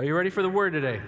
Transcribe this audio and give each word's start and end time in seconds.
Are 0.00 0.04
you 0.04 0.16
ready 0.16 0.30
for 0.30 0.40
the 0.40 0.48
word 0.48 0.72
today? 0.72 0.98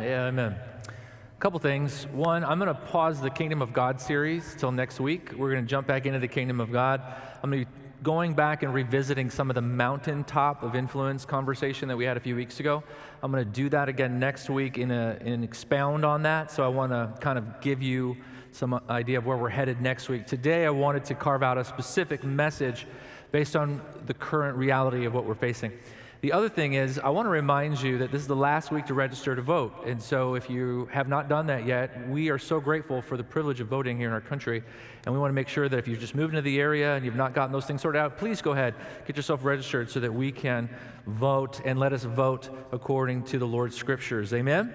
Yeah, 0.00 0.28
amen. 0.28 0.56
A 0.88 1.40
couple 1.40 1.60
things. 1.60 2.06
One, 2.06 2.42
I'm 2.42 2.58
going 2.58 2.74
to 2.74 2.80
pause 2.86 3.20
the 3.20 3.28
Kingdom 3.28 3.60
of 3.60 3.74
God 3.74 4.00
series 4.00 4.54
till 4.58 4.72
next 4.72 4.98
week. 4.98 5.32
We're 5.36 5.50
going 5.50 5.62
to 5.62 5.68
jump 5.68 5.86
back 5.86 6.06
into 6.06 6.18
the 6.18 6.26
Kingdom 6.26 6.58
of 6.58 6.72
God. 6.72 7.02
I'm 7.42 7.50
going 7.50 7.66
to 7.66 7.70
be 7.70 7.76
going 8.02 8.32
back 8.32 8.62
and 8.62 8.72
revisiting 8.72 9.28
some 9.28 9.50
of 9.50 9.56
the 9.56 9.60
mountaintop 9.60 10.62
of 10.62 10.74
influence 10.74 11.26
conversation 11.26 11.86
that 11.88 11.98
we 11.98 12.06
had 12.06 12.16
a 12.16 12.20
few 12.20 12.34
weeks 12.34 12.60
ago. 12.60 12.82
I'm 13.22 13.30
going 13.30 13.44
to 13.44 13.50
do 13.50 13.68
that 13.68 13.90
again 13.90 14.18
next 14.18 14.48
week 14.48 14.78
in, 14.78 14.90
a, 14.90 15.18
in 15.22 15.44
expound 15.44 16.06
on 16.06 16.22
that. 16.22 16.50
So 16.50 16.64
I 16.64 16.68
want 16.68 16.92
to 16.92 17.12
kind 17.20 17.36
of 17.36 17.60
give 17.60 17.82
you 17.82 18.16
some 18.52 18.80
idea 18.88 19.18
of 19.18 19.26
where 19.26 19.36
we're 19.36 19.50
headed 19.50 19.82
next 19.82 20.08
week. 20.08 20.26
Today, 20.26 20.64
I 20.64 20.70
wanted 20.70 21.04
to 21.04 21.14
carve 21.14 21.42
out 21.42 21.58
a 21.58 21.64
specific 21.64 22.24
message 22.24 22.86
based 23.32 23.54
on 23.54 23.82
the 24.06 24.14
current 24.14 24.56
reality 24.56 25.04
of 25.04 25.12
what 25.12 25.26
we're 25.26 25.34
facing. 25.34 25.72
The 26.20 26.32
other 26.32 26.50
thing 26.50 26.74
is, 26.74 26.98
I 26.98 27.08
want 27.08 27.24
to 27.24 27.30
remind 27.30 27.80
you 27.80 27.96
that 27.98 28.12
this 28.12 28.20
is 28.20 28.26
the 28.26 28.36
last 28.36 28.70
week 28.70 28.84
to 28.86 28.94
register 28.94 29.34
to 29.34 29.40
vote. 29.40 29.86
And 29.86 30.02
so, 30.02 30.34
if 30.34 30.50
you 30.50 30.86
have 30.92 31.08
not 31.08 31.30
done 31.30 31.46
that 31.46 31.64
yet, 31.64 32.06
we 32.10 32.28
are 32.28 32.38
so 32.38 32.60
grateful 32.60 33.00
for 33.00 33.16
the 33.16 33.24
privilege 33.24 33.60
of 33.60 33.68
voting 33.68 33.96
here 33.96 34.08
in 34.08 34.12
our 34.12 34.20
country. 34.20 34.62
And 35.06 35.14
we 35.14 35.18
want 35.18 35.30
to 35.30 35.34
make 35.34 35.48
sure 35.48 35.66
that 35.66 35.78
if 35.78 35.88
you've 35.88 35.98
just 35.98 36.14
moved 36.14 36.34
into 36.34 36.42
the 36.42 36.60
area 36.60 36.94
and 36.94 37.06
you've 37.06 37.16
not 37.16 37.32
gotten 37.32 37.52
those 37.52 37.64
things 37.64 37.80
sorted 37.80 38.02
out, 38.02 38.18
please 38.18 38.42
go 38.42 38.52
ahead, 38.52 38.74
get 39.06 39.16
yourself 39.16 39.46
registered 39.46 39.90
so 39.90 39.98
that 40.00 40.12
we 40.12 40.30
can 40.30 40.68
vote 41.06 41.62
and 41.64 41.80
let 41.80 41.94
us 41.94 42.04
vote 42.04 42.50
according 42.70 43.22
to 43.22 43.38
the 43.38 43.46
Lord's 43.46 43.74
scriptures. 43.74 44.34
Amen? 44.34 44.74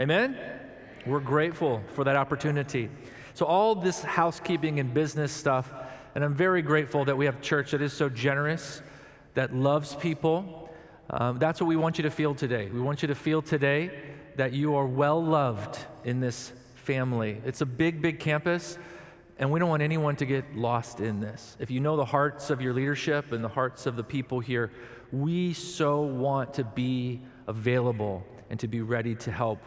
Amen? 0.00 0.38
We're 1.04 1.18
grateful 1.18 1.82
for 1.94 2.04
that 2.04 2.14
opportunity. 2.14 2.90
So, 3.34 3.44
all 3.44 3.74
this 3.74 4.02
housekeeping 4.02 4.78
and 4.78 4.94
business 4.94 5.32
stuff, 5.32 5.72
and 6.14 6.22
I'm 6.22 6.34
very 6.34 6.62
grateful 6.62 7.04
that 7.06 7.16
we 7.16 7.24
have 7.24 7.38
a 7.38 7.42
church 7.42 7.72
that 7.72 7.82
is 7.82 7.92
so 7.92 8.08
generous, 8.08 8.82
that 9.34 9.54
loves 9.54 9.94
people 9.96 10.59
um, 11.12 11.38
that's 11.38 11.60
what 11.60 11.66
we 11.66 11.76
want 11.76 11.98
you 11.98 12.02
to 12.02 12.10
feel 12.10 12.34
today. 12.34 12.70
We 12.72 12.80
want 12.80 13.02
you 13.02 13.08
to 13.08 13.14
feel 13.14 13.42
today 13.42 13.90
that 14.36 14.52
you 14.52 14.76
are 14.76 14.86
well 14.86 15.22
loved 15.22 15.78
in 16.04 16.20
this 16.20 16.52
family. 16.76 17.40
It's 17.44 17.60
a 17.60 17.66
big, 17.66 18.00
big 18.00 18.20
campus, 18.20 18.78
and 19.38 19.50
we 19.50 19.58
don't 19.58 19.68
want 19.68 19.82
anyone 19.82 20.14
to 20.16 20.26
get 20.26 20.56
lost 20.56 21.00
in 21.00 21.20
this. 21.20 21.56
If 21.58 21.70
you 21.70 21.80
know 21.80 21.96
the 21.96 22.04
hearts 22.04 22.50
of 22.50 22.60
your 22.60 22.72
leadership 22.72 23.32
and 23.32 23.42
the 23.42 23.48
hearts 23.48 23.86
of 23.86 23.96
the 23.96 24.04
people 24.04 24.38
here, 24.38 24.70
we 25.10 25.52
so 25.52 26.02
want 26.02 26.54
to 26.54 26.64
be 26.64 27.20
available 27.48 28.24
and 28.48 28.60
to 28.60 28.68
be 28.68 28.80
ready 28.80 29.14
to 29.16 29.32
help, 29.32 29.58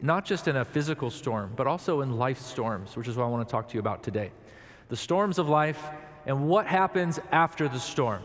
not 0.00 0.24
just 0.24 0.46
in 0.46 0.56
a 0.56 0.64
physical 0.64 1.10
storm, 1.10 1.52
but 1.56 1.66
also 1.66 2.00
in 2.02 2.16
life 2.16 2.38
storms, 2.38 2.96
which 2.96 3.08
is 3.08 3.16
what 3.16 3.24
I 3.24 3.28
want 3.28 3.46
to 3.46 3.50
talk 3.50 3.68
to 3.68 3.74
you 3.74 3.80
about 3.80 4.02
today. 4.04 4.30
The 4.88 4.96
storms 4.96 5.38
of 5.38 5.48
life 5.48 5.82
and 6.26 6.46
what 6.48 6.66
happens 6.66 7.18
after 7.32 7.68
the 7.68 7.80
storm. 7.80 8.22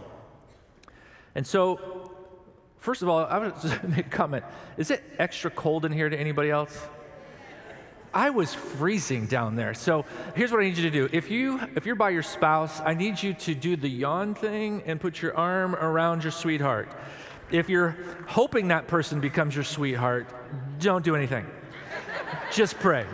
And 1.34 1.48
so, 1.48 2.01
First 2.82 3.04
of 3.04 3.10
all, 3.10 3.20
I 3.20 3.38
want 3.38 3.62
to 3.62 3.88
make 3.88 4.08
a 4.08 4.10
comment. 4.10 4.44
Is 4.76 4.92
it 4.92 5.04
extra 5.18 5.50
cold 5.50 5.86
in 5.86 5.92
here 5.92 6.10
to 6.10 6.20
anybody 6.20 6.50
else? 6.50 6.78
I 8.14 8.32
was 8.32 8.54
freezing 8.54 9.28
down 9.28 9.56
there. 9.56 9.74
So 9.74 10.04
here's 10.36 10.52
what 10.52 10.60
I 10.60 10.64
need 10.66 10.78
you 10.78 10.84
to 10.84 10.92
do. 10.92 11.08
If 11.14 11.32
you 11.32 11.62
if 11.76 11.86
you're 11.86 11.96
by 11.96 12.10
your 12.10 12.24
spouse, 12.24 12.82
I 12.82 12.94
need 12.94 13.22
you 13.22 13.34
to 13.36 13.56
do 13.56 13.78
the 13.78 13.88
yawn 13.88 14.36
thing 14.36 14.84
and 14.86 15.00
put 15.00 15.22
your 15.22 15.38
arm 15.38 15.76
around 15.76 16.24
your 16.24 16.32
sweetheart. 16.34 16.90
If 17.52 17.70
you're 17.70 17.96
hoping 18.28 18.68
that 18.70 18.88
person 18.88 19.22
becomes 19.22 19.56
your 19.56 19.64
sweetheart, 19.64 20.28
don't 20.80 21.06
do 21.06 21.16
anything. 21.16 21.46
Just 22.52 22.80
pray. 22.80 23.06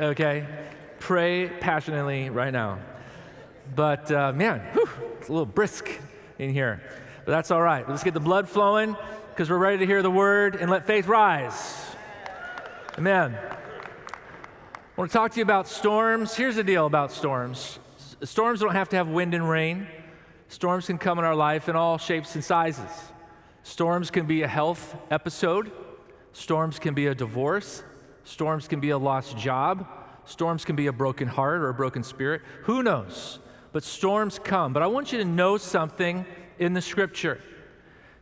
Okay? 0.00 0.46
Pray 0.98 1.48
passionately 1.60 2.30
right 2.30 2.52
now. 2.52 2.78
But 3.74 4.10
uh, 4.10 4.32
man, 4.32 4.60
whew, 4.72 4.88
it's 5.18 5.28
a 5.28 5.32
little 5.32 5.44
brisk 5.44 5.90
in 6.38 6.50
here. 6.50 6.80
But 7.24 7.32
that's 7.32 7.50
all 7.50 7.62
right. 7.62 7.88
Let's 7.88 8.02
get 8.02 8.14
the 8.14 8.20
blood 8.20 8.48
flowing 8.48 8.96
because 9.30 9.48
we're 9.48 9.58
ready 9.58 9.78
to 9.78 9.86
hear 9.86 10.02
the 10.02 10.10
word 10.10 10.56
and 10.56 10.70
let 10.70 10.86
faith 10.86 11.06
rise. 11.06 11.86
Amen. 12.98 13.36
I 13.36 15.00
want 15.00 15.10
to 15.10 15.16
talk 15.16 15.32
to 15.32 15.36
you 15.38 15.42
about 15.42 15.68
storms. 15.68 16.34
Here's 16.34 16.56
the 16.56 16.64
deal 16.64 16.86
about 16.86 17.12
storms 17.12 17.78
storms 18.24 18.60
don't 18.60 18.72
have 18.72 18.88
to 18.90 18.96
have 18.96 19.08
wind 19.08 19.34
and 19.34 19.48
rain, 19.48 19.86
storms 20.48 20.86
can 20.86 20.98
come 20.98 21.18
in 21.18 21.24
our 21.24 21.34
life 21.34 21.68
in 21.68 21.76
all 21.76 21.98
shapes 21.98 22.34
and 22.34 22.44
sizes. 22.44 22.90
Storms 23.64 24.10
can 24.10 24.26
be 24.26 24.42
a 24.42 24.48
health 24.48 24.96
episode, 25.10 25.70
storms 26.32 26.78
can 26.78 26.94
be 26.94 27.06
a 27.06 27.14
divorce, 27.14 27.82
storms 28.24 28.68
can 28.68 28.80
be 28.80 28.90
a 28.90 28.98
lost 28.98 29.36
job, 29.36 29.86
storms 30.24 30.64
can 30.64 30.76
be 30.76 30.86
a 30.86 30.92
broken 30.92 31.28
heart 31.28 31.60
or 31.60 31.68
a 31.68 31.74
broken 31.74 32.02
spirit. 32.02 32.42
Who 32.64 32.82
knows? 32.82 33.38
But 33.72 33.84
storms 33.84 34.38
come. 34.38 34.72
But 34.72 34.82
I 34.82 34.86
want 34.86 35.12
you 35.12 35.18
to 35.18 35.24
know 35.24 35.56
something 35.56 36.26
in 36.58 36.72
the 36.72 36.82
scripture. 36.82 37.40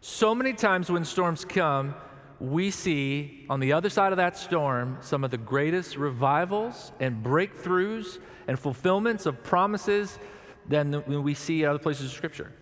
So 0.01 0.35
many 0.35 0.53
times 0.53 0.91
when 0.91 1.05
storms 1.05 1.45
come, 1.45 1.95
we 2.41 2.71
see 2.71 3.45
on 3.51 3.61
the 3.61 3.75
other 3.75 3.91
side 3.91 4.13
of 4.13 4.17
that 4.17 4.37
storm 4.37 4.97
some 5.03 5.25
of 5.25 5.31
the 5.31 5.39
greatest 5.39 5.97
revivals 5.97 6.93
and 6.99 7.23
breakthroughs 7.23 8.19
and 8.49 8.59
fulfillments 8.59 9.27
of 9.27 9.43
promises 9.43 10.19
than 10.67 11.05
we 11.07 11.35
see 11.35 11.63
in 11.63 11.69
other 11.69 11.79
places 11.79 12.07
of 12.07 12.13
Scripture. 12.13 12.53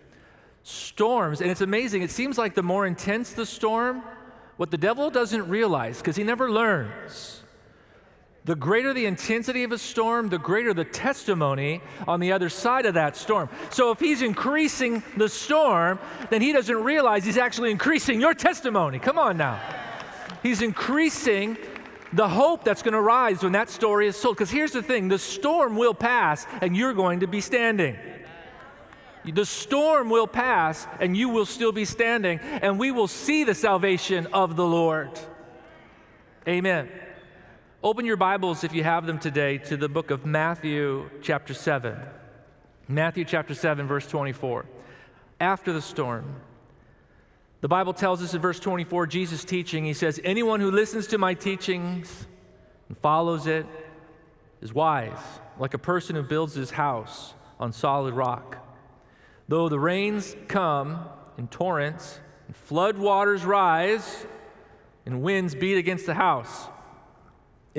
Storms, 0.63 1.39
and 1.41 1.49
it's 1.49 1.61
amazing, 1.61 2.01
it 2.01 2.11
seems 2.11 2.37
like 2.37 2.55
the 2.55 2.63
more 2.63 2.85
intense 2.85 3.31
the 3.31 3.45
storm, 3.45 4.03
what 4.57 4.69
the 4.69 4.77
devil 4.77 5.09
doesn't 5.09 5.47
realize, 5.47 5.99
because 5.99 6.17
he 6.17 6.23
never 6.23 6.51
learns 6.51 7.38
the 8.49 8.55
greater 8.55 8.95
the 8.95 9.05
intensity 9.05 9.61
of 9.61 9.71
a 9.71 9.77
storm, 9.77 10.27
the 10.27 10.39
greater 10.39 10.73
the 10.73 10.83
testimony 10.83 11.83
on 12.07 12.19
the 12.19 12.31
other 12.31 12.49
side 12.49 12.87
of 12.87 12.95
that 12.95 13.15
storm. 13.15 13.47
So 13.69 13.91
if 13.91 13.99
he's 13.99 14.23
increasing 14.23 15.03
the 15.15 15.29
storm, 15.29 15.99
then 16.31 16.41
he 16.41 16.51
doesn't 16.51 16.83
realize 16.83 17.23
he's 17.23 17.37
actually 17.37 17.69
increasing 17.69 18.19
your 18.19 18.33
testimony. 18.33 18.97
Come 18.97 19.19
on 19.19 19.37
now. 19.37 19.59
He's 20.41 20.63
increasing 20.63 21.59
the 22.11 22.27
hope 22.27 22.63
that's 22.63 22.81
going 22.81 22.95
to 22.95 23.01
rise 23.01 23.43
when 23.43 23.51
that 23.51 23.69
story 23.69 24.07
is 24.07 24.19
told. 24.19 24.35
Because 24.35 24.49
here's 24.49 24.71
the 24.71 24.81
thing 24.81 25.09
the 25.09 25.19
storm 25.19 25.77
will 25.77 25.93
pass 25.93 26.47
and 26.59 26.75
you're 26.75 26.95
going 26.95 27.19
to 27.19 27.27
be 27.27 27.41
standing. 27.41 27.97
The 29.31 29.45
storm 29.45 30.09
will 30.09 30.25
pass 30.25 30.87
and 30.99 31.15
you 31.15 31.29
will 31.29 31.45
still 31.45 31.71
be 31.71 31.85
standing, 31.85 32.39
and 32.39 32.79
we 32.79 32.89
will 32.89 33.07
see 33.07 33.43
the 33.43 33.53
salvation 33.53 34.25
of 34.33 34.55
the 34.55 34.65
Lord. 34.65 35.11
Amen. 36.47 36.89
Open 37.81 38.05
your 38.05 38.17
Bibles, 38.17 38.65
if 38.65 38.73
you 38.73 38.83
have 38.83 39.05
them 39.05 39.19
today, 39.19 39.57
to 39.57 39.77
the 39.77 39.87
book 39.87 40.11
of 40.11 40.25
Matthew, 40.25 41.09
chapter 41.21 41.53
7. 41.53 41.97
Matthew, 42.89 43.23
chapter 43.23 43.55
7, 43.55 43.87
verse 43.87 44.05
24. 44.05 44.65
After 45.39 45.71
the 45.71 45.81
storm, 45.81 46.41
the 47.61 47.69
Bible 47.69 47.93
tells 47.93 48.21
us 48.21 48.33
in 48.33 48.41
verse 48.41 48.59
24, 48.59 49.07
Jesus 49.07 49.45
teaching, 49.45 49.85
he 49.85 49.93
says, 49.93 50.19
Anyone 50.25 50.59
who 50.59 50.71
listens 50.71 51.07
to 51.07 51.17
my 51.17 51.33
teachings 51.33 52.27
and 52.89 52.97
follows 52.97 53.47
it 53.47 53.65
is 54.59 54.73
wise, 54.73 55.39
like 55.57 55.73
a 55.73 55.77
person 55.79 56.17
who 56.17 56.23
builds 56.23 56.55
his 56.55 56.71
house 56.71 57.33
on 57.61 57.71
solid 57.71 58.13
rock. 58.13 58.57
Though 59.47 59.69
the 59.69 59.79
rains 59.79 60.35
come 60.49 61.05
in 61.37 61.47
torrents, 61.47 62.19
and 62.47 62.57
flood 62.57 62.97
waters 62.97 63.45
rise, 63.45 64.25
and 65.05 65.21
winds 65.21 65.55
beat 65.55 65.77
against 65.77 66.05
the 66.05 66.15
house, 66.15 66.67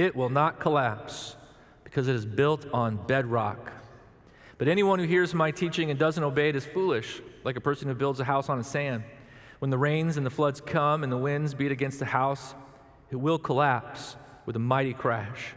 it 0.00 0.16
will 0.16 0.30
not 0.30 0.58
collapse 0.58 1.36
because 1.84 2.08
it 2.08 2.14
is 2.14 2.24
built 2.24 2.66
on 2.72 2.96
bedrock. 3.06 3.70
But 4.56 4.66
anyone 4.66 4.98
who 4.98 5.04
hears 5.04 5.34
my 5.34 5.50
teaching 5.50 5.90
and 5.90 6.00
doesn't 6.00 6.24
obey 6.24 6.48
it 6.48 6.56
is 6.56 6.64
foolish, 6.64 7.20
like 7.44 7.56
a 7.56 7.60
person 7.60 7.86
who 7.86 7.94
builds 7.94 8.18
a 8.18 8.24
house 8.24 8.48
on 8.48 8.56
the 8.56 8.64
sand. 8.64 9.04
When 9.58 9.70
the 9.70 9.76
rains 9.76 10.16
and 10.16 10.24
the 10.24 10.30
floods 10.30 10.62
come 10.62 11.02
and 11.04 11.12
the 11.12 11.18
winds 11.18 11.52
beat 11.52 11.70
against 11.70 11.98
the 11.98 12.06
house, 12.06 12.54
it 13.10 13.16
will 13.16 13.38
collapse 13.38 14.16
with 14.46 14.56
a 14.56 14.58
mighty 14.58 14.94
crash. 14.94 15.52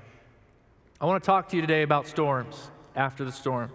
I 1.00 1.06
want 1.06 1.24
to 1.24 1.26
talk 1.26 1.48
to 1.50 1.56
you 1.56 1.62
today 1.62 1.82
about 1.82 2.06
storms 2.08 2.70
after 2.98 3.24
the 3.24 3.32
storm. 3.32 3.72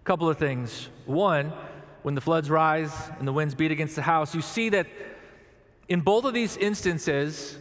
A 0.00 0.04
couple 0.04 0.30
of 0.30 0.38
things. 0.38 0.88
One, 1.04 1.52
when 2.02 2.14
the 2.14 2.22
floods 2.22 2.48
rise 2.48 2.94
and 3.18 3.28
the 3.28 3.34
winds 3.34 3.54
beat 3.54 3.70
against 3.70 3.96
the 3.96 4.02
house, 4.02 4.34
you 4.34 4.40
see 4.40 4.70
that 4.70 4.86
in 5.90 6.00
both 6.00 6.24
of 6.24 6.32
these 6.32 6.56
instances, 6.56 7.58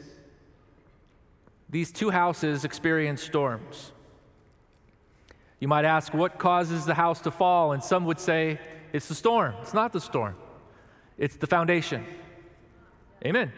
these 1.70 1.92
two 1.92 2.10
houses 2.10 2.66
experience 2.66 3.22
storms. 3.22 3.92
You 5.60 5.68
might 5.68 5.86
ask, 5.86 6.14
what 6.14 6.40
causes 6.40 6.86
the 6.86 6.94
house 6.94 7.22
to 7.22 7.32
fall? 7.32 7.74
And 7.74 7.84
some 7.84 8.06
would 8.06 8.20
say, 8.20 8.60
it's 8.94 9.08
the 9.08 9.16
storm. 9.16 9.54
It's 9.62 9.74
not 9.74 9.94
the 9.94 10.02
storm, 10.02 10.36
it's 11.18 11.36
the 11.36 11.48
foundation. 11.48 12.06
Amen. 13.26 13.52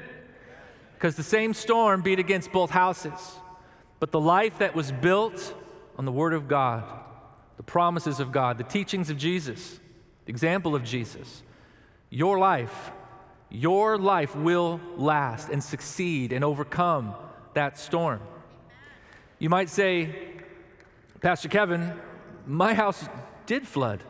Because 0.96 1.16
the 1.16 1.24
same 1.24 1.54
storm 1.54 2.02
beat 2.02 2.19
against 2.19 2.52
both 2.52 2.72
houses. 2.72 3.36
But 4.00 4.12
the 4.12 4.19
life 4.19 4.57
that 4.57 4.75
was 4.75 4.92
built 4.92 5.54
on 5.98 6.06
the 6.06 6.12
Word 6.12 6.34
of 6.34 6.48
God, 6.48 6.84
the 7.57 7.64
promises 7.64 8.19
of 8.19 8.31
God, 8.31 8.57
the 8.57 8.64
teachings 8.64 9.12
of 9.12 9.18
Jesus, 9.18 9.80
the 10.25 10.31
example 10.31 10.75
of 10.75 10.84
Jesus, 10.84 11.44
your 12.10 12.40
life, 12.40 12.92
your 13.50 14.00
life 14.00 14.36
will 14.36 14.80
last 14.96 15.50
and 15.50 15.64
succeed 15.64 16.34
and 16.34 16.44
overcome 16.44 17.14
that 17.53 17.77
storm. 17.77 18.21
You 19.39 19.50
might 19.50 19.69
say, 19.69 20.15
Pastor 21.21 21.50
Kevin, 21.50 21.94
my 22.45 22.74
house 22.74 23.07
did 23.45 23.68
flood, 23.68 24.03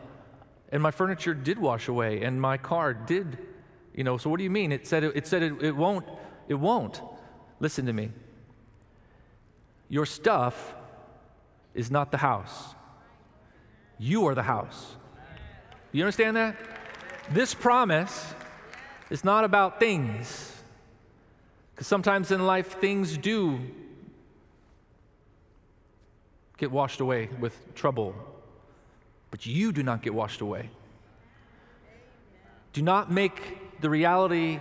and 0.70 0.82
my 0.82 0.90
furniture 0.90 1.34
did 1.34 1.58
wash 1.58 1.88
away, 1.88 2.22
and 2.22 2.40
my 2.40 2.56
car 2.56 2.94
did 2.94 3.38
You 3.94 4.04
know, 4.04 4.16
so 4.16 4.30
what 4.30 4.38
do 4.38 4.44
you 4.44 4.50
mean? 4.50 4.72
It 4.72 4.86
said 4.86 5.04
it, 5.04 5.16
it 5.16 5.26
said 5.26 5.42
it, 5.42 5.62
it 5.62 5.76
won't. 5.76 6.06
It 6.48 6.54
won't. 6.54 7.00
Listen 7.60 7.86
to 7.86 7.92
me. 7.92 8.10
Your 9.88 10.06
stuff 10.06 10.74
is 11.74 11.90
not 11.90 12.10
the 12.10 12.18
house. 12.18 12.74
You 13.98 14.26
are 14.26 14.34
the 14.34 14.42
house. 14.42 14.96
You 15.92 16.02
understand 16.02 16.36
that? 16.36 16.56
This 17.30 17.54
promise 17.54 18.34
is 19.10 19.24
not 19.24 19.44
about 19.44 19.78
things. 19.78 20.51
Because 21.82 21.88
sometimes 21.88 22.30
in 22.30 22.46
life, 22.46 22.78
things 22.80 23.18
do 23.18 23.58
get 26.56 26.70
washed 26.70 27.00
away 27.00 27.28
with 27.40 27.74
trouble, 27.74 28.14
but 29.32 29.46
you 29.46 29.72
do 29.72 29.82
not 29.82 30.00
get 30.00 30.14
washed 30.14 30.42
away. 30.42 30.70
Do 32.72 32.82
not 32.82 33.10
make 33.10 33.80
the 33.80 33.90
reality 33.90 34.60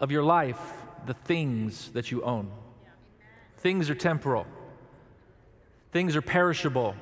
of 0.00 0.10
your 0.10 0.24
life 0.24 0.58
the 1.06 1.14
things 1.14 1.92
that 1.92 2.10
you 2.10 2.24
own. 2.24 2.50
Things 3.58 3.88
are 3.88 3.94
temporal, 3.94 4.46
things 5.92 6.16
are 6.16 6.22
perishable. 6.22 6.96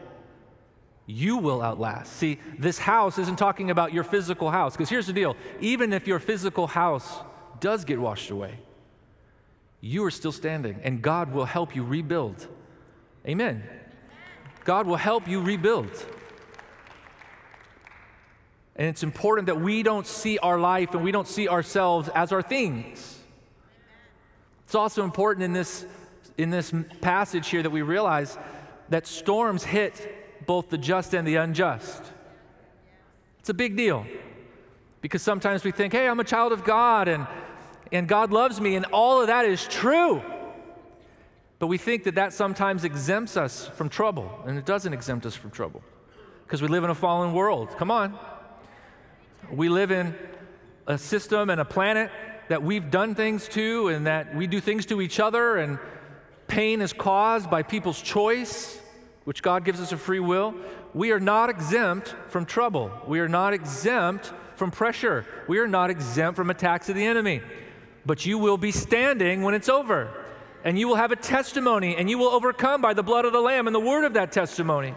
You 1.06 1.38
will 1.38 1.62
outlast. 1.62 2.12
See, 2.12 2.40
this 2.58 2.78
house 2.78 3.16
isn't 3.16 3.36
talking 3.38 3.70
about 3.70 3.94
your 3.94 4.04
physical 4.04 4.50
house, 4.50 4.74
because 4.76 4.90
here's 4.90 5.06
the 5.06 5.14
deal 5.14 5.34
even 5.62 5.94
if 5.94 6.06
your 6.06 6.18
physical 6.18 6.66
house 6.66 7.20
does 7.58 7.86
get 7.86 7.98
washed 7.98 8.28
away, 8.28 8.58
you 9.80 10.04
are 10.04 10.10
still 10.10 10.32
standing, 10.32 10.80
and 10.82 11.00
God 11.02 11.32
will 11.32 11.44
help 11.44 11.76
you 11.76 11.84
rebuild. 11.84 12.46
Amen. 13.26 13.62
God 14.64 14.86
will 14.86 14.96
help 14.96 15.28
you 15.28 15.40
rebuild. 15.40 15.90
And 18.76 18.86
it's 18.86 19.02
important 19.02 19.46
that 19.46 19.60
we 19.60 19.82
don't 19.82 20.06
see 20.06 20.38
our 20.38 20.58
life 20.58 20.94
and 20.94 21.02
we 21.02 21.10
don't 21.10 21.26
see 21.26 21.48
ourselves 21.48 22.08
as 22.14 22.32
our 22.32 22.42
things. 22.42 23.18
It's 24.64 24.74
also 24.74 25.02
important 25.02 25.44
in 25.44 25.52
this, 25.52 25.84
in 26.36 26.50
this 26.50 26.72
passage 27.00 27.48
here 27.48 27.62
that 27.62 27.70
we 27.70 27.82
realize 27.82 28.38
that 28.88 29.06
storms 29.06 29.64
hit 29.64 30.46
both 30.46 30.70
the 30.70 30.78
just 30.78 31.14
and 31.14 31.26
the 31.26 31.36
unjust. 31.36 32.02
It's 33.40 33.48
a 33.48 33.54
big 33.54 33.76
deal 33.76 34.06
because 35.00 35.22
sometimes 35.22 35.64
we 35.64 35.72
think, 35.72 35.92
hey, 35.92 36.06
I'm 36.06 36.20
a 36.20 36.24
child 36.24 36.52
of 36.52 36.64
God 36.64 37.08
and, 37.08 37.26
and 37.92 38.08
God 38.08 38.32
loves 38.32 38.60
me, 38.60 38.76
and 38.76 38.86
all 38.86 39.20
of 39.20 39.28
that 39.28 39.44
is 39.44 39.66
true. 39.66 40.22
But 41.58 41.66
we 41.66 41.78
think 41.78 42.04
that 42.04 42.14
that 42.14 42.32
sometimes 42.32 42.84
exempts 42.84 43.36
us 43.36 43.66
from 43.68 43.88
trouble, 43.88 44.30
and 44.46 44.56
it 44.58 44.64
doesn't 44.64 44.92
exempt 44.92 45.26
us 45.26 45.34
from 45.34 45.50
trouble 45.50 45.82
because 46.44 46.62
we 46.62 46.68
live 46.68 46.84
in 46.84 46.90
a 46.90 46.94
fallen 46.94 47.32
world. 47.32 47.70
Come 47.76 47.90
on. 47.90 48.18
We 49.50 49.68
live 49.68 49.90
in 49.90 50.14
a 50.86 50.96
system 50.96 51.50
and 51.50 51.60
a 51.60 51.64
planet 51.64 52.10
that 52.48 52.62
we've 52.62 52.90
done 52.90 53.14
things 53.14 53.48
to 53.48 53.88
and 53.88 54.06
that 54.06 54.34
we 54.34 54.46
do 54.46 54.60
things 54.60 54.86
to 54.86 55.00
each 55.00 55.20
other, 55.20 55.56
and 55.56 55.78
pain 56.46 56.80
is 56.80 56.92
caused 56.92 57.50
by 57.50 57.62
people's 57.62 58.00
choice, 58.00 58.80
which 59.24 59.42
God 59.42 59.64
gives 59.64 59.80
us 59.80 59.92
a 59.92 59.96
free 59.96 60.20
will. 60.20 60.54
We 60.94 61.12
are 61.12 61.20
not 61.20 61.50
exempt 61.50 62.14
from 62.28 62.46
trouble. 62.46 62.90
We 63.06 63.20
are 63.20 63.28
not 63.28 63.52
exempt 63.52 64.32
from 64.56 64.70
pressure. 64.70 65.26
We 65.46 65.58
are 65.58 65.68
not 65.68 65.90
exempt 65.90 66.36
from 66.36 66.50
attacks 66.50 66.88
of 66.88 66.94
the 66.94 67.04
enemy. 67.04 67.42
But 68.08 68.24
you 68.24 68.38
will 68.38 68.56
be 68.56 68.72
standing 68.72 69.42
when 69.42 69.52
it's 69.52 69.68
over, 69.68 70.08
and 70.64 70.78
you 70.78 70.88
will 70.88 70.94
have 70.96 71.12
a 71.12 71.16
testimony, 71.16 71.94
and 71.94 72.08
you 72.08 72.16
will 72.16 72.30
overcome 72.30 72.80
by 72.80 72.94
the 72.94 73.02
blood 73.02 73.26
of 73.26 73.34
the 73.34 73.40
Lamb 73.40 73.66
and 73.66 73.76
the 73.76 73.80
word 73.80 74.06
of 74.06 74.14
that 74.14 74.32
testimony. 74.32 74.94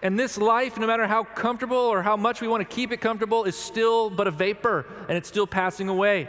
And 0.00 0.18
this 0.18 0.38
life, 0.38 0.78
no 0.78 0.86
matter 0.86 1.06
how 1.06 1.24
comfortable 1.24 1.76
or 1.76 2.02
how 2.02 2.16
much 2.16 2.40
we 2.40 2.48
want 2.48 2.66
to 2.66 2.74
keep 2.74 2.90
it 2.90 3.02
comfortable, 3.02 3.44
is 3.44 3.54
still 3.54 4.08
but 4.08 4.26
a 4.26 4.30
vapor 4.30 4.86
and 5.08 5.18
it's 5.18 5.28
still 5.28 5.46
passing 5.46 5.90
away. 5.90 6.26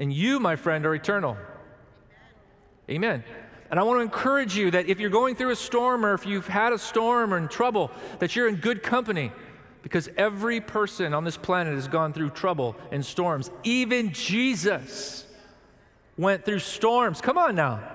And 0.00 0.12
you, 0.12 0.40
my 0.40 0.56
friend, 0.56 0.84
are 0.86 0.94
eternal. 0.96 1.36
Amen. 2.90 3.22
And 3.70 3.78
I 3.78 3.84
want 3.84 3.98
to 3.98 4.02
encourage 4.02 4.56
you 4.56 4.72
that 4.72 4.88
if 4.88 4.98
you're 4.98 5.08
going 5.08 5.36
through 5.36 5.50
a 5.50 5.56
storm 5.56 6.04
or 6.04 6.14
if 6.14 6.26
you've 6.26 6.48
had 6.48 6.72
a 6.72 6.78
storm 6.78 7.32
or 7.32 7.38
in 7.38 7.46
trouble, 7.46 7.92
that 8.18 8.34
you're 8.34 8.48
in 8.48 8.56
good 8.56 8.82
company 8.82 9.30
because 9.84 10.08
every 10.16 10.62
person 10.62 11.12
on 11.12 11.24
this 11.24 11.36
planet 11.36 11.74
has 11.74 11.88
gone 11.88 12.14
through 12.14 12.30
trouble 12.30 12.74
and 12.90 13.04
storms. 13.04 13.50
Even 13.64 14.14
Jesus 14.14 15.26
went 16.16 16.46
through 16.46 16.60
storms. 16.60 17.20
Come 17.20 17.36
on 17.36 17.54
now. 17.54 17.86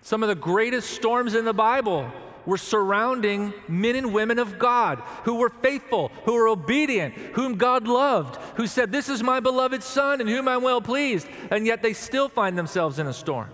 Some 0.00 0.22
of 0.22 0.30
the 0.30 0.34
greatest 0.34 0.88
storms 0.88 1.34
in 1.34 1.44
the 1.44 1.52
Bible 1.52 2.10
were 2.46 2.56
surrounding 2.56 3.52
men 3.68 3.94
and 3.94 4.14
women 4.14 4.38
of 4.38 4.58
God 4.58 5.02
who 5.24 5.34
were 5.34 5.50
faithful, 5.50 6.10
who 6.24 6.32
were 6.32 6.48
obedient, 6.48 7.12
whom 7.34 7.56
God 7.56 7.86
loved, 7.86 8.36
who 8.56 8.66
said, 8.66 8.90
This 8.90 9.10
is 9.10 9.22
my 9.22 9.40
beloved 9.40 9.82
Son 9.82 10.18
in 10.22 10.26
whom 10.26 10.48
I'm 10.48 10.62
well 10.62 10.80
pleased, 10.80 11.28
and 11.50 11.66
yet 11.66 11.82
they 11.82 11.92
still 11.92 12.30
find 12.30 12.56
themselves 12.56 12.98
in 12.98 13.06
a 13.06 13.12
storm. 13.12 13.50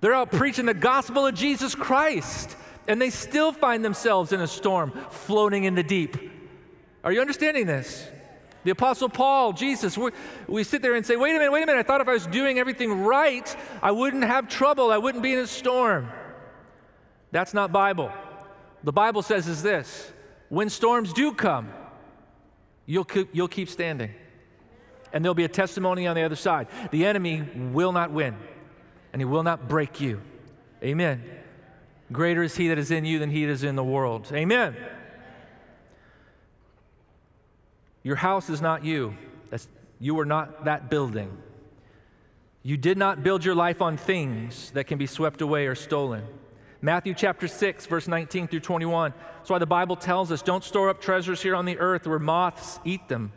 They're 0.00 0.14
out 0.14 0.30
preaching 0.30 0.66
the 0.66 0.74
gospel 0.74 1.26
of 1.26 1.34
Jesus 1.34 1.74
Christ, 1.74 2.56
and 2.88 3.00
they 3.00 3.10
still 3.10 3.52
find 3.52 3.84
themselves 3.84 4.32
in 4.32 4.40
a 4.40 4.46
storm 4.46 4.92
floating 5.10 5.64
in 5.64 5.74
the 5.74 5.82
deep. 5.82 6.16
Are 7.04 7.12
you 7.12 7.20
understanding 7.20 7.66
this? 7.66 8.08
The 8.64 8.70
Apostle 8.72 9.08
Paul, 9.08 9.52
Jesus, 9.52 9.96
we 10.48 10.64
sit 10.64 10.82
there 10.82 10.94
and 10.94 11.06
say, 11.06 11.16
wait 11.16 11.30
a 11.30 11.38
minute, 11.38 11.52
wait 11.52 11.62
a 11.62 11.66
minute. 11.66 11.78
I 11.78 11.82
thought 11.84 12.00
if 12.00 12.08
I 12.08 12.12
was 12.12 12.26
doing 12.26 12.58
everything 12.58 13.04
right, 13.04 13.56
I 13.82 13.92
wouldn't 13.92 14.24
have 14.24 14.48
trouble. 14.48 14.90
I 14.90 14.98
wouldn't 14.98 15.22
be 15.22 15.32
in 15.32 15.38
a 15.38 15.46
storm. 15.46 16.08
That's 17.30 17.54
not 17.54 17.72
Bible. 17.72 18.10
The 18.82 18.92
Bible 18.92 19.22
says 19.22 19.46
is 19.46 19.62
this 19.62 20.12
when 20.48 20.70
storms 20.70 21.12
do 21.12 21.32
come, 21.32 21.68
you'll 22.86 23.04
keep, 23.04 23.28
you'll 23.32 23.48
keep 23.48 23.68
standing. 23.68 24.10
And 25.12 25.24
there'll 25.24 25.34
be 25.34 25.44
a 25.44 25.48
testimony 25.48 26.06
on 26.06 26.16
the 26.16 26.22
other 26.22 26.36
side. 26.36 26.68
The 26.90 27.06
enemy 27.06 27.42
will 27.72 27.92
not 27.92 28.10
win, 28.10 28.36
and 29.12 29.20
he 29.20 29.24
will 29.24 29.42
not 29.42 29.68
break 29.68 30.00
you. 30.00 30.20
Amen. 30.82 31.22
Greater 32.12 32.42
is 32.42 32.56
he 32.56 32.68
that 32.68 32.78
is 32.78 32.90
in 32.90 33.04
you 33.04 33.18
than 33.18 33.30
he 33.30 33.44
that 33.44 33.52
is 33.52 33.64
in 33.64 33.76
the 33.76 33.84
world. 33.84 34.30
Amen. 34.32 34.76
Your 38.02 38.16
house 38.16 38.48
is 38.48 38.62
not 38.62 38.84
you. 38.84 39.14
That's, 39.50 39.68
you 40.00 40.18
are 40.18 40.24
not 40.24 40.64
that 40.64 40.88
building. 40.88 41.36
You 42.62 42.76
did 42.76 42.96
not 42.96 43.22
build 43.22 43.44
your 43.44 43.54
life 43.54 43.82
on 43.82 43.96
things 43.96 44.70
that 44.72 44.84
can 44.84 44.98
be 44.98 45.06
swept 45.06 45.42
away 45.42 45.66
or 45.66 45.74
stolen. 45.74 46.24
Matthew 46.80 47.12
chapter 47.12 47.48
6, 47.48 47.86
verse 47.86 48.08
19 48.08 48.48
through 48.48 48.60
21. 48.60 49.12
That's 49.36 49.50
why 49.50 49.58
the 49.58 49.66
Bible 49.66 49.96
tells 49.96 50.30
us 50.32 50.42
don't 50.42 50.64
store 50.64 50.88
up 50.88 51.00
treasures 51.00 51.42
here 51.42 51.56
on 51.56 51.64
the 51.64 51.78
earth 51.78 52.06
where 52.06 52.18
moths 52.18 52.78
eat 52.84 53.08
them, 53.08 53.32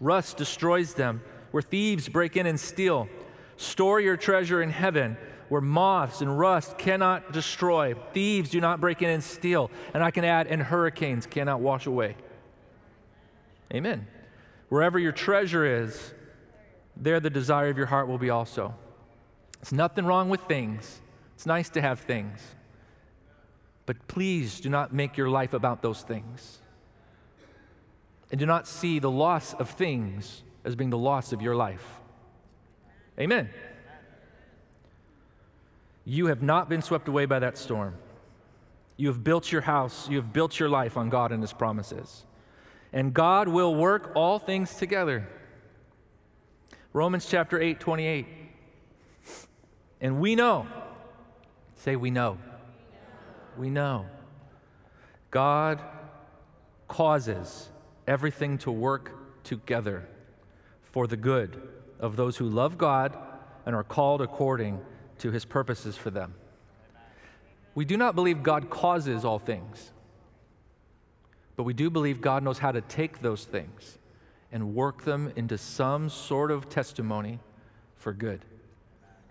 rust 0.00 0.36
destroys 0.36 0.94
them, 0.94 1.22
where 1.52 1.62
thieves 1.62 2.08
break 2.08 2.36
in 2.36 2.46
and 2.46 2.58
steal. 2.58 3.08
Store 3.56 4.00
your 4.00 4.16
treasure 4.16 4.62
in 4.62 4.70
heaven 4.70 5.16
where 5.50 5.60
moths 5.60 6.22
and 6.22 6.38
rust 6.38 6.78
cannot 6.78 7.32
destroy, 7.32 7.94
thieves 8.14 8.48
do 8.50 8.60
not 8.60 8.80
break 8.80 9.02
in 9.02 9.10
and 9.10 9.22
steal. 9.22 9.70
And 9.92 10.02
I 10.02 10.10
can 10.10 10.24
add, 10.24 10.46
and 10.46 10.62
hurricanes 10.62 11.26
cannot 11.26 11.60
wash 11.60 11.86
away. 11.86 12.16
Amen. 13.74 14.06
Wherever 14.68 14.98
your 14.98 15.12
treasure 15.12 15.82
is, 15.82 16.14
there 16.96 17.20
the 17.20 17.30
desire 17.30 17.68
of 17.68 17.76
your 17.76 17.86
heart 17.86 18.08
will 18.08 18.18
be 18.18 18.30
also. 18.30 18.74
It's 19.60 19.72
nothing 19.72 20.06
wrong 20.06 20.28
with 20.28 20.40
things. 20.42 21.00
It's 21.34 21.46
nice 21.46 21.68
to 21.70 21.80
have 21.80 22.00
things. 22.00 22.40
But 23.86 24.06
please 24.06 24.60
do 24.60 24.68
not 24.68 24.92
make 24.92 25.16
your 25.16 25.28
life 25.28 25.52
about 25.52 25.82
those 25.82 26.02
things. 26.02 26.58
And 28.30 28.38
do 28.38 28.46
not 28.46 28.68
see 28.68 29.00
the 29.00 29.10
loss 29.10 29.52
of 29.54 29.70
things 29.70 30.44
as 30.64 30.76
being 30.76 30.90
the 30.90 30.98
loss 30.98 31.32
of 31.32 31.42
your 31.42 31.56
life. 31.56 31.84
Amen. 33.18 33.50
You 36.10 36.26
have 36.26 36.42
not 36.42 36.68
been 36.68 36.82
swept 36.82 37.08
away 37.08 37.26
by 37.26 37.38
that 37.38 37.56
storm. 37.56 37.94
You 38.96 39.08
have 39.08 39.22
built 39.22 39.50
your 39.50 39.62
house, 39.62 40.08
you 40.08 40.16
have 40.16 40.32
built 40.32 40.58
your 40.58 40.68
life 40.68 40.96
on 40.96 41.08
God 41.08 41.32
and 41.32 41.42
His 41.42 41.52
promises. 41.52 42.24
And 42.92 43.14
God 43.14 43.48
will 43.48 43.74
work 43.74 44.12
all 44.14 44.38
things 44.38 44.74
together. 44.74 45.28
Romans 46.92 47.26
chapter 47.26 47.60
8, 47.60 47.78
28. 47.78 48.26
And 50.00 50.20
we 50.20 50.34
know, 50.34 50.66
say, 51.76 51.94
we 51.94 52.10
know 52.10 52.38
we 53.56 53.70
know. 53.70 54.06
God 55.30 55.80
causes 56.88 57.68
everything 58.06 58.58
to 58.58 58.72
work 58.72 59.12
together 59.44 60.08
for 60.82 61.06
the 61.06 61.16
good 61.16 61.68
of 62.00 62.16
those 62.16 62.36
who 62.36 62.48
love 62.48 62.78
God 62.78 63.16
and 63.66 63.76
are 63.76 63.84
called 63.84 64.22
according 64.22 64.80
to 65.20 65.30
his 65.30 65.44
purposes 65.44 65.96
for 65.96 66.10
them. 66.10 66.34
We 67.74 67.84
do 67.84 67.96
not 67.96 68.14
believe 68.14 68.42
God 68.42 68.68
causes 68.68 69.24
all 69.24 69.38
things, 69.38 69.92
but 71.56 71.62
we 71.62 71.72
do 71.72 71.88
believe 71.88 72.20
God 72.20 72.42
knows 72.42 72.58
how 72.58 72.72
to 72.72 72.80
take 72.80 73.20
those 73.20 73.44
things 73.44 73.98
and 74.52 74.74
work 74.74 75.04
them 75.04 75.32
into 75.36 75.56
some 75.56 76.08
sort 76.08 76.50
of 76.50 76.68
testimony 76.68 77.38
for 77.96 78.12
good, 78.12 78.44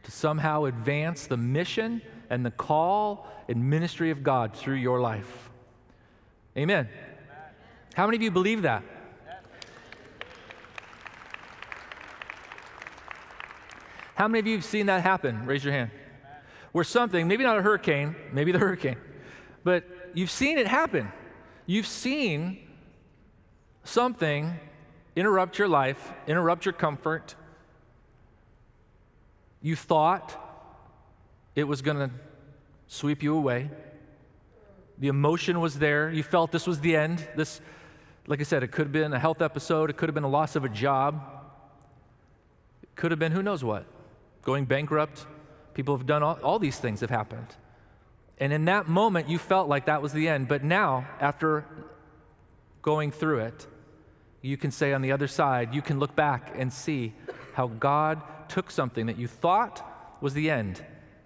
to 0.03 0.12
somehow 0.12 0.65
advance 0.65 1.27
the 1.27 1.38
mission 1.38 2.01
and 2.29 2.46
the 2.46 2.51
call 2.51 3.27
and 3.50 3.69
ministry 3.69 4.12
of 4.12 4.24
God 4.24 4.55
through 4.55 4.75
your 4.75 5.01
life. 5.01 5.50
Amen. 6.55 6.88
How 7.93 8.05
many 8.05 8.17
of 8.17 8.24
you 8.24 8.31
believe 8.31 8.62
that? 8.62 8.84
How 14.19 14.27
many 14.27 14.39
of 14.39 14.47
you 14.47 14.55
have 14.57 14.65
seen 14.65 14.88
that 14.88 15.01
happen? 15.01 15.45
Raise 15.45 15.63
your 15.63 15.71
hand. 15.71 15.91
Where 16.73 16.83
something, 16.83 17.25
maybe 17.25 17.45
not 17.45 17.57
a 17.57 17.61
hurricane, 17.61 18.17
maybe 18.33 18.51
the 18.51 18.59
hurricane, 18.59 18.97
but 19.63 19.85
you've 20.13 20.29
seen 20.29 20.57
it 20.57 20.67
happen. 20.67 21.09
You've 21.65 21.88
seen 21.88 22.67
something 23.85 24.59
interrupt 25.15 25.57
your 25.57 25.69
life, 25.69 26.11
interrupt 26.27 26.65
your 26.65 26.73
comfort. 26.73 27.33
You 29.61 29.77
thought 29.77 30.38
it 31.55 31.63
was 31.63 31.81
going 31.81 32.09
to 32.09 32.11
sweep 32.88 33.23
you 33.23 33.38
away. 33.38 33.69
The 34.97 35.07
emotion 35.07 35.61
was 35.61 35.79
there. 35.79 36.11
You 36.11 36.23
felt 36.23 36.51
this 36.51 36.67
was 36.67 36.81
the 36.81 36.97
end. 36.97 37.25
This, 37.38 37.61
like 38.27 38.41
I 38.41 38.43
said, 38.43 38.63
it 38.63 38.73
could 38.73 38.88
have 38.88 38.91
been 38.91 39.13
a 39.13 39.19
health 39.19 39.41
episode, 39.41 39.89
it 39.89 39.95
could 39.95 40.09
have 40.09 40.13
been 40.13 40.25
a 40.25 40.29
loss 40.29 40.57
of 40.57 40.65
a 40.65 40.69
job, 40.69 41.23
it 42.83 42.93
could 42.97 43.11
have 43.11 43.19
been 43.19 43.31
who 43.31 43.41
knows 43.41 43.63
what, 43.63 43.85
going 44.43 44.65
bankrupt. 44.65 45.25
People 45.74 45.96
have 45.98 46.05
done 46.05 46.24
all, 46.24 46.39
all 46.43 46.60
these 46.60 46.77
things 46.77 47.01
have 47.01 47.10
happened. 47.10 47.48
And 48.39 48.53
in 48.53 48.65
that 48.65 48.88
moment, 48.88 49.29
you 49.29 49.38
felt 49.38 49.67
like 49.67 49.86
that 49.86 50.01
was 50.01 50.13
the 50.13 50.27
end. 50.27 50.48
But 50.48 50.63
now, 50.63 51.08
after 51.19 51.65
going 52.81 53.12
through 53.12 53.39
it, 53.39 53.67
you 54.41 54.55
can 54.55 54.72
say 54.72 54.93
on 54.93 55.01
the 55.01 55.12
other 55.12 55.27
side, 55.27 55.75
you 55.75 55.81
can 55.81 56.00
look 56.00 56.15
back 56.15 56.53
and 56.55 56.72
see 56.72 57.13
how 57.53 57.67
God 57.67 58.22
took 58.48 58.72
something 58.72 59.08
that 59.08 59.17
you 59.17 59.27
thought 59.27 59.86
was 60.22 60.34
the 60.34 60.50
end 60.50 60.84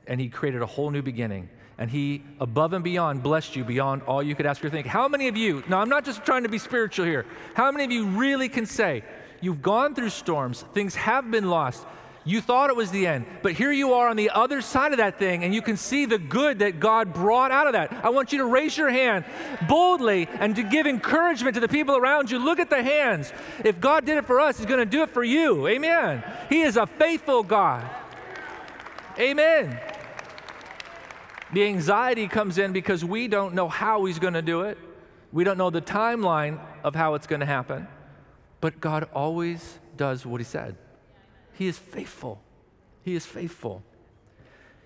and 0.08 0.20
He 0.20 0.30
created 0.30 0.62
a 0.62 0.66
whole 0.66 0.90
new 0.90 1.02
beginning. 1.02 1.50
And 1.78 1.90
He, 1.90 2.24
above 2.40 2.74
and 2.74 2.84
beyond, 2.84 3.24
blessed 3.24 3.56
you 3.56 3.64
beyond 3.64 4.02
all 4.04 4.22
you 4.22 4.36
could 4.36 4.46
ask 4.46 4.64
or 4.66 4.70
think. 4.70 4.88
How 4.88 5.08
many 5.08 5.28
of 5.28 5.38
you, 5.38 5.64
now 5.68 5.80
I'm 5.80 5.90
not 5.90 6.06
just 6.06 6.26
trying 6.26 6.44
to 6.44 6.50
be 6.50 6.58
spiritual 6.58 7.06
here, 7.06 7.26
how 7.54 7.72
many 7.72 7.84
of 7.84 7.92
you 7.92 8.08
really 8.08 8.50
can 8.50 8.66
say, 8.66 9.04
you've 9.42 9.62
gone 9.62 9.94
through 9.96 10.10
storms, 10.10 10.64
things 10.74 10.96
have 10.96 11.30
been 11.30 11.50
lost, 11.50 11.86
you 12.26 12.40
thought 12.40 12.70
it 12.70 12.76
was 12.76 12.90
the 12.90 13.06
end, 13.06 13.26
but 13.42 13.52
here 13.52 13.72
you 13.72 13.94
are 13.94 14.08
on 14.08 14.16
the 14.16 14.30
other 14.30 14.62
side 14.62 14.94
of 14.94 14.98
that 14.98 15.20
thing, 15.20 15.44
and 15.44 15.54
you 15.54 15.62
can 15.62 15.76
see 15.76 16.06
the 16.06 16.18
good 16.18 16.60
that 16.60 16.80
God 16.80 17.14
brought 17.14 17.52
out 17.52 17.68
of 17.68 17.74
that. 17.74 17.92
I 18.04 18.10
want 18.10 18.32
you 18.32 18.38
to 18.38 18.46
raise 18.46 18.78
your 18.78 18.90
hand 18.90 19.26
boldly 19.68 20.30
and 20.40 20.56
to 20.56 20.64
give 20.64 20.88
encouragement 20.88 21.56
to 21.56 21.60
the 21.60 21.68
people 21.68 21.98
around 21.98 22.32
you. 22.32 22.40
Look 22.40 22.60
at 22.60 22.70
the 22.70 22.82
hands. 22.82 23.34
If 23.66 23.82
God 23.82 24.06
did 24.06 24.18
it 24.18 24.26
for 24.26 24.40
us, 24.40 24.58
He's 24.58 24.66
going 24.66 24.80
to 24.80 24.86
do 24.86 25.04
it 25.04 25.10
for 25.10 25.24
you. 25.24 25.68
Amen. 25.68 26.24
He 26.50 26.62
is 26.62 26.78
a 26.78 26.88
faithful 26.88 27.44
God. 27.44 27.90
Amen. 29.20 29.78
The 31.52 31.66
anxiety 31.66 32.28
comes 32.28 32.58
in 32.58 32.72
because 32.72 33.04
we 33.04 33.28
don't 33.28 33.54
know 33.54 33.68
how 33.68 34.06
He's 34.06 34.20
going 34.20 34.34
to 34.34 34.42
do 34.42 34.62
it, 34.62 34.78
we 35.34 35.44
don't 35.44 35.58
know 35.58 35.70
the 35.70 35.82
timeline 35.82 36.60
of 36.84 36.96
how 36.96 37.16
it's 37.16 37.28
going 37.28 37.42
to 37.42 37.46
happen, 37.46 37.88
but 38.62 38.80
God 38.80 39.10
always 39.14 39.80
does 39.98 40.26
what 40.26 40.40
He 40.40 40.46
said. 40.46 40.78
He 41.54 41.68
is 41.68 41.78
faithful. 41.78 42.42
He 43.04 43.16
is 43.16 43.26
faithful. 43.26 43.84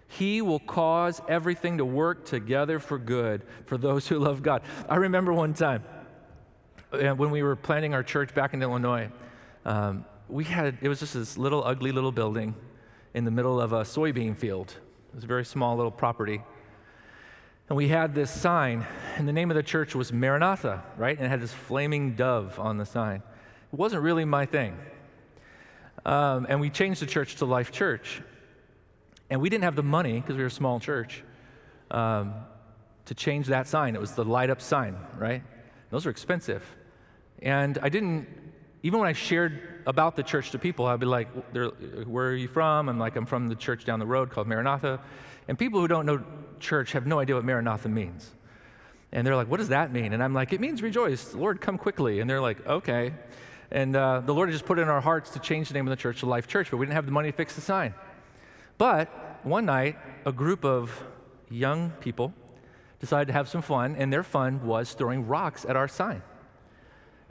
He 0.07 0.41
will 0.41 0.59
cause 0.59 1.21
everything 1.27 1.79
to 1.79 1.85
work 1.85 2.25
together 2.25 2.79
for 2.79 2.97
good 2.97 3.43
for 3.65 3.77
those 3.77 4.07
who 4.07 4.19
love 4.19 4.41
God. 4.41 4.61
I 4.87 4.95
remember 4.95 5.33
one 5.33 5.53
time 5.53 5.83
uh, 6.93 7.09
when 7.09 7.31
we 7.31 7.43
were 7.43 7.55
planning 7.55 7.93
our 7.93 8.03
church 8.03 8.33
back 8.33 8.53
in 8.53 8.61
Illinois, 8.61 9.09
um, 9.65 10.05
we 10.29 10.45
had, 10.45 10.77
it 10.81 10.87
was 10.87 10.99
just 10.99 11.13
this 11.13 11.37
little 11.37 11.63
ugly 11.63 11.91
little 11.91 12.11
building 12.11 12.55
in 13.13 13.25
the 13.25 13.31
middle 13.31 13.59
of 13.59 13.73
a 13.73 13.81
soybean 13.81 14.35
field. 14.35 14.75
It 15.09 15.15
was 15.15 15.23
a 15.23 15.27
very 15.27 15.45
small 15.45 15.75
little 15.75 15.91
property. 15.91 16.41
And 17.69 17.75
we 17.75 17.89
had 17.89 18.15
this 18.15 18.31
sign, 18.31 18.85
and 19.17 19.27
the 19.27 19.33
name 19.33 19.51
of 19.51 19.55
the 19.55 19.63
church 19.63 19.93
was 19.93 20.13
Maranatha, 20.13 20.83
right? 20.95 21.17
And 21.17 21.25
it 21.25 21.29
had 21.29 21.41
this 21.41 21.53
flaming 21.53 22.15
dove 22.15 22.57
on 22.59 22.77
the 22.77 22.85
sign. 22.85 23.21
It 23.73 23.77
wasn't 23.77 24.03
really 24.03 24.23
my 24.23 24.45
thing. 24.45 24.77
Um, 26.05 26.45
and 26.49 26.61
we 26.61 26.69
changed 26.69 27.01
the 27.01 27.05
church 27.05 27.35
to 27.37 27.45
Life 27.45 27.71
Church. 27.71 28.21
And 29.29 29.41
we 29.41 29.49
didn't 29.49 29.65
have 29.65 29.75
the 29.75 29.83
money, 29.83 30.19
because 30.19 30.35
we 30.35 30.41
were 30.41 30.47
a 30.47 30.51
small 30.51 30.79
church, 30.79 31.23
um, 31.91 32.33
to 33.05 33.15
change 33.15 33.47
that 33.47 33.67
sign. 33.67 33.95
It 33.95 34.01
was 34.01 34.13
the 34.13 34.23
light 34.23 34.49
up 34.49 34.61
sign, 34.61 34.95
right? 35.17 35.43
Those 35.89 36.05
are 36.05 36.09
expensive. 36.09 36.63
And 37.41 37.77
I 37.81 37.89
didn't, 37.89 38.27
even 38.83 38.99
when 38.99 39.07
I 39.07 39.13
shared 39.13 39.83
about 39.85 40.15
the 40.15 40.23
church 40.23 40.51
to 40.51 40.59
people, 40.59 40.85
I'd 40.85 40.99
be 40.99 41.05
like, 41.05 41.27
Where 41.53 42.29
are 42.29 42.35
you 42.35 42.47
from? 42.47 42.89
I'm 42.89 42.99
like, 42.99 43.15
I'm 43.15 43.25
from 43.25 43.47
the 43.47 43.55
church 43.55 43.85
down 43.85 43.99
the 43.99 44.05
road 44.05 44.29
called 44.29 44.47
Maranatha. 44.47 44.99
And 45.47 45.57
people 45.57 45.79
who 45.79 45.87
don't 45.87 46.05
know 46.05 46.23
church 46.59 46.91
have 46.93 47.05
no 47.05 47.19
idea 47.19 47.35
what 47.35 47.45
Maranatha 47.45 47.89
means. 47.89 48.33
And 49.11 49.25
they're 49.25 49.35
like, 49.35 49.49
What 49.49 49.57
does 49.57 49.69
that 49.69 49.91
mean? 49.91 50.13
And 50.13 50.21
I'm 50.21 50.33
like, 50.33 50.51
It 50.51 50.59
means 50.59 50.81
rejoice. 50.81 51.33
Lord, 51.33 51.61
come 51.61 51.77
quickly. 51.77 52.19
And 52.19 52.29
they're 52.29 52.41
like, 52.41 52.65
Okay. 52.65 53.13
And 53.71 53.95
uh, 53.95 54.21
the 54.21 54.33
Lord 54.33 54.49
just 54.51 54.65
put 54.65 54.79
it 54.79 54.83
in 54.83 54.87
our 54.87 55.01
hearts 55.01 55.31
to 55.31 55.39
change 55.39 55.67
the 55.67 55.73
name 55.73 55.87
of 55.87 55.89
the 55.89 56.01
church 56.01 56.21
to 56.21 56.25
Life 56.25 56.47
Church, 56.47 56.71
but 56.71 56.77
we 56.77 56.85
didn't 56.85 56.95
have 56.95 57.05
the 57.05 57.11
money 57.11 57.31
to 57.31 57.37
fix 57.37 57.55
the 57.55 57.61
sign. 57.61 57.93
But 58.77 59.09
one 59.43 59.65
night, 59.65 59.97
a 60.25 60.31
group 60.31 60.63
of 60.63 61.03
young 61.49 61.91
people 61.99 62.33
decided 62.99 63.27
to 63.27 63.33
have 63.33 63.47
some 63.47 63.61
fun, 63.61 63.95
and 63.97 64.11
their 64.11 64.23
fun 64.23 64.65
was 64.65 64.93
throwing 64.93 65.27
rocks 65.27 65.65
at 65.65 65.75
our 65.75 65.87
sign. 65.87 66.21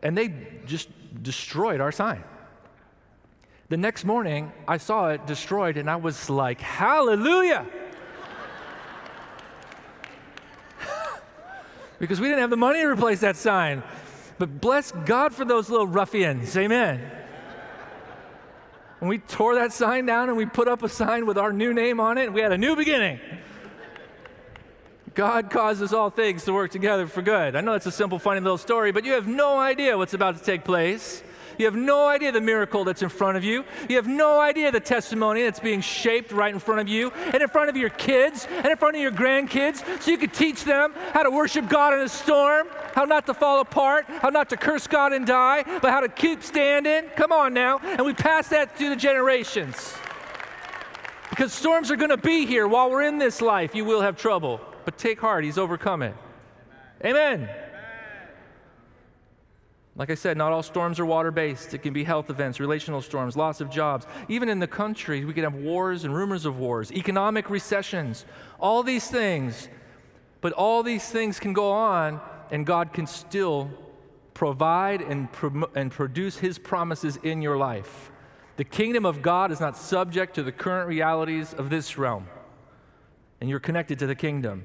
And 0.02 0.16
they 0.16 0.34
just 0.66 0.88
destroyed 1.22 1.80
our 1.80 1.92
sign. 1.92 2.22
The 3.68 3.76
next 3.76 4.04
morning, 4.04 4.52
I 4.68 4.76
saw 4.76 5.08
it 5.08 5.26
destroyed, 5.26 5.76
and 5.76 5.90
I 5.90 5.96
was 5.96 6.30
like, 6.30 6.60
Hallelujah! 6.60 7.66
because 11.98 12.20
we 12.20 12.28
didn't 12.28 12.42
have 12.42 12.50
the 12.50 12.56
money 12.56 12.80
to 12.80 12.86
replace 12.86 13.20
that 13.20 13.36
sign. 13.36 13.82
But 14.38 14.60
bless 14.60 14.92
God 14.92 15.34
for 15.34 15.44
those 15.44 15.70
little 15.70 15.86
ruffians. 15.86 16.56
Amen. 16.56 17.10
And 19.00 19.08
we 19.08 19.18
tore 19.18 19.54
that 19.56 19.72
sign 19.72 20.06
down 20.06 20.28
and 20.28 20.36
we 20.36 20.46
put 20.46 20.68
up 20.68 20.82
a 20.82 20.88
sign 20.88 21.26
with 21.26 21.38
our 21.38 21.52
new 21.52 21.72
name 21.74 22.00
on 22.00 22.18
it, 22.18 22.26
and 22.26 22.34
we 22.34 22.40
had 22.40 22.52
a 22.52 22.58
new 22.58 22.76
beginning. 22.76 23.20
God 25.14 25.50
causes 25.50 25.94
all 25.94 26.10
things 26.10 26.44
to 26.44 26.52
work 26.52 26.70
together 26.70 27.06
for 27.06 27.22
good. 27.22 27.56
I 27.56 27.62
know 27.62 27.72
it's 27.72 27.86
a 27.86 27.90
simple, 27.90 28.18
funny 28.18 28.40
little 28.40 28.58
story, 28.58 28.92
but 28.92 29.04
you 29.04 29.12
have 29.12 29.26
no 29.26 29.58
idea 29.58 29.96
what's 29.96 30.12
about 30.12 30.36
to 30.36 30.44
take 30.44 30.64
place. 30.64 31.22
You 31.58 31.64
have 31.66 31.74
no 31.74 32.06
idea 32.06 32.32
the 32.32 32.40
miracle 32.40 32.84
that's 32.84 33.02
in 33.02 33.08
front 33.08 33.36
of 33.36 33.44
you. 33.44 33.64
You 33.88 33.96
have 33.96 34.08
no 34.08 34.40
idea 34.40 34.70
the 34.70 34.80
testimony 34.80 35.42
that's 35.42 35.60
being 35.60 35.80
shaped 35.80 36.32
right 36.32 36.52
in 36.52 36.60
front 36.60 36.80
of 36.80 36.88
you 36.88 37.10
and 37.10 37.42
in 37.42 37.48
front 37.48 37.70
of 37.70 37.76
your 37.76 37.90
kids 37.90 38.46
and 38.50 38.66
in 38.66 38.76
front 38.76 38.96
of 38.96 39.02
your 39.02 39.12
grandkids 39.12 39.82
so 40.00 40.10
you 40.10 40.18
can 40.18 40.30
teach 40.30 40.64
them 40.64 40.92
how 41.12 41.22
to 41.22 41.30
worship 41.30 41.68
God 41.68 41.94
in 41.94 42.00
a 42.00 42.08
storm, 42.08 42.68
how 42.94 43.04
not 43.04 43.26
to 43.26 43.34
fall 43.34 43.60
apart, 43.60 44.06
how 44.06 44.28
not 44.28 44.48
to 44.50 44.56
curse 44.56 44.86
God 44.86 45.12
and 45.12 45.26
die, 45.26 45.64
but 45.80 45.90
how 45.90 46.00
to 46.00 46.08
keep 46.08 46.42
standing. 46.42 47.08
Come 47.16 47.32
on 47.32 47.54
now. 47.54 47.78
And 47.78 48.04
we 48.04 48.14
pass 48.14 48.48
that 48.48 48.76
through 48.76 48.90
the 48.90 48.96
generations. 48.96 49.94
Because 51.30 51.52
storms 51.52 51.90
are 51.90 51.96
going 51.96 52.10
to 52.10 52.16
be 52.16 52.46
here 52.46 52.66
while 52.66 52.90
we're 52.90 53.02
in 53.02 53.18
this 53.18 53.42
life. 53.42 53.74
You 53.74 53.84
will 53.84 54.00
have 54.00 54.16
trouble. 54.16 54.60
But 54.84 54.96
take 54.96 55.20
heart, 55.20 55.44
He's 55.44 55.58
overcome 55.58 56.02
it. 56.02 56.14
Amen. 57.04 57.42
Amen. 57.42 57.65
Like 59.98 60.10
I 60.10 60.14
said, 60.14 60.36
not 60.36 60.52
all 60.52 60.62
storms 60.62 61.00
are 61.00 61.06
water 61.06 61.30
based. 61.30 61.72
It 61.72 61.78
can 61.78 61.94
be 61.94 62.04
health 62.04 62.28
events, 62.28 62.60
relational 62.60 63.00
storms, 63.00 63.34
loss 63.34 63.62
of 63.62 63.70
jobs. 63.70 64.06
Even 64.28 64.50
in 64.50 64.58
the 64.58 64.66
country, 64.66 65.24
we 65.24 65.32
can 65.32 65.44
have 65.44 65.54
wars 65.54 66.04
and 66.04 66.14
rumors 66.14 66.44
of 66.44 66.58
wars, 66.58 66.92
economic 66.92 67.48
recessions, 67.48 68.26
all 68.60 68.82
these 68.82 69.08
things. 69.08 69.68
But 70.42 70.52
all 70.52 70.82
these 70.82 71.08
things 71.08 71.40
can 71.40 71.54
go 71.54 71.72
on, 71.72 72.20
and 72.50 72.66
God 72.66 72.92
can 72.92 73.06
still 73.06 73.70
provide 74.34 75.00
and, 75.00 75.32
pro- 75.32 75.70
and 75.74 75.90
produce 75.90 76.36
His 76.36 76.58
promises 76.58 77.18
in 77.22 77.40
your 77.40 77.56
life. 77.56 78.10
The 78.58 78.64
kingdom 78.64 79.06
of 79.06 79.22
God 79.22 79.50
is 79.50 79.60
not 79.60 79.76
subject 79.76 80.34
to 80.34 80.42
the 80.42 80.52
current 80.52 80.88
realities 80.88 81.54
of 81.54 81.70
this 81.70 81.96
realm, 81.96 82.26
and 83.40 83.48
you're 83.48 83.60
connected 83.60 83.98
to 84.00 84.06
the 84.06 84.14
kingdom. 84.14 84.64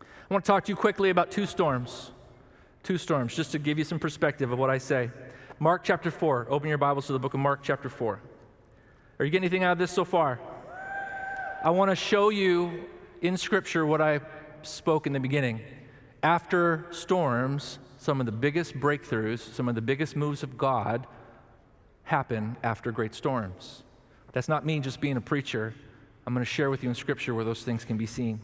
I 0.00 0.34
want 0.34 0.44
to 0.44 0.48
talk 0.48 0.64
to 0.64 0.72
you 0.72 0.76
quickly 0.76 1.10
about 1.10 1.30
two 1.30 1.46
storms 1.46 2.11
two 2.82 2.98
storms, 2.98 3.34
just 3.34 3.52
to 3.52 3.58
give 3.58 3.78
you 3.78 3.84
some 3.84 3.98
perspective 3.98 4.50
of 4.50 4.58
what 4.58 4.70
I 4.70 4.78
say. 4.78 5.10
Mark 5.60 5.84
chapter 5.84 6.10
4. 6.10 6.48
Open 6.50 6.68
your 6.68 6.78
Bibles 6.78 7.06
to 7.06 7.12
the 7.12 7.18
book 7.18 7.34
of 7.34 7.40
Mark 7.40 7.60
chapter 7.62 7.88
4. 7.88 8.20
Are 9.18 9.24
you 9.24 9.30
getting 9.30 9.44
anything 9.44 9.62
out 9.62 9.72
of 9.72 9.78
this 9.78 9.92
so 9.92 10.04
far? 10.04 10.40
I 11.62 11.70
want 11.70 11.90
to 11.92 11.96
show 11.96 12.30
you 12.30 12.84
in 13.20 13.36
Scripture 13.36 13.86
what 13.86 14.00
I 14.00 14.20
spoke 14.62 15.06
in 15.06 15.12
the 15.12 15.20
beginning. 15.20 15.60
After 16.24 16.86
storms, 16.90 17.78
some 17.98 18.18
of 18.18 18.26
the 18.26 18.32
biggest 18.32 18.74
breakthroughs, 18.74 19.38
some 19.38 19.68
of 19.68 19.76
the 19.76 19.82
biggest 19.82 20.16
moves 20.16 20.42
of 20.42 20.58
God 20.58 21.06
happen 22.02 22.56
after 22.64 22.90
great 22.90 23.14
storms. 23.14 23.84
That's 24.32 24.48
not 24.48 24.66
me 24.66 24.80
just 24.80 25.00
being 25.00 25.16
a 25.16 25.20
preacher. 25.20 25.72
I'm 26.26 26.34
going 26.34 26.44
to 26.44 26.50
share 26.50 26.68
with 26.68 26.82
you 26.82 26.88
in 26.88 26.96
Scripture 26.96 27.32
where 27.32 27.44
those 27.44 27.62
things 27.62 27.84
can 27.84 27.96
be 27.96 28.06
seen, 28.06 28.40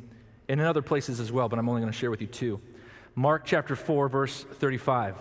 and 0.49 0.61
in 0.61 0.66
other 0.66 0.83
places 0.83 1.18
as 1.18 1.33
well, 1.33 1.49
but 1.49 1.59
I'm 1.59 1.68
only 1.68 1.80
going 1.80 1.92
to 1.92 1.99
share 1.99 2.11
with 2.11 2.21
you 2.21 2.28
two. 2.28 2.61
Mark 3.15 3.45
chapter 3.45 3.77
4, 3.77 4.09
verse 4.09 4.45
35. 4.45 5.17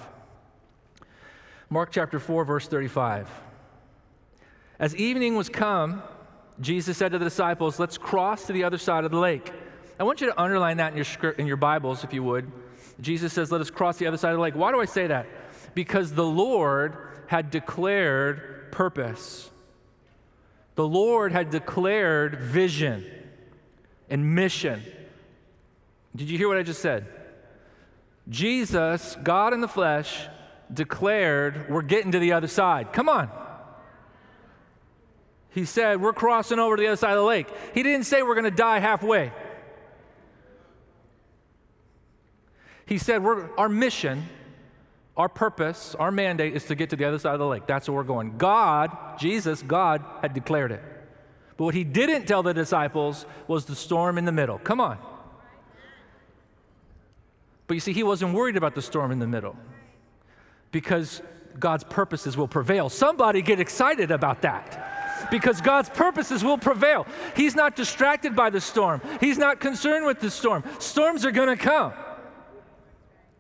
Mark 1.70 1.92
chapter 1.92 2.20
4, 2.20 2.46
verse 2.46 2.68
35. 2.68 3.30
As 4.80 4.96
evening 4.96 5.36
was 5.36 5.50
come, 5.50 6.02
Jesus 6.62 6.98
said 6.98 7.12
to 7.12 7.18
the 7.18 7.26
disciples, 7.26 7.80
Let's 7.80 7.98
cross 7.98 8.46
to 8.48 8.54
the 8.54 8.64
other 8.64 8.78
side 8.78 9.04
of 9.04 9.12
the 9.12 9.20
lake. 9.20 9.52
I 10.00 10.04
want 10.04 10.22
you 10.22 10.28
to 10.28 10.40
underline 10.40 10.78
that 10.78 10.92
in 10.92 10.98
your, 10.98 11.06
script, 11.06 11.40
in 11.40 11.48
your 11.48 11.58
Bibles, 11.58 12.04
if 12.04 12.14
you 12.14 12.24
would. 12.24 12.52
Jesus 13.02 13.34
says, 13.34 13.52
Let 13.52 13.62
us 13.62 13.70
cross 13.70 13.98
the 13.98 14.08
other 14.08 14.18
side 14.18 14.32
of 14.32 14.38
the 14.38 14.42
lake. 14.42 14.56
Why 14.56 14.72
do 14.72 14.80
I 14.80 14.86
say 14.86 15.08
that? 15.08 15.28
Because 15.74 16.14
the 16.14 16.26
Lord 16.26 16.98
had 17.28 17.52
declared 17.52 18.72
purpose. 18.72 19.50
The 20.76 20.88
Lord 20.88 21.32
had 21.32 21.50
declared 21.50 22.40
vision 22.40 23.06
and 24.10 24.36
mission. 24.36 24.84
Did 26.16 26.30
you 26.30 26.38
hear 26.38 26.48
what 26.48 26.58
I 26.58 26.64
just 26.64 26.82
said? 26.82 27.08
Jesus, 28.30 29.18
God 29.24 29.54
in 29.54 29.62
the 29.62 29.68
flesh, 29.68 30.28
declared, 30.74 31.70
We're 31.70 31.82
getting 31.82 32.12
to 32.12 32.20
the 32.20 32.34
other 32.34 32.48
side. 32.48 32.92
Come 32.92 33.10
on. 33.10 33.30
He 35.52 35.66
said, 35.66 36.02
We're 36.02 36.14
crossing 36.14 36.60
over 36.60 36.76
to 36.76 36.82
the 36.82 36.88
other 36.88 36.98
side 36.98 37.12
of 37.12 37.18
the 37.18 37.24
lake. 37.24 37.48
He 37.74 37.84
didn't 37.84 38.06
say 38.06 38.22
we're 38.22 38.36
going 38.36 38.46
to 38.46 38.52
die 38.52 38.80
halfway. 38.80 39.32
He 42.86 42.98
said, 42.98 43.24
Our 43.24 43.70
mission, 43.70 44.28
our 45.16 45.30
purpose, 45.30 45.96
our 45.96 46.12
mandate 46.12 46.56
is 46.56 46.66
to 46.66 46.76
get 46.76 46.90
to 46.92 46.96
the 46.96 47.06
other 47.06 47.20
side 47.20 47.34
of 47.34 47.40
the 47.40 47.48
lake. 47.48 47.66
That's 47.66 47.88
where 47.88 47.96
we're 47.96 48.04
going. 48.04 48.38
God, 48.38 48.96
Jesus, 49.20 49.62
God 49.62 50.04
had 50.22 50.34
declared 50.34 50.72
it. 50.72 50.84
But 51.58 51.66
what 51.66 51.74
he 51.74 51.84
didn't 51.84 52.28
tell 52.28 52.44
the 52.44 52.54
disciples 52.54 53.26
was 53.48 53.66
the 53.66 53.76
storm 53.76 54.18
in 54.18 54.26
the 54.26 54.32
middle. 54.32 54.60
Come 54.60 54.80
on. 54.80 55.00
But 57.68 57.74
you 57.74 57.80
see, 57.82 57.94
he 57.94 58.04
wasn't 58.04 58.34
worried 58.34 58.58
about 58.58 58.76
the 58.76 58.82
storm 58.82 59.12
in 59.12 59.20
the 59.20 59.28
middle 59.28 59.56
because 60.72 61.22
God's 61.60 61.84
purposes 61.84 62.38
will 62.38 62.48
prevail. 62.48 62.90
Somebody 62.90 63.42
get 63.42 63.60
excited 63.60 64.12
about 64.12 64.42
that 64.44 65.30
because 65.32 65.62
God's 65.62 65.90
purposes 65.90 66.44
will 66.44 66.58
prevail. 66.58 67.06
He's 67.36 67.56
not 67.56 67.76
distracted 67.76 68.36
by 68.36 68.50
the 68.50 68.62
storm, 68.62 69.02
He's 69.20 69.38
not 69.38 69.60
concerned 69.60 70.06
with 70.06 70.20
the 70.20 70.32
storm. 70.32 70.64
Storms 70.80 71.26
are 71.26 71.32
going 71.32 71.50
to 71.50 71.58
come 71.58 71.94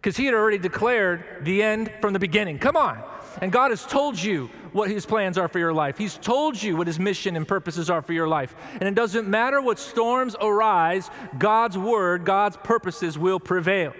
because 0.01 0.17
He 0.17 0.25
had 0.25 0.34
already 0.34 0.57
declared 0.57 1.24
the 1.43 1.63
end 1.63 1.91
from 2.01 2.13
the 2.13 2.19
beginning. 2.19 2.60
Come 2.60 2.75
on. 2.75 3.01
And 3.39 3.51
God 3.51 3.69
has 3.69 3.86
told 3.86 4.19
you 4.19 4.50
what 4.72 4.89
His 4.89 5.05
plans 5.05 5.38
are 5.38 5.48
for 5.48 5.60
your 5.60 5.74
life. 5.74 5.98
He's 5.98 6.17
told 6.17 6.62
you 6.62 6.75
what 6.75 6.88
His 6.88 7.00
mission 7.00 7.36
and 7.36 7.48
purposes 7.48 7.89
are 7.89 8.01
for 8.01 8.13
your 8.13 8.27
life. 8.27 8.55
And 8.74 8.84
it 8.84 8.96
doesn't 8.96 9.27
matter 9.27 9.62
what 9.62 9.77
storms 9.77 10.36
arise, 10.41 11.12
God's 11.38 11.77
word, 11.77 12.25
God's 12.25 12.57
purposes 12.57 13.17
will 13.17 13.39
prevail. 13.39 13.93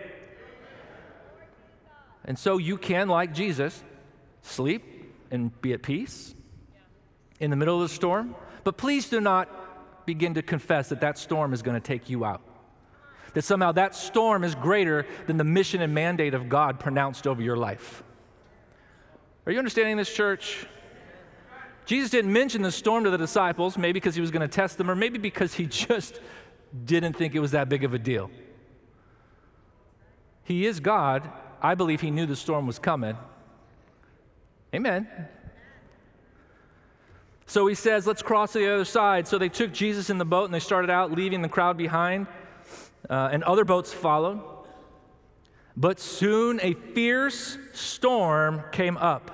And 2.28 2.38
so 2.38 2.58
you 2.58 2.78
can, 2.78 3.08
like 3.08 3.34
Jesus, 3.34 3.82
sleep 4.42 4.84
and 5.32 5.60
be 5.62 5.74
at 5.74 5.82
peace 5.82 6.36
in 7.40 7.50
the 7.50 7.56
middle 7.56 7.82
of 7.82 7.90
the 7.90 7.94
storm. 7.94 8.36
But 8.64 8.78
please 8.78 9.10
do 9.10 9.22
not 9.22 10.06
begin 10.06 10.34
to 10.36 10.42
confess 10.42 10.90
that 10.90 11.02
that 11.02 11.18
storm 11.18 11.54
is 11.54 11.62
going 11.62 11.76
to 11.76 11.86
take 11.86 12.10
you 12.10 12.26
out. 12.26 12.42
That 13.34 13.44
somehow 13.44 13.72
that 13.74 13.96
storm 13.96 14.44
is 14.44 14.56
greater 14.56 15.06
than 15.26 15.38
the 15.38 15.44
mission 15.44 15.82
and 15.82 15.94
mandate 15.94 16.34
of 16.34 16.50
God 16.50 16.80
pronounced 16.80 17.28
over 17.28 17.42
your 17.42 17.58
life. 17.58 18.04
Are 19.46 19.52
you 19.52 19.58
understanding 19.60 19.96
this, 19.96 20.14
church? 20.14 20.66
Jesus 21.86 22.10
didn't 22.10 22.34
mention 22.34 22.62
the 22.62 22.72
storm 22.72 23.06
to 23.06 23.10
the 23.10 23.18
disciples, 23.18 23.78
maybe 23.78 23.94
because 23.94 24.16
he 24.16 24.22
was 24.22 24.32
going 24.32 24.42
to 24.42 24.48
test 24.48 24.78
them, 24.78 24.92
or 24.92 24.96
maybe 24.96 25.18
because 25.18 25.54
he 25.54 25.66
just 25.88 26.20
didn't 26.84 27.14
think 27.14 27.36
it 27.36 27.40
was 27.40 27.52
that 27.52 27.70
big 27.70 27.86
of 27.86 27.94
a 27.94 28.00
deal. 28.00 28.30
He 30.44 30.66
is 30.66 30.80
God, 30.80 31.30
I 31.62 31.76
believe 31.76 32.02
he 32.02 32.12
knew 32.12 32.26
the 32.26 32.36
storm 32.36 32.68
was 32.68 32.80
coming. 32.80 33.18
Amen. 34.74 35.08
So 37.46 37.66
he 37.68 37.76
says, 37.76 38.06
Let's 38.06 38.22
cross 38.22 38.54
to 38.54 38.60
the 38.60 38.74
other 38.74 38.86
side. 38.86 39.28
So 39.28 39.38
they 39.38 39.50
took 39.50 39.72
Jesus 39.72 40.10
in 40.10 40.18
the 40.18 40.26
boat 40.26 40.46
and 40.46 40.54
they 40.54 40.60
started 40.60 40.90
out, 40.90 41.12
leaving 41.12 41.42
the 41.42 41.50
crowd 41.50 41.78
behind, 41.78 42.28
uh, 43.10 43.30
and 43.32 43.44
other 43.44 43.66
boats 43.66 43.94
followed. 43.94 44.42
But 45.76 46.00
soon 46.00 46.60
a 46.62 46.74
fierce 46.74 47.58
storm 47.74 48.64
came 48.72 48.98
up. 48.98 49.34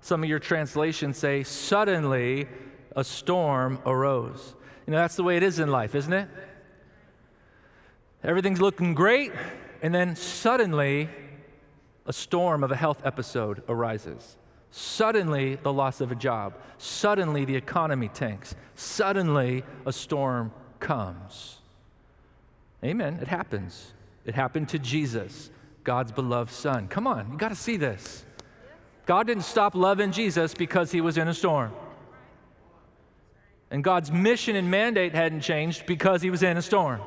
Some 0.00 0.22
of 0.22 0.28
your 0.28 0.38
translations 0.38 1.18
say, 1.18 1.42
Suddenly 1.42 2.48
a 2.96 3.04
storm 3.04 3.80
arose. 3.84 4.54
You 4.86 4.92
know, 4.92 4.98
that's 4.98 5.16
the 5.16 5.22
way 5.22 5.36
it 5.36 5.42
is 5.42 5.58
in 5.58 5.68
life, 5.68 5.94
isn't 5.94 6.12
it? 6.12 6.28
Everything's 8.22 8.60
looking 8.60 8.94
great, 8.94 9.32
and 9.82 9.94
then 9.94 10.16
suddenly 10.16 11.10
a 12.06 12.12
storm 12.12 12.62
of 12.62 12.70
a 12.70 12.76
health 12.76 13.02
episode 13.04 13.62
arises. 13.68 14.36
Suddenly, 14.70 15.56
the 15.56 15.72
loss 15.72 16.00
of 16.00 16.10
a 16.10 16.16
job. 16.16 16.54
Suddenly, 16.78 17.44
the 17.44 17.54
economy 17.54 18.08
tanks. 18.08 18.56
Suddenly, 18.74 19.62
a 19.86 19.92
storm 19.92 20.52
comes. 20.80 21.58
Amen. 22.82 23.18
It 23.22 23.28
happens. 23.28 23.92
It 24.24 24.34
happened 24.34 24.68
to 24.70 24.78
Jesus, 24.78 25.50
God's 25.84 26.12
beloved 26.12 26.50
Son. 26.50 26.88
Come 26.88 27.06
on, 27.06 27.30
you 27.30 27.38
got 27.38 27.50
to 27.50 27.54
see 27.54 27.76
this. 27.76 28.24
God 29.06 29.26
didn't 29.26 29.44
stop 29.44 29.74
loving 29.74 30.12
Jesus 30.12 30.54
because 30.54 30.90
he 30.90 31.00
was 31.02 31.18
in 31.18 31.28
a 31.28 31.34
storm. 31.34 31.72
And 33.70 33.84
God's 33.84 34.10
mission 34.10 34.56
and 34.56 34.70
mandate 34.70 35.14
hadn't 35.14 35.42
changed 35.42 35.84
because 35.84 36.22
he 36.22 36.30
was 36.30 36.42
in 36.42 36.56
a 36.56 36.62
storm. 36.62 37.00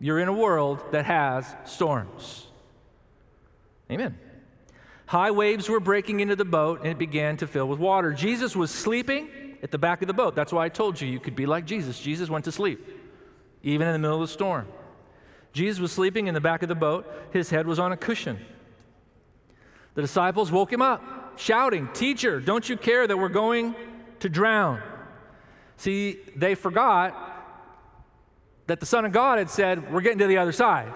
You're 0.00 0.18
in 0.18 0.28
a 0.28 0.32
world 0.32 0.80
that 0.90 1.04
has 1.04 1.54
storms. 1.64 2.47
Amen. 3.90 4.18
High 5.06 5.30
waves 5.30 5.68
were 5.68 5.80
breaking 5.80 6.20
into 6.20 6.36
the 6.36 6.44
boat 6.44 6.80
and 6.80 6.88
it 6.88 6.98
began 6.98 7.36
to 7.38 7.46
fill 7.46 7.66
with 7.66 7.78
water. 7.78 8.12
Jesus 8.12 8.54
was 8.54 8.70
sleeping 8.70 9.28
at 9.62 9.70
the 9.70 9.78
back 9.78 10.02
of 10.02 10.08
the 10.08 10.14
boat. 10.14 10.34
That's 10.34 10.52
why 10.52 10.66
I 10.66 10.68
told 10.68 11.00
you 11.00 11.08
you 11.08 11.18
could 11.18 11.34
be 11.34 11.46
like 11.46 11.64
Jesus. 11.64 11.98
Jesus 11.98 12.28
went 12.28 12.44
to 12.44 12.52
sleep, 12.52 12.86
even 13.62 13.86
in 13.86 13.94
the 13.94 13.98
middle 13.98 14.22
of 14.22 14.28
the 14.28 14.32
storm. 14.32 14.66
Jesus 15.52 15.80
was 15.80 15.92
sleeping 15.92 16.26
in 16.26 16.34
the 16.34 16.40
back 16.40 16.62
of 16.62 16.68
the 16.68 16.74
boat, 16.74 17.10
his 17.32 17.48
head 17.50 17.66
was 17.66 17.78
on 17.78 17.90
a 17.90 17.96
cushion. 17.96 18.38
The 19.94 20.02
disciples 20.02 20.52
woke 20.52 20.72
him 20.72 20.82
up, 20.82 21.38
shouting, 21.38 21.88
Teacher, 21.94 22.38
don't 22.38 22.68
you 22.68 22.76
care 22.76 23.06
that 23.06 23.16
we're 23.16 23.28
going 23.28 23.74
to 24.20 24.28
drown? 24.28 24.82
See, 25.78 26.18
they 26.36 26.54
forgot 26.54 27.16
that 28.66 28.80
the 28.80 28.86
Son 28.86 29.04
of 29.04 29.12
God 29.12 29.38
had 29.38 29.48
said, 29.48 29.92
We're 29.92 30.02
getting 30.02 30.18
to 30.18 30.26
the 30.26 30.38
other 30.38 30.52
side. 30.52 30.92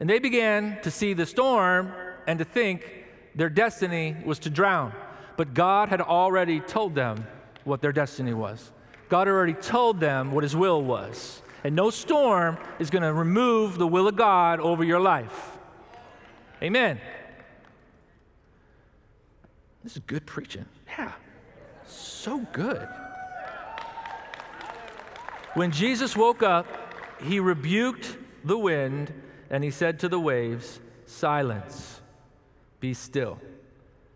And 0.00 0.08
they 0.08 0.18
began 0.18 0.80
to 0.82 0.90
see 0.90 1.14
the 1.14 1.26
storm 1.26 1.92
and 2.26 2.38
to 2.38 2.44
think 2.44 3.04
their 3.34 3.48
destiny 3.48 4.16
was 4.24 4.38
to 4.40 4.50
drown. 4.50 4.92
But 5.36 5.54
God 5.54 5.88
had 5.88 6.00
already 6.00 6.60
told 6.60 6.94
them 6.94 7.26
what 7.64 7.80
their 7.80 7.92
destiny 7.92 8.34
was. 8.34 8.72
God 9.08 9.28
already 9.28 9.54
told 9.54 10.00
them 10.00 10.32
what 10.32 10.42
His 10.42 10.56
will 10.56 10.82
was. 10.82 11.42
And 11.64 11.74
no 11.74 11.90
storm 11.90 12.58
is 12.78 12.90
going 12.90 13.02
to 13.02 13.12
remove 13.12 13.78
the 13.78 13.86
will 13.86 14.08
of 14.08 14.16
God 14.16 14.60
over 14.60 14.84
your 14.84 15.00
life. 15.00 15.58
Amen. 16.62 17.00
This 19.82 19.96
is 19.96 20.02
good 20.06 20.26
preaching. 20.26 20.64
Yeah. 20.88 21.12
So 21.86 22.38
good. 22.52 22.88
When 25.54 25.70
Jesus 25.70 26.16
woke 26.16 26.42
up, 26.42 26.66
he 27.22 27.40
rebuked 27.40 28.16
the 28.44 28.58
wind 28.58 29.12
and 29.50 29.62
he 29.62 29.70
said 29.70 30.00
to 30.00 30.08
the 30.08 30.20
waves, 30.20 30.80
Silence, 31.06 32.00
be 32.80 32.94
still. 32.94 33.38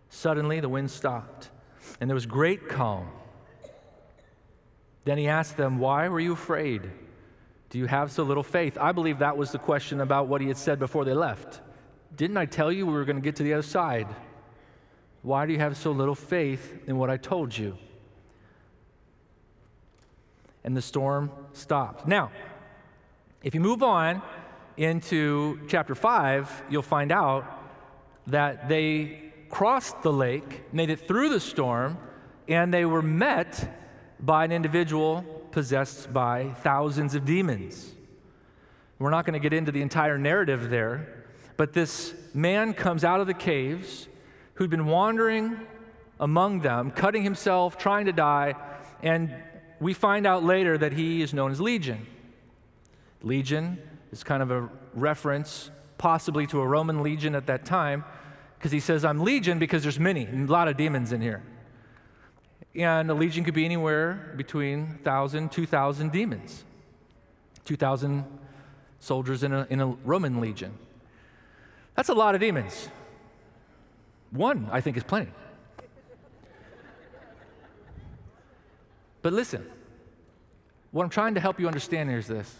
Suddenly 0.09 0.59
the 0.59 0.69
wind 0.69 0.91
stopped, 0.91 1.49
and 1.99 2.09
there 2.09 2.15
was 2.15 2.25
great 2.25 2.67
calm. 2.67 3.09
Then 5.05 5.17
he 5.17 5.27
asked 5.27 5.57
them, 5.57 5.79
Why 5.79 6.09
were 6.09 6.19
you 6.19 6.33
afraid? 6.33 6.89
Do 7.69 7.79
you 7.79 7.85
have 7.85 8.11
so 8.11 8.23
little 8.23 8.43
faith? 8.43 8.77
I 8.77 8.91
believe 8.91 9.19
that 9.19 9.37
was 9.37 9.51
the 9.51 9.57
question 9.57 10.01
about 10.01 10.27
what 10.27 10.41
he 10.41 10.47
had 10.47 10.57
said 10.57 10.77
before 10.77 11.05
they 11.05 11.13
left. 11.13 11.61
Didn't 12.15 12.37
I 12.37 12.45
tell 12.45 12.71
you 12.71 12.85
we 12.85 12.93
were 12.93 13.05
going 13.05 13.15
to 13.15 13.21
get 13.21 13.37
to 13.37 13.43
the 13.43 13.53
other 13.53 13.61
side? 13.63 14.07
Why 15.21 15.45
do 15.45 15.53
you 15.53 15.59
have 15.59 15.77
so 15.77 15.91
little 15.91 16.15
faith 16.15 16.79
in 16.87 16.97
what 16.97 17.09
I 17.09 17.15
told 17.15 17.57
you? 17.57 17.77
And 20.63 20.75
the 20.75 20.81
storm 20.81 21.31
stopped. 21.53 22.05
Now, 22.05 22.31
if 23.41 23.55
you 23.55 23.61
move 23.61 23.81
on 23.81 24.21
into 24.77 25.59
chapter 25.67 25.95
5, 25.95 26.63
you'll 26.69 26.81
find 26.81 27.11
out 27.11 27.45
that 28.27 28.69
they 28.69 29.31
crossed 29.49 30.01
the 30.01 30.13
lake, 30.13 30.73
made 30.73 30.89
it 30.89 31.07
through 31.07 31.29
the 31.29 31.39
storm, 31.39 31.97
and 32.47 32.73
they 32.73 32.85
were 32.85 33.01
met 33.01 33.77
by 34.19 34.45
an 34.45 34.51
individual 34.51 35.23
possessed 35.51 36.11
by 36.13 36.49
thousands 36.61 37.15
of 37.15 37.25
demons. 37.25 37.93
We're 38.99 39.09
not 39.09 39.25
going 39.25 39.33
to 39.33 39.39
get 39.39 39.53
into 39.53 39.71
the 39.71 39.81
entire 39.81 40.17
narrative 40.17 40.69
there, 40.69 41.25
but 41.57 41.73
this 41.73 42.13
man 42.33 42.73
comes 42.73 43.03
out 43.03 43.19
of 43.19 43.27
the 43.27 43.33
caves 43.33 44.07
who'd 44.53 44.69
been 44.69 44.85
wandering 44.85 45.59
among 46.19 46.59
them, 46.59 46.91
cutting 46.91 47.23
himself, 47.23 47.77
trying 47.77 48.05
to 48.05 48.11
die, 48.11 48.55
and 49.01 49.33
we 49.79 49.93
find 49.93 50.27
out 50.27 50.43
later 50.43 50.77
that 50.77 50.93
he 50.93 51.21
is 51.21 51.33
known 51.33 51.51
as 51.51 51.59
Legion. 51.59 52.05
Legion 53.23 53.81
is 54.11 54.23
kind 54.23 54.43
of 54.43 54.51
a 54.51 54.69
reference, 54.93 55.71
possibly 55.97 56.45
to 56.47 56.59
a 56.59 56.67
Roman 56.67 57.01
legion 57.03 57.35
at 57.35 57.47
that 57.47 57.65
time, 57.65 58.03
because 58.57 58.71
he 58.71 58.79
says, 58.79 59.05
I'm 59.05 59.23
legion 59.23 59.59
because 59.59 59.83
there's 59.83 59.99
many, 59.99 60.27
a 60.27 60.45
lot 60.45 60.67
of 60.67 60.77
demons 60.77 61.11
in 61.11 61.21
here. 61.21 61.41
And 62.75 63.09
a 63.09 63.13
legion 63.13 63.43
could 63.43 63.53
be 63.53 63.65
anywhere 63.65 64.33
between 64.37 64.87
1,000, 64.87 65.51
2,000 65.51 66.11
demons, 66.11 66.63
2,000 67.65 68.23
soldiers 68.99 69.43
in 69.43 69.51
a, 69.51 69.67
in 69.69 69.81
a 69.81 69.87
Roman 69.87 70.39
legion. 70.39 70.77
That's 71.95 72.09
a 72.09 72.13
lot 72.13 72.35
of 72.35 72.41
demons. 72.41 72.89
One, 74.31 74.69
I 74.71 74.79
think, 74.79 74.95
is 74.95 75.03
plenty. 75.03 75.31
But 79.21 79.33
listen, 79.33 79.65
what 80.91 81.03
I'm 81.03 81.09
trying 81.09 81.35
to 81.35 81.39
help 81.39 81.59
you 81.59 81.67
understand 81.67 82.09
here 82.09 82.19
is 82.19 82.27
this 82.27 82.55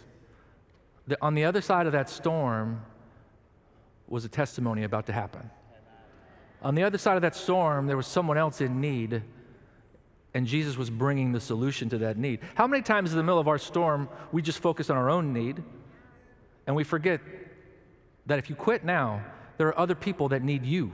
on 1.20 1.34
the 1.34 1.44
other 1.44 1.60
side 1.60 1.86
of 1.86 1.92
that 1.92 2.08
storm 2.08 2.82
was 4.08 4.24
a 4.24 4.28
testimony 4.28 4.84
about 4.84 5.06
to 5.06 5.12
happen. 5.12 5.50
On 6.62 6.74
the 6.74 6.84
other 6.84 6.98
side 6.98 7.16
of 7.16 7.22
that 7.22 7.34
storm, 7.34 7.86
there 7.86 7.96
was 7.96 8.06
someone 8.06 8.38
else 8.38 8.60
in 8.60 8.80
need, 8.80 9.22
and 10.34 10.46
Jesus 10.46 10.76
was 10.76 10.90
bringing 10.90 11.32
the 11.32 11.40
solution 11.40 11.88
to 11.88 11.98
that 11.98 12.16
need. 12.16 12.40
How 12.54 12.66
many 12.66 12.82
times 12.82 13.10
in 13.10 13.16
the 13.16 13.22
middle 13.24 13.40
of 13.40 13.48
our 13.48 13.58
storm, 13.58 14.08
we 14.30 14.42
just 14.42 14.60
focus 14.60 14.90
on 14.90 14.96
our 14.96 15.10
own 15.10 15.32
need, 15.32 15.62
and 16.66 16.76
we 16.76 16.84
forget 16.84 17.20
that 18.26 18.38
if 18.38 18.48
you 18.48 18.54
quit 18.54 18.84
now, 18.84 19.24
there 19.58 19.66
are 19.68 19.78
other 19.78 19.94
people 19.94 20.28
that 20.28 20.42
need 20.42 20.64
you 20.64 20.92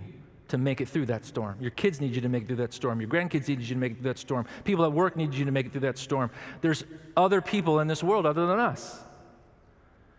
to 0.48 0.56
make 0.56 0.80
it 0.80 0.88
through 0.88 1.06
that 1.06 1.26
storm. 1.26 1.56
Your 1.60 1.70
kids 1.70 2.00
need 2.00 2.14
you 2.14 2.22
to 2.22 2.28
make 2.28 2.44
it 2.44 2.46
through 2.46 2.56
that 2.56 2.72
storm. 2.72 3.00
Your 3.00 3.10
grandkids 3.10 3.48
need 3.48 3.60
you 3.60 3.66
to 3.66 3.76
make 3.76 3.92
it 3.92 3.94
through 3.96 4.10
that 4.10 4.18
storm. 4.18 4.46
People 4.64 4.84
at 4.86 4.92
work 4.92 5.16
need 5.16 5.34
you 5.34 5.44
to 5.44 5.50
make 5.50 5.66
it 5.66 5.72
through 5.72 5.82
that 5.82 5.98
storm. 5.98 6.30
There's 6.62 6.84
other 7.16 7.42
people 7.42 7.80
in 7.80 7.86
this 7.86 8.02
world 8.02 8.24
other 8.24 8.46
than 8.46 8.58
us. 8.58 9.04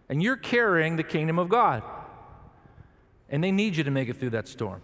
And 0.10 0.22
you're 0.22 0.36
carrying 0.36 0.96
the 0.96 1.04
kingdom 1.04 1.40
of 1.40 1.50
God. 1.50 1.84
And 3.30 3.44
they 3.44 3.52
need 3.52 3.76
you 3.76 3.84
to 3.84 3.92
make 3.92 4.10
it 4.10 4.18
through 4.18 4.32
that 4.32 4.48
storm. 4.48 4.82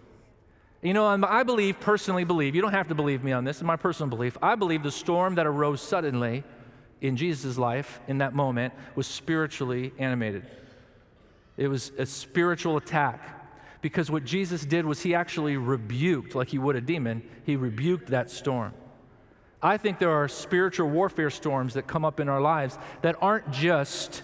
You 0.82 0.94
know, 0.94 1.06
I 1.06 1.42
believe, 1.42 1.80
personally 1.80 2.24
believe, 2.24 2.54
you 2.54 2.62
don't 2.62 2.72
have 2.72 2.88
to 2.88 2.94
believe 2.94 3.24
me 3.24 3.32
on 3.32 3.44
this, 3.44 3.56
it's 3.56 3.64
my 3.64 3.76
personal 3.76 4.08
belief. 4.08 4.38
I 4.40 4.54
believe 4.54 4.82
the 4.82 4.90
storm 4.92 5.34
that 5.34 5.46
arose 5.46 5.80
suddenly 5.80 6.44
in 7.00 7.16
Jesus' 7.16 7.58
life 7.58 8.00
in 8.06 8.18
that 8.18 8.34
moment 8.34 8.72
was 8.94 9.06
spiritually 9.06 9.92
animated. 9.98 10.46
It 11.56 11.68
was 11.68 11.90
a 11.98 12.06
spiritual 12.06 12.76
attack. 12.76 13.32
Because 13.82 14.10
what 14.10 14.24
Jesus 14.24 14.64
did 14.64 14.84
was 14.84 15.02
he 15.02 15.14
actually 15.14 15.56
rebuked, 15.56 16.34
like 16.34 16.48
he 16.48 16.58
would 16.58 16.76
a 16.76 16.80
demon, 16.80 17.22
he 17.44 17.56
rebuked 17.56 18.08
that 18.08 18.30
storm. 18.30 18.72
I 19.62 19.76
think 19.76 19.98
there 19.98 20.10
are 20.10 20.28
spiritual 20.28 20.88
warfare 20.88 21.30
storms 21.30 21.74
that 21.74 21.86
come 21.86 22.04
up 22.04 22.18
in 22.18 22.28
our 22.28 22.40
lives 22.40 22.78
that 23.02 23.16
aren't 23.20 23.50
just 23.50 24.22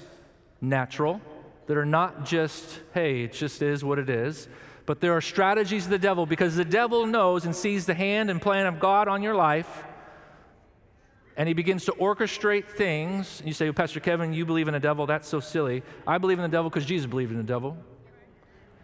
natural, 0.62 1.20
that 1.66 1.76
are 1.76 1.84
not 1.84 2.24
just, 2.24 2.80
hey, 2.94 3.24
it 3.24 3.32
just 3.32 3.60
is 3.60 3.84
what 3.84 3.98
it 3.98 4.08
is, 4.08 4.48
but 4.86 5.00
there 5.00 5.12
are 5.12 5.20
strategies 5.20 5.84
of 5.84 5.90
the 5.90 5.98
devil 5.98 6.24
because 6.24 6.56
the 6.56 6.64
devil 6.64 7.06
knows 7.06 7.44
and 7.44 7.54
sees 7.54 7.84
the 7.86 7.94
hand 7.94 8.30
and 8.30 8.40
plan 8.40 8.66
of 8.66 8.80
God 8.80 9.08
on 9.08 9.22
your 9.22 9.34
life. 9.34 9.84
And 11.36 11.48
he 11.48 11.54
begins 11.54 11.84
to 11.86 11.92
orchestrate 11.92 12.66
things. 12.66 13.42
You 13.44 13.52
say, 13.52 13.66
well, 13.66 13.74
Pastor 13.74 14.00
Kevin, 14.00 14.32
you 14.32 14.44
believe 14.44 14.68
in 14.68 14.74
a 14.74 14.80
devil? 14.80 15.06
That's 15.06 15.28
so 15.28 15.40
silly. 15.40 15.82
I 16.06 16.18
believe 16.18 16.38
in 16.38 16.42
the 16.42 16.48
devil 16.48 16.68
because 16.68 16.84
Jesus 16.84 17.06
believed 17.06 17.30
in 17.30 17.38
the 17.38 17.42
devil. 17.42 17.76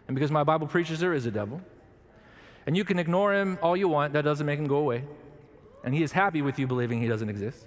And 0.07 0.14
because 0.14 0.31
my 0.31 0.45
Bible 0.45 0.67
preaches 0.67 1.01
there 1.01 1.12
is 1.12 1.27
a 1.27 1.31
devil. 1.31 1.61
And 2.67 2.77
you 2.77 2.85
can 2.85 2.99
ignore 2.99 3.35
him 3.35 3.59
all 3.62 3.77
you 3.77 3.88
want, 3.88 4.12
that 4.14 4.23
doesn't 4.23 4.47
make 4.47 4.59
him 4.59 4.67
go 4.67 4.77
away. 4.77 5.05
And 5.85 5.95
he 5.95 6.03
is 6.03 6.12
happy 6.12 6.43
with 6.43 6.59
you 6.59 6.67
believing 6.67 7.01
he 7.03 7.09
doesn't 7.09 7.29
exist. 7.29 7.67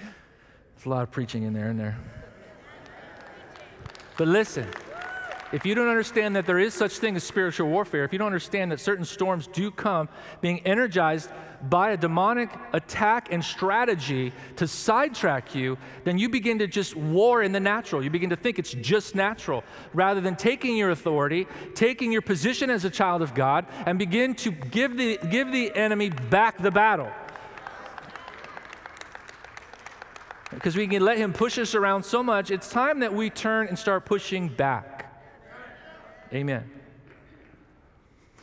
There's 0.00 0.86
a 0.86 0.88
lot 0.88 1.02
of 1.02 1.10
preaching 1.10 1.42
in 1.42 1.52
there, 1.52 1.70
in 1.70 1.76
there. 1.76 1.98
But 4.18 4.26
listen, 4.28 4.66
if 5.52 5.64
you 5.64 5.74
don't 5.74 5.88
understand 5.88 6.36
that 6.36 6.44
there 6.44 6.58
is 6.58 6.74
such 6.74 6.98
thing 6.98 7.16
as 7.16 7.24
spiritual 7.24 7.68
warfare, 7.68 8.04
if 8.04 8.12
you 8.12 8.18
don't 8.18 8.26
understand 8.26 8.70
that 8.72 8.80
certain 8.80 9.04
storms 9.04 9.46
do 9.46 9.70
come 9.70 10.08
being 10.40 10.60
energized 10.66 11.30
by 11.70 11.92
a 11.92 11.96
demonic 11.96 12.50
attack 12.72 13.32
and 13.32 13.42
strategy 13.42 14.32
to 14.56 14.66
sidetrack 14.66 15.54
you, 15.54 15.78
then 16.04 16.18
you 16.18 16.28
begin 16.28 16.58
to 16.58 16.66
just 16.66 16.96
war 16.96 17.42
in 17.42 17.52
the 17.52 17.60
natural. 17.60 18.02
You 18.02 18.10
begin 18.10 18.30
to 18.30 18.36
think 18.36 18.58
it's 18.58 18.72
just 18.72 19.14
natural 19.14 19.64
rather 19.94 20.20
than 20.20 20.36
taking 20.36 20.76
your 20.76 20.90
authority, 20.90 21.46
taking 21.74 22.12
your 22.12 22.22
position 22.22 22.70
as 22.70 22.84
a 22.84 22.90
child 22.90 23.22
of 23.22 23.34
God, 23.34 23.66
and 23.86 23.98
begin 23.98 24.34
to 24.34 24.50
give 24.50 24.96
the, 24.96 25.18
give 25.30 25.50
the 25.50 25.74
enemy 25.74 26.10
back 26.10 26.58
the 26.58 26.70
battle. 26.72 27.10
Because 30.58 30.74
we 30.74 30.88
can 30.88 31.04
let 31.04 31.18
him 31.18 31.32
push 31.32 31.56
us 31.56 31.76
around 31.76 32.02
so 32.02 32.20
much, 32.20 32.50
it's 32.50 32.68
time 32.68 32.98
that 32.98 33.14
we 33.14 33.30
turn 33.30 33.68
and 33.68 33.78
start 33.78 34.04
pushing 34.04 34.48
back. 34.48 35.22
Amen. 36.32 36.68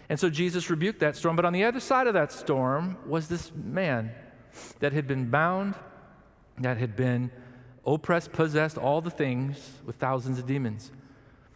And 0.07 0.17
so 0.17 0.29
Jesus 0.29 0.69
rebuked 0.69 1.01
that 1.01 1.17
storm. 1.17 1.35
But 1.35 1.43
on 1.43 1.51
the 1.51 1.65
other 1.65 1.81
side 1.81 2.07
of 2.07 2.13
that 2.13 2.31
storm 2.31 2.97
was 3.05 3.27
this 3.27 3.51
man 3.53 4.13
that 4.79 4.93
had 4.93 5.07
been 5.07 5.29
bound, 5.29 5.75
that 6.59 6.77
had 6.77 6.95
been 6.95 7.31
oppressed, 7.85 8.31
possessed, 8.31 8.77
all 8.77 9.01
the 9.01 9.11
things 9.11 9.71
with 9.85 9.97
thousands 9.97 10.39
of 10.39 10.45
demons. 10.45 10.91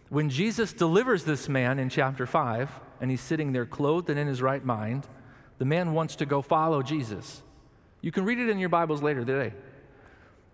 When 0.10 0.30
Jesus 0.30 0.74
delivers 0.74 1.24
this 1.24 1.48
man 1.48 1.80
in 1.80 1.88
chapter 1.88 2.26
5, 2.26 2.70
and 3.00 3.10
he's 3.10 3.22
sitting 3.22 3.54
there 3.54 3.66
clothed 3.66 4.10
and 4.10 4.20
in 4.20 4.28
his 4.28 4.42
right 4.42 4.66
mind, 4.66 5.08
the 5.58 5.64
man 5.64 5.94
wants 5.94 6.18
to 6.18 6.26
go 6.26 6.42
follow 6.42 6.82
Jesus. 6.82 7.44
You 8.02 8.12
can 8.12 8.26
read 8.26 8.40
it 8.40 8.50
in 8.50 8.60
your 8.60 8.68
Bibles 8.68 9.02
later 9.02 9.24
today. 9.24 9.54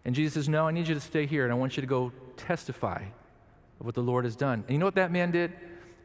And 0.06 0.14
Jesus 0.14 0.36
says, 0.36 0.50
No, 0.50 0.68
I 0.68 0.72
need 0.72 0.88
you 0.88 0.94
to 0.94 1.02
stay 1.02 1.26
here, 1.26 1.44
and 1.44 1.52
I 1.52 1.56
want 1.56 1.76
you 1.76 1.82
to 1.82 1.88
go 1.88 2.12
testify 2.38 3.04
of 3.80 3.86
what 3.86 3.96
the 3.96 4.02
Lord 4.02 4.24
has 4.24 4.36
done. 4.36 4.64
And 4.68 4.70
you 4.70 4.78
know 4.78 4.86
what 4.86 4.96
that 4.96 5.12
man 5.12 5.32
did? 5.32 5.52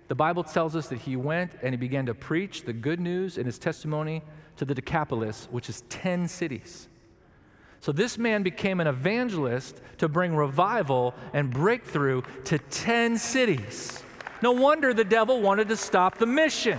The 0.09 0.15
Bible 0.17 0.43
tells 0.43 0.75
us 0.75 0.89
that 0.89 0.99
he 0.99 1.15
went 1.15 1.53
and 1.63 1.73
he 1.73 1.77
began 1.77 2.07
to 2.07 2.15
preach 2.15 2.65
the 2.65 2.73
good 2.73 2.99
news 2.99 3.37
and 3.37 3.47
his 3.47 3.59
testimony 3.59 4.23
to 4.57 4.65
the 4.65 4.75
Decapolis, 4.75 5.47
which 5.53 5.69
is 5.69 5.83
10 5.89 6.27
cities. 6.27 6.89
So 7.79 7.93
this 7.93 8.19
man 8.19 8.43
became 8.43 8.81
an 8.81 8.89
evangelist 8.89 9.81
to 9.99 10.09
bring 10.09 10.35
revival 10.35 11.15
and 11.33 11.51
breakthrough 11.51 12.23
to 12.45 12.59
10 12.59 13.19
cities. 13.19 14.03
No 14.43 14.53
wonder 14.53 14.93
the 14.93 15.05
devil 15.05 15.41
wanted 15.41 15.69
to 15.69 15.77
stop 15.77 16.19
the 16.19 16.27
mission. 16.27 16.79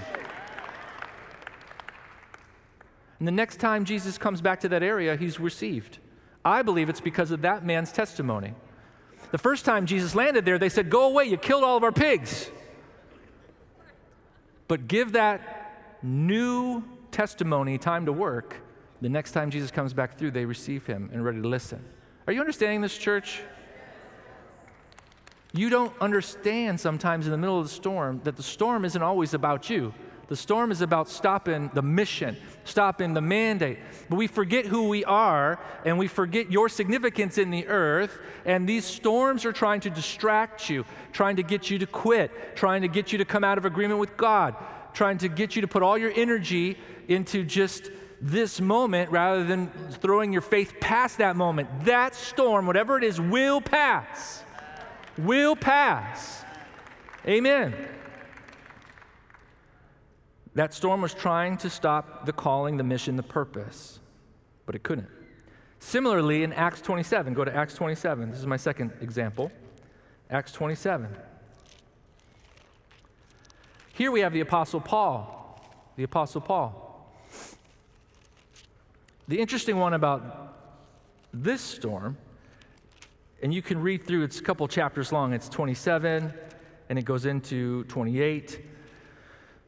And 3.20 3.28
the 3.28 3.32
next 3.32 3.60
time 3.60 3.86
Jesus 3.86 4.18
comes 4.18 4.42
back 4.42 4.60
to 4.62 4.70
that 4.70 4.84
area, 4.84 5.16
he's 5.16 5.40
received. 5.40 6.00
I 6.44 6.62
believe 6.62 6.90
it's 6.90 7.02
because 7.02 7.32
of 7.32 7.42
that 7.42 7.66
man's 7.66 7.92
testimony. 7.92 8.54
The 9.32 9.38
first 9.38 9.64
time 9.64 9.86
Jesus 9.86 10.16
landed 10.16 10.44
there, 10.44 10.58
they 10.58 10.70
said, 10.70 10.90
Go 10.90 11.06
away, 11.08 11.26
you 11.26 11.38
killed 11.38 11.64
all 11.64 11.78
of 11.78 11.84
our 11.84 11.92
pigs. 11.92 12.50
But 14.68 14.88
give 14.88 15.14
that 15.14 16.00
new 16.02 16.84
testimony 17.12 17.78
time 17.78 18.06
to 18.06 18.14
work. 18.14 18.56
The 19.02 19.10
next 19.10 19.32
time 19.32 19.52
Jesus 19.52 19.72
comes 19.72 19.94
back 19.94 20.18
through, 20.18 20.32
they 20.32 20.46
receive 20.46 20.86
him 20.86 21.10
and 21.14 21.24
ready 21.24 21.42
to 21.42 21.48
listen. 21.48 21.84
Are 22.28 22.34
you 22.34 22.40
understanding 22.40 22.82
this, 22.82 22.98
church? 22.98 23.42
You 25.54 25.70
don't 25.70 25.94
understand 26.00 26.80
sometimes 26.80 27.26
in 27.26 27.32
the 27.32 27.38
middle 27.38 27.60
of 27.60 27.66
the 27.66 27.74
storm 27.74 28.22
that 28.24 28.38
the 28.38 28.44
storm 28.44 28.86
isn't 28.86 29.02
always 29.02 29.34
about 29.34 29.70
you. 29.70 29.94
The 30.32 30.38
storm 30.38 30.72
is 30.72 30.80
about 30.80 31.10
stopping 31.10 31.70
the 31.74 31.82
mission, 31.82 32.38
stopping 32.64 33.14
the 33.14 33.20
mandate. 33.20 33.80
But 34.10 34.16
we 34.16 34.28
forget 34.28 34.66
who 34.66 34.88
we 34.88 35.04
are 35.04 35.60
and 35.84 35.98
we 35.98 36.08
forget 36.08 36.50
your 36.50 36.70
significance 36.70 37.38
in 37.38 37.52
the 37.52 37.68
earth. 37.68 38.18
And 38.46 38.66
these 38.66 38.86
storms 38.86 39.44
are 39.44 39.52
trying 39.52 39.82
to 39.82 39.90
distract 39.90 40.70
you, 40.70 40.86
trying 41.12 41.36
to 41.36 41.44
get 41.44 41.70
you 41.70 41.80
to 41.80 41.86
quit, 41.86 42.56
trying 42.56 42.84
to 42.84 42.88
get 42.88 43.12
you 43.12 43.18
to 43.18 43.26
come 43.26 43.44
out 43.44 43.58
of 43.58 43.66
agreement 43.66 44.00
with 44.00 44.16
God, 44.16 44.56
trying 44.94 45.18
to 45.18 45.28
get 45.28 45.58
you 45.58 45.64
to 45.64 45.68
put 45.68 45.84
all 45.84 45.98
your 45.98 46.14
energy 46.16 46.78
into 47.10 47.44
just 47.44 47.92
this 48.22 48.62
moment 48.62 49.12
rather 49.12 49.44
than 49.44 49.70
throwing 50.00 50.32
your 50.32 50.42
faith 50.42 50.76
past 50.80 51.18
that 51.18 51.36
moment. 51.36 51.68
That 51.84 52.16
storm, 52.16 52.68
whatever 52.68 52.98
it 52.98 53.04
is, 53.04 53.20
will 53.20 53.60
pass. 53.60 54.46
Will 55.18 55.58
pass. 55.58 56.46
Amen. 57.28 57.76
That 60.54 60.74
storm 60.74 61.02
was 61.02 61.14
trying 61.14 61.58
to 61.58 61.70
stop 61.70 62.26
the 62.26 62.34
calling, 62.34 62.78
the 62.78 62.84
mission, 62.84 63.16
the 63.16 63.24
purpose, 63.24 64.00
but 64.66 64.76
it 64.76 64.84
couldn't. 64.84 65.08
Similarly, 65.80 66.44
in 66.44 66.54
Acts 66.54 66.82
27, 66.82 67.34
go 67.34 67.44
to 67.46 67.56
Acts 67.56 67.74
27. 67.74 68.30
This 68.30 68.40
is 68.40 68.46
my 68.46 68.58
second 68.58 68.92
example. 69.02 69.52
Acts 70.30 70.52
27. 70.52 71.08
Here 73.94 74.12
we 74.12 74.20
have 74.22 74.34
the 74.34 74.42
Apostle 74.42 74.82
Paul. 74.82 75.60
The 75.96 76.04
Apostle 76.04 76.42
Paul. 76.42 77.14
The 79.28 79.40
interesting 79.40 79.78
one 79.78 79.94
about 79.94 80.58
this 81.34 81.62
storm, 81.62 82.18
and 83.42 83.54
you 83.54 83.62
can 83.62 83.82
read 83.82 84.06
through, 84.06 84.24
it's 84.24 84.40
a 84.40 84.44
couple 84.44 84.68
chapters 84.68 85.12
long, 85.12 85.34
it's 85.34 85.48
27, 85.48 86.34
and 86.90 87.00
it 87.00 87.06
goes 87.06 87.26
into 87.26 87.86
28. 87.86 88.66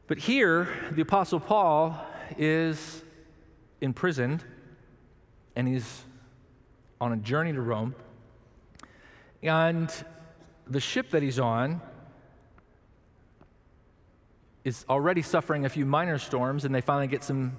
But 0.06 0.18
here, 0.18 0.68
the 0.92 1.02
Apostle 1.02 1.40
Paul 1.40 1.98
is 2.36 3.02
imprisoned 3.80 4.44
and 5.56 5.66
he's 5.66 6.02
on 7.00 7.12
a 7.12 7.16
journey 7.16 7.52
to 7.52 7.60
Rome. 7.60 7.94
And 9.42 9.92
the 10.66 10.80
ship 10.80 11.10
that 11.10 11.22
he's 11.22 11.38
on 11.38 11.80
is 14.64 14.84
already 14.88 15.22
suffering 15.22 15.64
a 15.64 15.68
few 15.68 15.84
minor 15.84 16.18
storms, 16.18 16.64
and 16.64 16.74
they 16.74 16.80
finally 16.80 17.06
get 17.06 17.22
some 17.22 17.52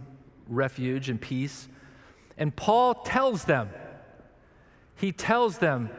refuge 0.48 1.10
and 1.10 1.22
peace. 1.22 1.68
And 2.38 2.56
Paul 2.56 2.96
tells 2.96 3.46
them, 3.46 3.70
he 4.96 5.12
tells 5.12 5.60
them, 5.60 5.90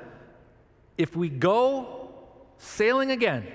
if 0.99 1.15
we 1.15 1.29
go 1.29 2.11
sailing 2.59 3.11
again, 3.11 3.47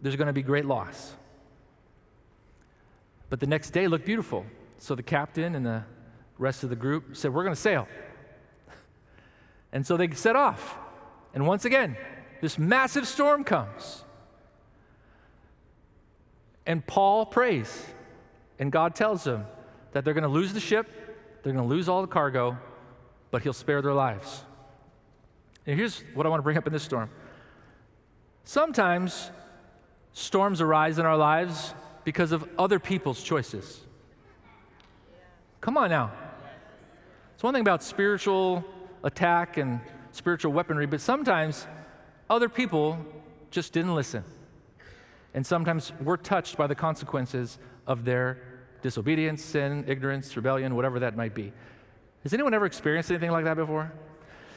there's 0.00 0.16
going 0.16 0.26
to 0.26 0.34
be 0.34 0.42
great 0.42 0.66
loss. 0.66 1.14
But 3.28 3.40
the 3.40 3.46
next 3.46 3.70
day 3.70 3.88
looked 3.88 4.06
beautiful. 4.06 4.44
So 4.78 4.94
the 4.94 5.02
captain 5.02 5.54
and 5.54 5.66
the, 5.66 5.82
rest 6.38 6.64
of 6.64 6.70
the 6.70 6.76
group 6.76 7.16
said, 7.16 7.32
We're 7.32 7.44
going 7.44 7.54
to 7.54 7.60
sail. 7.60 7.88
And 9.72 9.86
so 9.86 9.96
they 9.96 10.08
set 10.12 10.36
off. 10.36 10.78
And 11.34 11.46
once 11.46 11.66
again, 11.66 11.96
this 12.40 12.56
massive 12.56 13.06
storm 13.06 13.44
comes. 13.44 14.04
And 16.64 16.86
Paul 16.86 17.26
prays, 17.26 17.84
and 18.58 18.72
God 18.72 18.94
tells 18.94 19.24
them 19.24 19.44
that 19.92 20.04
they're 20.04 20.14
going 20.14 20.22
to 20.22 20.30
lose 20.30 20.54
the 20.54 20.60
ship, 20.60 20.86
they're 21.42 21.52
going 21.52 21.68
to 21.68 21.68
lose 21.68 21.88
all 21.90 22.00
the 22.00 22.08
cargo, 22.08 22.56
but 23.30 23.42
he'll 23.42 23.52
spare 23.52 23.82
their 23.82 23.92
lives. 23.92 24.44
And 25.66 25.76
here's 25.76 26.02
what 26.14 26.24
I 26.24 26.28
want 26.30 26.38
to 26.38 26.44
bring 26.44 26.56
up 26.56 26.66
in 26.66 26.72
this 26.72 26.84
storm. 26.84 27.10
Sometimes 28.44 29.30
storms 30.12 30.62
arise 30.62 30.98
in 30.98 31.04
our 31.04 31.18
lives 31.18 31.74
because 32.06 32.30
of 32.30 32.48
other 32.56 32.78
people's 32.78 33.20
choices. 33.20 33.80
Come 35.60 35.76
on 35.76 35.90
now. 35.90 36.12
It's 37.34 37.42
one 37.42 37.52
thing 37.52 37.62
about 37.62 37.82
spiritual 37.82 38.64
attack 39.02 39.56
and 39.56 39.80
spiritual 40.12 40.52
weaponry, 40.52 40.86
but 40.86 41.00
sometimes 41.00 41.66
other 42.30 42.48
people 42.48 42.96
just 43.50 43.72
didn't 43.72 43.96
listen. 43.96 44.22
And 45.34 45.44
sometimes 45.44 45.92
we're 46.00 46.16
touched 46.16 46.56
by 46.56 46.68
the 46.68 46.76
consequences 46.76 47.58
of 47.88 48.04
their 48.04 48.38
disobedience, 48.82 49.42
sin, 49.42 49.84
ignorance, 49.88 50.36
rebellion, 50.36 50.76
whatever 50.76 51.00
that 51.00 51.16
might 51.16 51.34
be. 51.34 51.52
Has 52.22 52.32
anyone 52.32 52.54
ever 52.54 52.66
experienced 52.66 53.10
anything 53.10 53.32
like 53.32 53.44
that 53.46 53.56
before? 53.56 53.92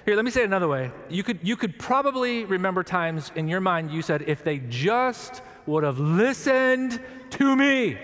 Here, 0.06 0.16
let 0.16 0.24
me 0.24 0.30
say 0.30 0.42
it 0.42 0.46
another 0.46 0.68
way. 0.68 0.92
You 1.10 1.24
could, 1.24 1.40
you 1.42 1.58
could 1.58 1.80
probably 1.80 2.46
remember 2.46 2.84
times 2.84 3.32
in 3.36 3.48
your 3.48 3.60
mind 3.60 3.90
you 3.90 4.04
said, 4.04 4.24
if 4.28 4.44
they 4.44 4.60
just 4.70 5.42
would 5.70 5.84
have 5.84 6.00
listened 6.00 7.00
to 7.32 7.56
me. 7.56 7.98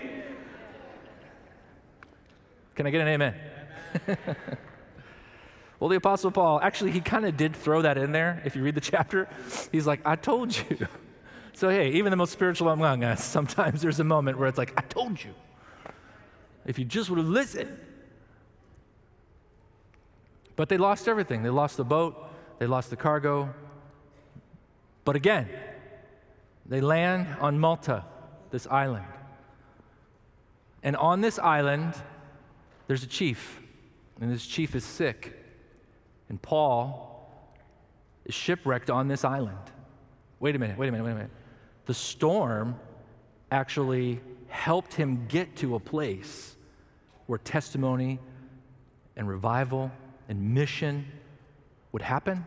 Can 2.74 2.86
I 2.86 2.90
get 2.90 3.00
an 3.00 3.08
amen? 3.08 3.34
well, 5.80 5.88
the 5.88 5.96
Apostle 5.96 6.30
Paul, 6.30 6.60
actually, 6.60 6.92
he 6.92 7.00
kind 7.00 7.24
of 7.24 7.36
did 7.36 7.56
throw 7.56 7.82
that 7.82 7.98
in 7.98 8.12
there. 8.12 8.42
If 8.44 8.54
you 8.54 8.62
read 8.62 8.74
the 8.74 8.80
chapter, 8.80 9.28
he's 9.72 9.86
like, 9.86 10.00
I 10.04 10.16
told 10.16 10.56
you. 10.56 10.86
So, 11.56 11.70
hey, 11.70 11.92
even 11.92 12.10
the 12.10 12.18
most 12.18 12.34
spiritual 12.34 12.68
among 12.68 13.02
us, 13.02 13.24
sometimes 13.24 13.80
there's 13.80 13.98
a 13.98 14.04
moment 14.04 14.38
where 14.38 14.46
it's 14.46 14.58
like, 14.58 14.74
I 14.76 14.82
told 14.82 15.24
you. 15.24 15.30
If 16.66 16.78
you 16.78 16.84
just 16.84 17.08
would 17.08 17.18
have 17.18 17.26
listened. 17.26 17.78
But 20.54 20.68
they 20.68 20.76
lost 20.76 21.08
everything. 21.08 21.42
They 21.42 21.48
lost 21.48 21.78
the 21.78 21.84
boat, 21.84 22.30
they 22.58 22.66
lost 22.66 22.90
the 22.90 22.96
cargo. 22.96 23.54
But 25.06 25.16
again, 25.16 25.48
they 26.68 26.80
land 26.80 27.26
on 27.40 27.58
Malta, 27.58 28.04
this 28.50 28.66
island. 28.66 29.06
And 30.82 30.96
on 30.96 31.20
this 31.20 31.38
island, 31.38 31.94
there's 32.86 33.02
a 33.02 33.08
chief, 33.08 33.60
and 34.20 34.32
this 34.32 34.46
chief 34.46 34.74
is 34.74 34.84
sick. 34.84 35.36
And 36.28 36.40
Paul 36.40 37.30
is 38.24 38.34
shipwrecked 38.34 38.90
on 38.90 39.08
this 39.08 39.24
island. 39.24 39.58
Wait 40.40 40.54
a 40.54 40.58
minute, 40.58 40.76
wait 40.78 40.88
a 40.88 40.92
minute, 40.92 41.04
wait 41.04 41.12
a 41.12 41.14
minute 41.14 41.30
the 41.86 41.94
storm 41.94 42.78
actually 43.50 44.20
helped 44.48 44.92
him 44.92 45.26
get 45.28 45.56
to 45.56 45.76
a 45.76 45.80
place 45.80 46.56
where 47.26 47.38
testimony 47.38 48.18
and 49.16 49.28
revival 49.28 49.90
and 50.28 50.54
mission 50.54 51.06
would 51.92 52.02
happen? 52.02 52.44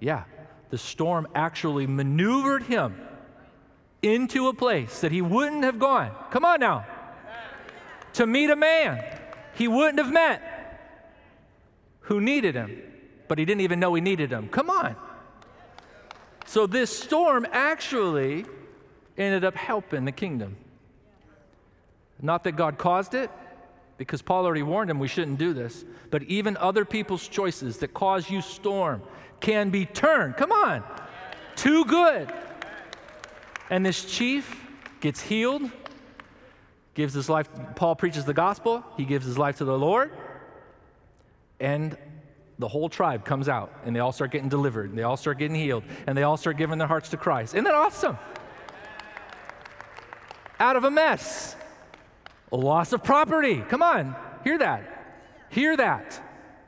Yeah. 0.00 0.24
The 0.70 0.78
storm 0.78 1.28
actually 1.34 1.86
maneuvered 1.86 2.64
him 2.64 2.98
into 4.02 4.48
a 4.48 4.54
place 4.54 5.00
that 5.00 5.12
he 5.12 5.22
wouldn't 5.22 5.64
have 5.64 5.78
gone. 5.78 6.12
Come 6.30 6.44
on 6.44 6.60
now. 6.60 6.86
To 8.14 8.26
meet 8.26 8.50
a 8.50 8.56
man 8.56 9.04
he 9.54 9.66
wouldn't 9.66 9.98
have 9.98 10.12
met 10.12 10.42
who 12.02 12.20
needed 12.20 12.54
him, 12.54 12.80
but 13.26 13.38
he 13.38 13.44
didn't 13.44 13.60
even 13.62 13.80
know 13.80 13.92
he 13.94 14.00
needed 14.00 14.30
him. 14.30 14.48
Come 14.48 14.70
on. 14.70 14.94
So 16.46 16.66
this 16.66 16.96
storm 16.96 17.46
actually 17.52 18.46
ended 19.18 19.44
up 19.44 19.56
helping 19.56 20.04
the 20.04 20.12
kingdom. 20.12 20.56
Not 22.22 22.44
that 22.44 22.52
God 22.52 22.78
caused 22.78 23.14
it, 23.14 23.30
because 23.98 24.22
Paul 24.22 24.46
already 24.46 24.62
warned 24.62 24.90
him 24.90 24.98
we 24.98 25.08
shouldn't 25.08 25.38
do 25.38 25.52
this, 25.52 25.84
but 26.10 26.22
even 26.22 26.56
other 26.56 26.84
people's 26.84 27.26
choices 27.26 27.78
that 27.78 27.92
cause 27.92 28.30
you 28.30 28.40
storm 28.40 29.02
can 29.40 29.70
be 29.70 29.84
turned. 29.84 30.36
Come 30.36 30.52
on, 30.52 30.84
too 31.56 31.84
good. 31.84 32.32
And 33.70 33.84
this 33.84 34.04
chief 34.04 34.66
gets 35.00 35.20
healed, 35.20 35.70
gives 36.94 37.14
his 37.14 37.28
life, 37.28 37.48
Paul 37.76 37.96
preaches 37.96 38.24
the 38.24 38.34
gospel, 38.34 38.84
he 38.96 39.04
gives 39.04 39.26
his 39.26 39.38
life 39.38 39.58
to 39.58 39.64
the 39.64 39.78
Lord, 39.78 40.10
and 41.60 41.96
the 42.58 42.68
whole 42.68 42.88
tribe 42.88 43.24
comes 43.24 43.48
out 43.48 43.72
and 43.84 43.94
they 43.94 44.00
all 44.00 44.12
start 44.12 44.30
getting 44.32 44.48
delivered, 44.48 44.90
and 44.90 44.98
they 44.98 45.02
all 45.02 45.16
start 45.16 45.38
getting 45.38 45.56
healed, 45.56 45.84
and 46.06 46.16
they 46.16 46.22
all 46.22 46.36
start 46.36 46.56
giving 46.56 46.78
their 46.78 46.88
hearts 46.88 47.10
to 47.10 47.16
Christ. 47.16 47.54
Isn't 47.54 47.64
that 47.64 47.74
awesome? 47.74 48.18
out 50.60 50.76
of 50.76 50.84
a 50.84 50.90
mess. 50.90 51.56
A 52.52 52.56
loss 52.56 52.92
of 52.92 53.04
property. 53.04 53.62
Come 53.68 53.82
on, 53.82 54.16
hear 54.44 54.58
that. 54.58 55.46
Hear 55.50 55.76
that. 55.76 56.20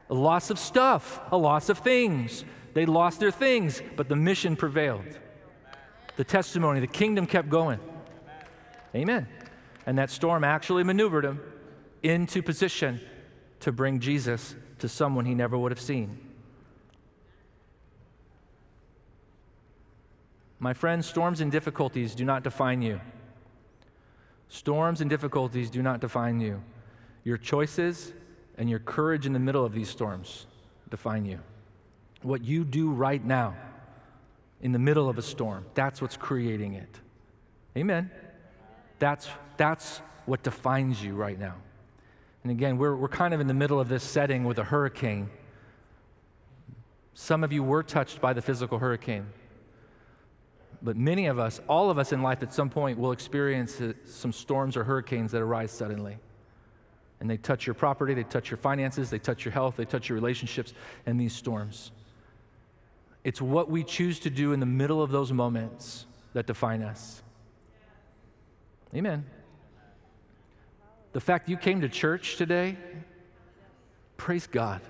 A 0.09 0.15
loss 0.15 0.51
of 0.51 0.59
stuff, 0.59 1.21
a 1.31 1.37
loss 1.37 1.69
of 1.69 1.79
things. 1.79 2.45
They 2.75 2.87
lost 2.87 3.21
their 3.21 3.31
things, 3.31 3.83
but 3.97 4.09
the 4.09 4.17
mission 4.17 4.57
prevailed. 4.57 5.19
The 6.21 6.25
testimony, 6.25 6.81
the 6.81 6.87
kingdom 6.87 7.27
kept 7.27 7.49
going. 7.49 7.81
Amen. 8.95 9.27
And 9.87 9.97
that 9.97 10.11
storm 10.11 10.45
actually 10.45 10.85
maneuvered 10.85 11.25
him 11.25 11.41
into 12.03 12.43
position 12.43 13.01
to 13.61 13.73
bring 13.73 14.01
Jesus 14.01 14.55
to 14.81 14.87
someone 14.87 15.25
he 15.25 15.35
never 15.35 15.57
would 15.57 15.73
have 15.73 15.81
seen. 15.81 16.19
My 20.59 20.75
friends, 20.75 21.07
storms 21.07 21.41
and 21.41 21.51
difficulties 21.51 22.15
do 22.15 22.27
not 22.27 22.45
define 22.45 22.83
you. 22.83 23.01
Storms 24.51 25.01
and 25.01 25.09
difficulties 25.09 25.71
do 25.71 25.81
not 25.81 26.03
define 26.03 26.39
you. 26.39 26.63
Your 27.25 27.39
choices 27.39 28.13
and 28.59 28.69
your 28.69 28.81
courage 28.81 29.25
in 29.25 29.33
the 29.33 29.39
middle 29.39 29.65
of 29.65 29.73
these 29.73 29.89
storms 29.89 30.47
define 30.91 31.25
you. 31.25 31.39
What 32.21 32.45
you 32.45 32.67
do 32.67 32.91
right 32.91 33.25
now 33.25 33.57
in 34.63 34.73
the 34.73 34.79
middle 34.79 35.09
of 35.09 35.19
a 35.19 35.23
storm, 35.23 35.65
that's 35.75 36.03
what's 36.03 36.17
creating 36.17 36.75
it. 36.75 37.01
Amen. 37.77 38.11
That's, 38.99 39.29
that's 39.57 40.01
what 40.27 40.43
defines 40.43 41.03
you 41.03 41.15
right 41.15 41.39
now. 41.39 41.55
And 42.43 42.51
again, 42.51 42.79
we're, 42.79 42.97
we're 42.97 43.09
kind 43.09 43.35
of 43.35 43.41
in 43.41 43.47
the 43.47 43.55
middle 43.55 43.81
of 43.81 43.89
this 43.89 44.03
setting 44.03 44.45
with 44.45 44.59
a 44.59 44.65
hurricane. 44.65 45.31
Some 47.15 47.45
of 47.45 47.53
you 47.53 47.63
were 47.63 47.83
touched 47.83 48.21
by 48.21 48.33
the 48.33 48.43
physical 48.43 48.79
hurricane. 48.79 49.27
But 50.83 50.97
many 50.97 51.27
of 51.27 51.39
us, 51.39 51.61
all 51.69 51.91
of 51.91 51.99
us 51.99 52.13
in 52.13 52.23
life 52.23 52.43
at 52.43 52.55
some 52.55 52.71
point, 52.71 52.99
will 52.99 53.13
experience 53.13 53.81
some 54.07 54.33
storms 54.33 54.77
or 54.77 54.85
hurricanes 54.85 55.33
that 55.33 55.43
arise 55.43 55.71
suddenly. 55.71 56.17
And 57.21 57.29
they 57.29 57.37
touch 57.37 57.67
your 57.67 57.75
property, 57.75 58.15
they 58.15 58.23
touch 58.23 58.51
your 58.51 58.57
finances, 58.57 59.11
they 59.11 59.19
touch 59.19 59.45
your 59.45 59.53
health, 59.53 59.77
they 59.77 59.85
touch 59.85 60.09
your 60.09 60.17
relationships, 60.17 60.73
and 61.05 61.21
these 61.21 61.35
storms. 61.35 61.93
It's 63.25 63.41
what 63.41 63.71
we 63.71 63.85
choose 63.85 64.19
to 64.21 64.31
do 64.31 64.53
in 64.53 64.61
the 64.61 64.67
middle 64.67 65.03
of 65.03 65.11
those 65.11 65.33
moments 65.33 66.07
that 66.33 66.47
define 66.47 66.83
us. 66.83 67.23
Amen. 68.95 69.25
The 71.13 71.21
fact 71.21 71.49
you 71.49 71.57
came 71.57 71.81
to 71.81 71.89
church 71.89 72.37
today, 72.37 72.77
praise 74.17 74.47
God. 74.47 74.81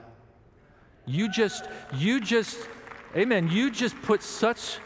You 1.06 1.30
just, 1.30 1.64
you 1.96 2.20
just, 2.20 2.68
amen, 3.16 3.48
you 3.48 3.70
just 3.70 4.00
put 4.02 4.22
such 4.22 4.78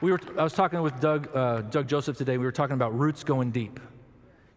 we 0.00 0.12
were, 0.12 0.20
I 0.38 0.42
was 0.42 0.54
talking 0.54 0.80
with 0.80 0.98
Doug, 0.98 1.28
uh, 1.34 1.60
Doug 1.62 1.86
Joseph 1.86 2.16
today. 2.16 2.38
We 2.38 2.46
were 2.46 2.52
talking 2.52 2.72
about 2.72 2.98
roots 2.98 3.22
going 3.22 3.50
deep. 3.50 3.78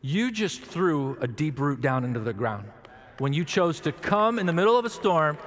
You 0.02 0.32
just 0.32 0.62
threw 0.62 1.18
a 1.20 1.28
deep 1.28 1.60
root 1.60 1.82
down 1.82 2.06
into 2.06 2.22
the 2.22 2.34
ground 2.34 2.70
when 3.18 3.34
you 3.34 3.44
chose 3.44 3.80
to 3.82 3.92
come 3.92 4.40
in 4.40 4.46
the 4.46 4.54
middle 4.54 4.78
of 4.78 4.86
a 4.86 4.90
storm 4.90 5.38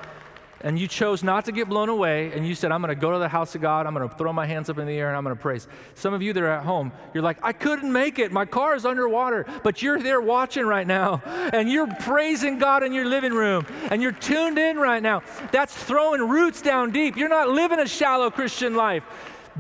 and 0.67 0.77
you 0.77 0.89
chose 0.89 1.23
not 1.23 1.45
to 1.45 1.53
get 1.53 1.69
blown 1.69 1.89
away 1.89 2.33
and 2.33 2.45
you 2.45 2.53
said 2.53 2.73
i'm 2.73 2.83
going 2.83 2.93
to 2.93 3.01
go 3.01 3.13
to 3.13 3.21
the 3.21 3.29
house 3.29 3.55
of 3.55 3.61
god 3.61 3.87
i'm 3.87 3.95
going 3.95 4.07
to 4.07 4.15
throw 4.17 4.33
my 4.33 4.45
hands 4.45 4.69
up 4.69 4.79
in 4.79 4.87
the 4.89 4.99
air 4.99 5.07
and 5.07 5.17
i'm 5.17 5.23
going 5.23 5.35
to 5.35 5.41
praise. 5.41 5.69
Some 5.95 6.13
of 6.13 6.23
you 6.23 6.33
that 6.33 6.43
are 6.43 6.51
at 6.51 6.65
home 6.65 6.91
you're 7.15 7.23
like 7.23 7.39
i 7.41 7.53
couldn't 7.53 7.93
make 7.93 8.19
it. 8.19 8.33
My 8.33 8.45
car 8.45 8.75
is 8.75 8.85
underwater. 8.85 9.47
But 9.63 9.81
you're 9.81 10.01
there 10.01 10.21
watching 10.21 10.67
right 10.67 10.87
now 10.87 11.23
and 11.53 11.71
you're 11.71 11.87
praising 11.87 12.59
god 12.59 12.83
in 12.83 12.93
your 12.93 13.05
living 13.05 13.33
room 13.33 13.65
and 13.93 14.03
you're 14.03 14.11
tuned 14.11 14.59
in 14.59 14.77
right 14.77 15.03
now. 15.03 15.23
That's 15.53 15.73
throwing 15.73 16.29
roots 16.29 16.63
down 16.63 16.91
deep. 16.91 17.17
You're 17.17 17.29
not 17.29 17.49
living 17.49 17.79
a 17.79 17.87
shallow 17.87 18.29
christian 18.31 18.75
life. 18.75 19.05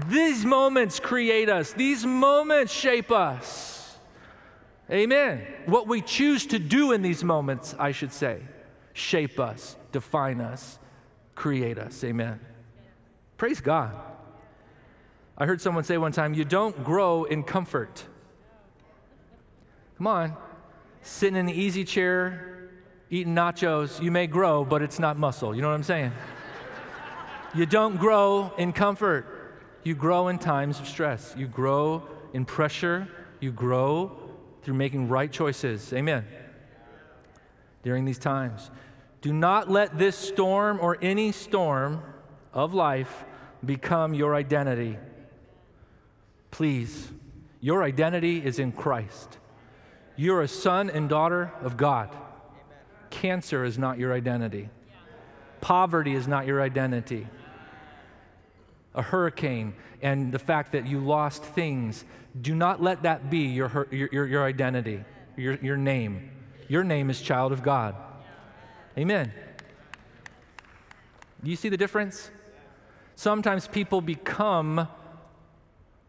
These 0.08 0.44
moments 0.44 0.98
create 0.98 1.48
us, 1.48 1.72
these 1.72 2.04
moments 2.04 2.72
shape 2.72 3.12
us. 3.12 3.96
Amen. 4.90 5.46
What 5.66 5.86
we 5.86 6.00
choose 6.00 6.46
to 6.46 6.58
do 6.58 6.90
in 6.90 7.02
these 7.02 7.22
moments, 7.22 7.76
I 7.78 7.92
should 7.92 8.12
say, 8.12 8.40
shape 8.92 9.38
us, 9.38 9.76
define 9.92 10.40
us, 10.40 10.78
create 11.36 11.78
us. 11.78 12.02
Amen. 12.02 12.40
Praise 13.36 13.60
God. 13.60 13.94
I 15.38 15.46
heard 15.46 15.60
someone 15.60 15.84
say 15.84 15.98
one 15.98 16.12
time, 16.12 16.34
you 16.34 16.44
don't 16.44 16.82
grow 16.82 17.24
in 17.24 17.44
comfort. 17.44 18.02
Come 19.98 20.06
on. 20.06 20.36
Sitting 21.02 21.36
in 21.36 21.46
the 21.46 21.52
easy 21.52 21.84
chair, 21.84 22.70
eating 23.10 23.34
nachos, 23.34 24.02
you 24.02 24.10
may 24.10 24.26
grow, 24.26 24.64
but 24.64 24.82
it's 24.82 24.98
not 24.98 25.18
muscle. 25.18 25.54
You 25.54 25.62
know 25.62 25.68
what 25.68 25.74
I'm 25.74 25.82
saying? 25.84 26.12
you 27.54 27.66
don't 27.66 27.96
grow 27.96 28.52
in 28.58 28.72
comfort. 28.72 29.26
You 29.84 29.94
grow 29.94 30.28
in 30.28 30.38
times 30.38 30.80
of 30.80 30.88
stress. 30.88 31.34
You 31.36 31.46
grow 31.46 32.02
in 32.32 32.44
pressure. 32.44 33.06
You 33.40 33.52
grow 33.52 34.18
through 34.62 34.74
making 34.74 35.08
right 35.08 35.30
choices. 35.30 35.92
Amen. 35.92 36.24
During 37.82 38.04
these 38.04 38.18
times. 38.18 38.70
Do 39.26 39.32
not 39.32 39.68
let 39.68 39.98
this 39.98 40.14
storm 40.14 40.78
or 40.80 40.98
any 41.02 41.32
storm 41.32 42.00
of 42.52 42.74
life 42.74 43.24
become 43.64 44.14
your 44.14 44.36
identity. 44.36 44.98
Please, 46.52 47.10
your 47.60 47.82
identity 47.82 48.38
is 48.38 48.60
in 48.60 48.70
Christ. 48.70 49.38
You're 50.14 50.42
a 50.42 50.46
son 50.46 50.90
and 50.90 51.08
daughter 51.08 51.52
of 51.60 51.76
God. 51.76 52.16
Cancer 53.10 53.64
is 53.64 53.76
not 53.76 53.98
your 53.98 54.12
identity. 54.14 54.68
Poverty 55.60 56.14
is 56.14 56.28
not 56.28 56.46
your 56.46 56.62
identity. 56.62 57.26
A 58.94 59.02
hurricane 59.02 59.74
and 60.02 60.30
the 60.30 60.38
fact 60.38 60.70
that 60.70 60.86
you 60.86 61.00
lost 61.00 61.42
things, 61.42 62.04
do 62.40 62.54
not 62.54 62.80
let 62.80 63.02
that 63.02 63.28
be 63.28 63.46
your, 63.48 63.88
your, 63.90 64.24
your 64.28 64.44
identity, 64.44 65.02
your, 65.36 65.54
your 65.54 65.76
name. 65.76 66.30
Your 66.68 66.84
name 66.84 67.10
is 67.10 67.20
child 67.20 67.50
of 67.50 67.64
God. 67.64 67.96
Amen. 68.98 69.32
Do 71.42 71.50
you 71.50 71.56
see 71.56 71.68
the 71.68 71.76
difference? 71.76 72.30
Sometimes 73.14 73.68
people 73.68 74.00
become 74.00 74.88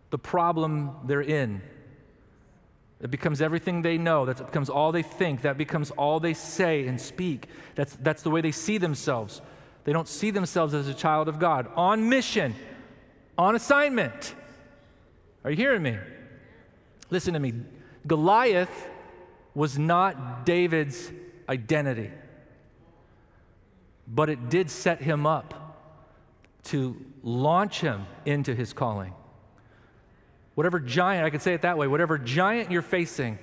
the 0.10 0.18
problem 0.18 0.92
they're 1.06 1.22
in. 1.22 1.62
It 3.02 3.12
becomes 3.12 3.42
everything 3.42 3.82
they 3.82 3.98
know. 3.98 4.26
That 4.26 4.38
becomes 4.38 4.70
all 4.70 4.92
they 4.92 5.04
think. 5.04 5.44
That 5.44 5.58
becomes 5.58 5.92
all 5.92 6.20
they 6.20 6.34
say 6.34 6.88
and 6.88 7.00
speak. 7.00 7.48
That's, 7.76 7.96
that's 7.98 8.24
the 8.24 8.32
way 8.32 8.42
they 8.42 8.52
see 8.52 8.78
themselves. 8.78 9.42
They 9.84 9.94
don't 9.94 10.08
see 10.08 10.32
themselves 10.32 10.74
as 10.74 10.88
a 10.88 10.94
child 10.94 11.28
of 11.28 11.40
God, 11.40 11.70
on 11.76 12.10
mission, 12.10 12.56
on 13.38 13.56
assignment. 13.56 14.34
Are 15.44 15.52
you 15.52 15.58
hearing 15.58 15.84
me? 15.84 15.98
Listen 17.10 17.34
to 17.36 17.40
me. 17.40 17.54
Goliath 18.06 18.88
was 19.54 19.78
not 19.78 20.46
David's 20.46 21.12
identity, 21.48 22.12
but 24.08 24.30
it 24.30 24.50
did 24.50 24.72
set 24.72 25.02
him 25.02 25.26
up 25.26 25.68
to 26.64 26.98
launch 27.24 27.82
him 27.82 28.06
into 28.26 28.56
his 28.56 28.74
calling. 28.74 29.14
Whatever 30.56 30.80
giant, 30.80 31.26
I 31.26 31.30
could 31.30 31.42
say 31.42 31.54
it 31.54 31.62
that 31.62 31.78
way, 31.78 31.88
whatever 31.88 32.18
giant 32.18 32.72
you're 32.72 32.82
facing, 32.82 33.38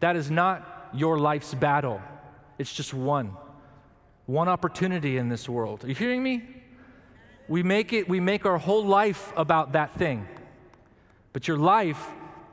that 0.00 0.16
is 0.16 0.30
not 0.30 0.90
your 0.94 1.18
life's 1.18 1.54
battle. 1.54 2.00
It's 2.58 2.72
just 2.72 2.94
one. 2.94 3.36
One 4.26 4.48
opportunity 4.48 5.16
in 5.16 5.28
this 5.28 5.48
world. 5.48 5.84
Are 5.84 5.88
you 5.88 5.94
hearing 5.94 6.22
me? 6.22 6.42
We 7.48 7.62
make 7.62 7.92
it, 7.92 8.08
we 8.08 8.20
make 8.20 8.46
our 8.46 8.58
whole 8.58 8.84
life 8.84 9.32
about 9.36 9.72
that 9.72 9.94
thing. 9.94 10.26
But 11.32 11.48
your 11.48 11.58
life 11.58 12.06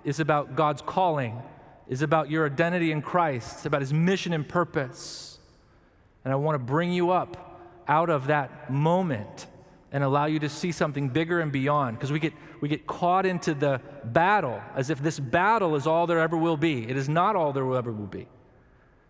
is 0.04 0.20
about 0.20 0.56
God's 0.56 0.82
calling, 0.82 1.42
is 1.88 2.02
about 2.02 2.30
your 2.30 2.46
identity 2.46 2.92
in 2.92 3.02
Christ, 3.02 3.58
it's 3.58 3.66
about 3.66 3.82
his 3.82 3.94
mission 3.94 4.34
and 4.34 4.48
purpose. 4.48 5.38
And 6.24 6.34
I 6.34 6.36
want 6.36 6.56
to 6.56 6.60
bring 6.60 6.92
you 6.92 7.12
up 7.12 7.49
out 7.90 8.10
of 8.10 8.28
that 8.28 8.72
moment 8.72 9.48
and 9.92 10.04
allow 10.04 10.26
you 10.26 10.40
to 10.40 10.48
see 10.48 10.72
something 10.72 11.10
bigger 11.10 11.40
and 11.40 11.52
beyond. 11.52 11.98
Because 11.98 12.12
we 12.12 12.20
get 12.20 12.34
we 12.62 12.70
get 12.70 12.86
caught 12.86 13.26
into 13.26 13.54
the 13.54 13.82
battle 14.06 14.62
as 14.76 14.90
if 14.90 15.02
this 15.02 15.20
battle 15.20 15.76
is 15.76 15.88
all 15.88 16.08
there 16.08 16.20
ever 16.20 16.38
will 16.38 16.58
be. 16.58 16.88
It 16.88 16.96
is 16.96 17.10
not 17.10 17.36
all 17.36 17.52
there 17.52 17.74
ever 17.74 17.92
will 17.92 18.08
be. 18.08 18.28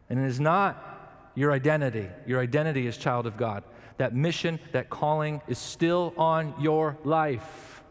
And 0.09 0.19
it 0.19 0.25
is 0.25 0.39
not 0.39 1.31
your 1.35 1.51
identity. 1.51 2.07
Your 2.25 2.39
identity 2.39 2.87
is 2.87 2.97
child 2.97 3.27
of 3.27 3.37
god. 3.37 3.63
That 3.97 4.15
mission 4.15 4.59
that 4.71 4.89
calling 4.89 5.41
is 5.47 5.57
still 5.57 6.13
on 6.17 6.53
your 6.59 6.97
life. 7.03 7.83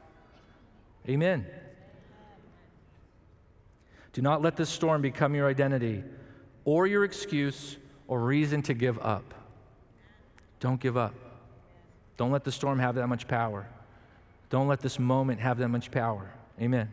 Amen. 1.07 1.47
Do 4.15 4.23
not 4.23 4.41
let 4.41 4.57
this 4.57 4.71
storm 4.71 5.03
become 5.03 5.35
your 5.35 5.49
identity 5.49 6.03
or 6.65 6.87
your 6.87 7.05
excuse 7.05 7.77
or 8.07 8.21
reason 8.21 8.63
to 8.63 8.75
give 8.75 8.99
up 9.01 9.35
don't 10.61 10.81
give 10.81 10.97
up 10.97 11.15
don't 12.19 12.33
let 12.33 12.45
the 12.45 12.53
storm 12.53 12.81
have 12.81 12.97
that 12.97 13.07
much 13.07 13.27
power. 13.27 13.67
Don't 14.51 14.69
let 14.69 14.81
this 14.81 14.99
moment 14.99 15.41
have 15.41 15.59
that 15.59 15.69
much 15.69 15.91
power. 15.91 16.31
Amen. 16.61 16.91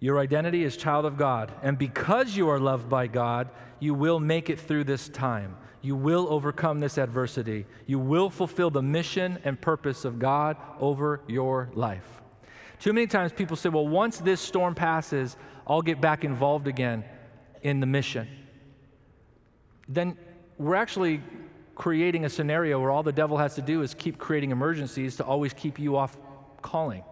Your 0.00 0.18
identity 0.18 0.64
is 0.64 0.76
child 0.76 1.06
of 1.06 1.16
God, 1.16 1.52
and 1.62 1.78
because 1.78 2.36
you 2.36 2.48
are 2.48 2.58
loved 2.58 2.88
by 2.88 3.06
God, 3.06 3.48
you 3.78 3.94
will 3.94 4.18
make 4.18 4.50
it 4.50 4.58
through 4.58 4.84
this 4.84 5.08
time. 5.08 5.56
You 5.82 5.94
will 5.94 6.26
overcome 6.28 6.80
this 6.80 6.98
adversity. 6.98 7.64
You 7.86 7.98
will 7.98 8.28
fulfill 8.28 8.70
the 8.70 8.82
mission 8.82 9.38
and 9.44 9.58
purpose 9.58 10.04
of 10.04 10.18
God 10.18 10.56
over 10.80 11.20
your 11.28 11.70
life. 11.74 12.22
Too 12.80 12.92
many 12.92 13.06
times 13.06 13.32
people 13.32 13.56
say, 13.56 13.68
well, 13.68 13.86
once 13.86 14.18
this 14.18 14.40
storm 14.40 14.74
passes, 14.74 15.36
I'll 15.66 15.82
get 15.82 16.00
back 16.00 16.24
involved 16.24 16.66
again 16.66 17.04
in 17.62 17.78
the 17.78 17.86
mission. 17.86 18.26
Then 19.86 20.16
we're 20.58 20.74
actually 20.74 21.22
creating 21.80 22.26
a 22.26 22.28
scenario 22.28 22.78
where 22.78 22.90
all 22.90 23.02
the 23.02 23.10
devil 23.10 23.38
has 23.38 23.54
to 23.54 23.62
do 23.62 23.80
is 23.80 23.94
keep 23.94 24.18
creating 24.18 24.50
emergencies 24.50 25.16
to 25.16 25.24
always 25.24 25.54
keep 25.54 25.78
you 25.78 25.96
off 25.96 26.14
calling. 26.60 27.02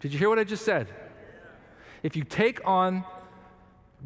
Did 0.00 0.12
you 0.12 0.18
hear 0.18 0.28
what 0.28 0.38
I 0.38 0.44
just 0.44 0.66
said? 0.66 0.86
If 2.02 2.14
you 2.14 2.24
take 2.24 2.60
on 2.68 3.06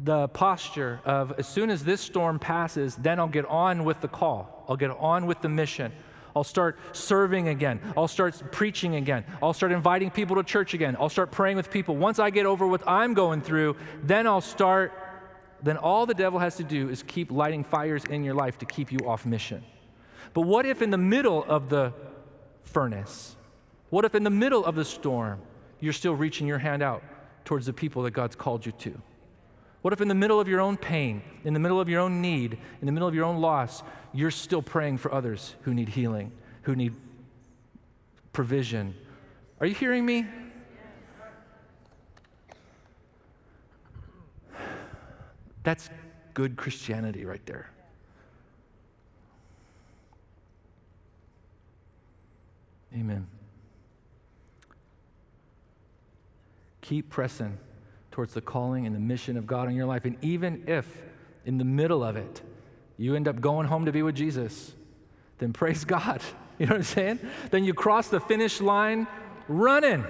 the 0.01 0.29
posture 0.29 1.01
of 1.03 1.37
as 1.37 1.45
soon 1.45 1.69
as 1.69 1.83
this 1.83 1.99
storm 1.99 2.39
passes, 2.39 2.95
then 2.95 3.19
I'll 3.19 3.27
get 3.27 3.45
on 3.47 3.83
with 3.83 3.99
the 3.99 4.07
call, 4.07 4.63
I'll 4.69 4.77
get 4.77 4.91
on 4.91 5.25
with 5.25 5.41
the 5.41 5.49
mission. 5.49 5.91
I'll 6.33 6.45
start 6.45 6.77
serving 6.93 7.49
again. 7.49 7.81
I'll 7.97 8.07
start 8.07 8.41
preaching 8.53 8.95
again. 8.95 9.25
I'll 9.41 9.53
start 9.53 9.73
inviting 9.73 10.09
people 10.09 10.37
to 10.37 10.43
church 10.43 10.73
again. 10.73 10.95
I'll 10.97 11.09
start 11.09 11.31
praying 11.31 11.57
with 11.57 11.69
people. 11.69 11.97
Once 11.97 12.19
I 12.19 12.29
get 12.29 12.45
over 12.45 12.65
what 12.65 12.87
I'm 12.87 13.13
going 13.13 13.41
through, 13.41 13.75
then 14.03 14.25
I'll 14.25 14.39
start 14.39 14.93
then 15.63 15.77
all 15.77 16.05
the 16.05 16.13
devil 16.13 16.39
has 16.39 16.55
to 16.57 16.63
do 16.63 16.89
is 16.89 17.03
keep 17.03 17.31
lighting 17.31 17.63
fires 17.63 18.03
in 18.05 18.23
your 18.23 18.33
life 18.33 18.57
to 18.59 18.65
keep 18.65 18.91
you 18.91 18.99
off 19.07 19.25
mission. 19.25 19.63
But 20.33 20.41
what 20.41 20.65
if 20.65 20.81
in 20.81 20.89
the 20.89 20.97
middle 20.97 21.43
of 21.45 21.69
the 21.69 21.93
furnace, 22.63 23.35
what 23.89 24.05
if 24.05 24.15
in 24.15 24.23
the 24.23 24.29
middle 24.29 24.63
of 24.65 24.75
the 24.75 24.85
storm, 24.85 25.39
you're 25.79 25.93
still 25.93 26.15
reaching 26.15 26.47
your 26.47 26.59
hand 26.59 26.83
out 26.83 27.03
towards 27.45 27.65
the 27.65 27.73
people 27.73 28.03
that 28.03 28.11
God's 28.11 28.35
called 28.35 28.65
you 28.65 28.71
to? 28.73 29.01
What 29.81 29.93
if 29.93 30.01
in 30.01 30.07
the 30.07 30.15
middle 30.15 30.39
of 30.39 30.47
your 30.47 30.59
own 30.59 30.75
pain, 30.75 31.21
in 31.43 31.53
the 31.53 31.59
middle 31.59 31.79
of 31.79 31.87
your 31.87 32.01
own 32.01 32.21
need, 32.21 32.57
in 32.81 32.85
the 32.85 32.91
middle 32.91 33.07
of 33.07 33.15
your 33.15 33.25
own 33.25 33.39
loss, 33.39 33.83
you're 34.13 34.31
still 34.31 34.61
praying 34.61 34.97
for 34.97 35.13
others 35.13 35.55
who 35.61 35.73
need 35.73 35.89
healing, 35.89 36.31
who 36.63 36.75
need 36.75 36.93
provision? 38.33 38.93
Are 39.59 39.65
you 39.65 39.75
hearing 39.75 40.05
me? 40.05 40.25
That's 45.67 45.89
good 46.33 46.55
Christianity 46.55 47.25
right 47.25 47.45
there. 47.45 47.69
Amen. 52.93 53.27
Keep 56.79 57.09
pressing 57.09 57.57
towards 58.11 58.33
the 58.33 58.39
calling 58.39 58.85
and 58.85 58.95
the 58.95 58.99
mission 59.01 59.35
of 59.35 59.45
God 59.45 59.67
in 59.67 59.75
your 59.75 59.87
life. 59.87 60.05
And 60.05 60.15
even 60.21 60.63
if 60.67 60.87
in 61.45 61.57
the 61.57 61.65
middle 61.65 62.01
of 62.01 62.15
it 62.15 62.41
you 62.97 63.17
end 63.17 63.27
up 63.27 63.41
going 63.41 63.67
home 63.67 63.83
to 63.87 63.91
be 63.91 64.03
with 64.03 64.15
Jesus, 64.15 64.71
then 65.37 65.51
praise 65.51 65.83
God. 65.97 66.21
You 66.59 66.67
know 66.67 66.75
what 66.75 66.77
I'm 66.77 66.83
saying? 66.83 67.19
Then 67.51 67.65
you 67.65 67.73
cross 67.73 68.07
the 68.07 68.21
finish 68.21 68.61
line 68.61 69.05
running 69.49 70.05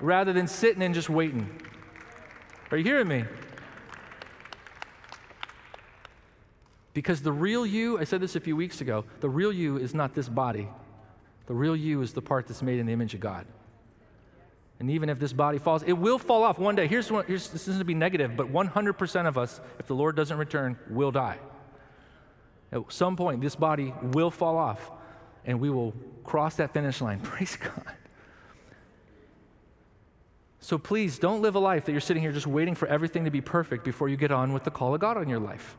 rather 0.00 0.32
than 0.32 0.48
sitting 0.48 0.82
and 0.82 0.94
just 0.94 1.10
waiting. 1.10 1.60
Are 2.70 2.78
you 2.78 2.84
hearing 2.84 3.08
me? 3.08 3.24
Because 6.94 7.22
the 7.22 7.32
real 7.32 7.64
you, 7.64 7.98
I 7.98 8.04
said 8.04 8.20
this 8.20 8.36
a 8.36 8.40
few 8.40 8.56
weeks 8.56 8.80
ago, 8.80 9.04
the 9.20 9.28
real 9.28 9.52
you 9.52 9.78
is 9.78 9.94
not 9.94 10.14
this 10.14 10.28
body. 10.28 10.68
The 11.46 11.54
real 11.54 11.74
you 11.74 12.02
is 12.02 12.12
the 12.12 12.22
part 12.22 12.46
that's 12.46 12.62
made 12.62 12.78
in 12.78 12.86
the 12.86 12.92
image 12.92 13.14
of 13.14 13.20
God. 13.20 13.46
And 14.78 14.90
even 14.90 15.08
if 15.08 15.18
this 15.18 15.32
body 15.32 15.58
falls, 15.58 15.82
it 15.84 15.92
will 15.92 16.18
fall 16.18 16.42
off 16.42 16.58
one 16.58 16.74
day. 16.74 16.86
Here's, 16.86 17.10
one, 17.10 17.24
here's 17.26 17.48
this 17.48 17.68
isn't 17.68 17.78
to 17.78 17.84
be 17.84 17.94
negative, 17.94 18.36
but 18.36 18.52
100% 18.52 19.26
of 19.26 19.38
us, 19.38 19.60
if 19.78 19.86
the 19.86 19.94
Lord 19.94 20.16
doesn't 20.16 20.36
return, 20.36 20.76
will 20.90 21.12
die. 21.12 21.38
At 22.72 22.92
some 22.92 23.16
point, 23.16 23.40
this 23.40 23.54
body 23.54 23.94
will 24.02 24.30
fall 24.30 24.56
off, 24.56 24.90
and 25.44 25.60
we 25.60 25.70
will 25.70 25.94
cross 26.24 26.56
that 26.56 26.74
finish 26.74 27.00
line. 27.00 27.20
Praise 27.22 27.56
God. 27.56 27.94
So 30.60 30.78
please 30.78 31.18
don't 31.18 31.42
live 31.42 31.54
a 31.54 31.58
life 31.58 31.84
that 31.86 31.92
you're 31.92 32.00
sitting 32.00 32.22
here 32.22 32.32
just 32.32 32.46
waiting 32.46 32.74
for 32.74 32.86
everything 32.86 33.24
to 33.24 33.30
be 33.30 33.40
perfect 33.40 33.84
before 33.84 34.08
you 34.08 34.16
get 34.16 34.30
on 34.30 34.52
with 34.52 34.64
the 34.64 34.70
call 34.70 34.94
of 34.94 35.00
God 35.00 35.16
on 35.16 35.28
your 35.28 35.40
life 35.40 35.76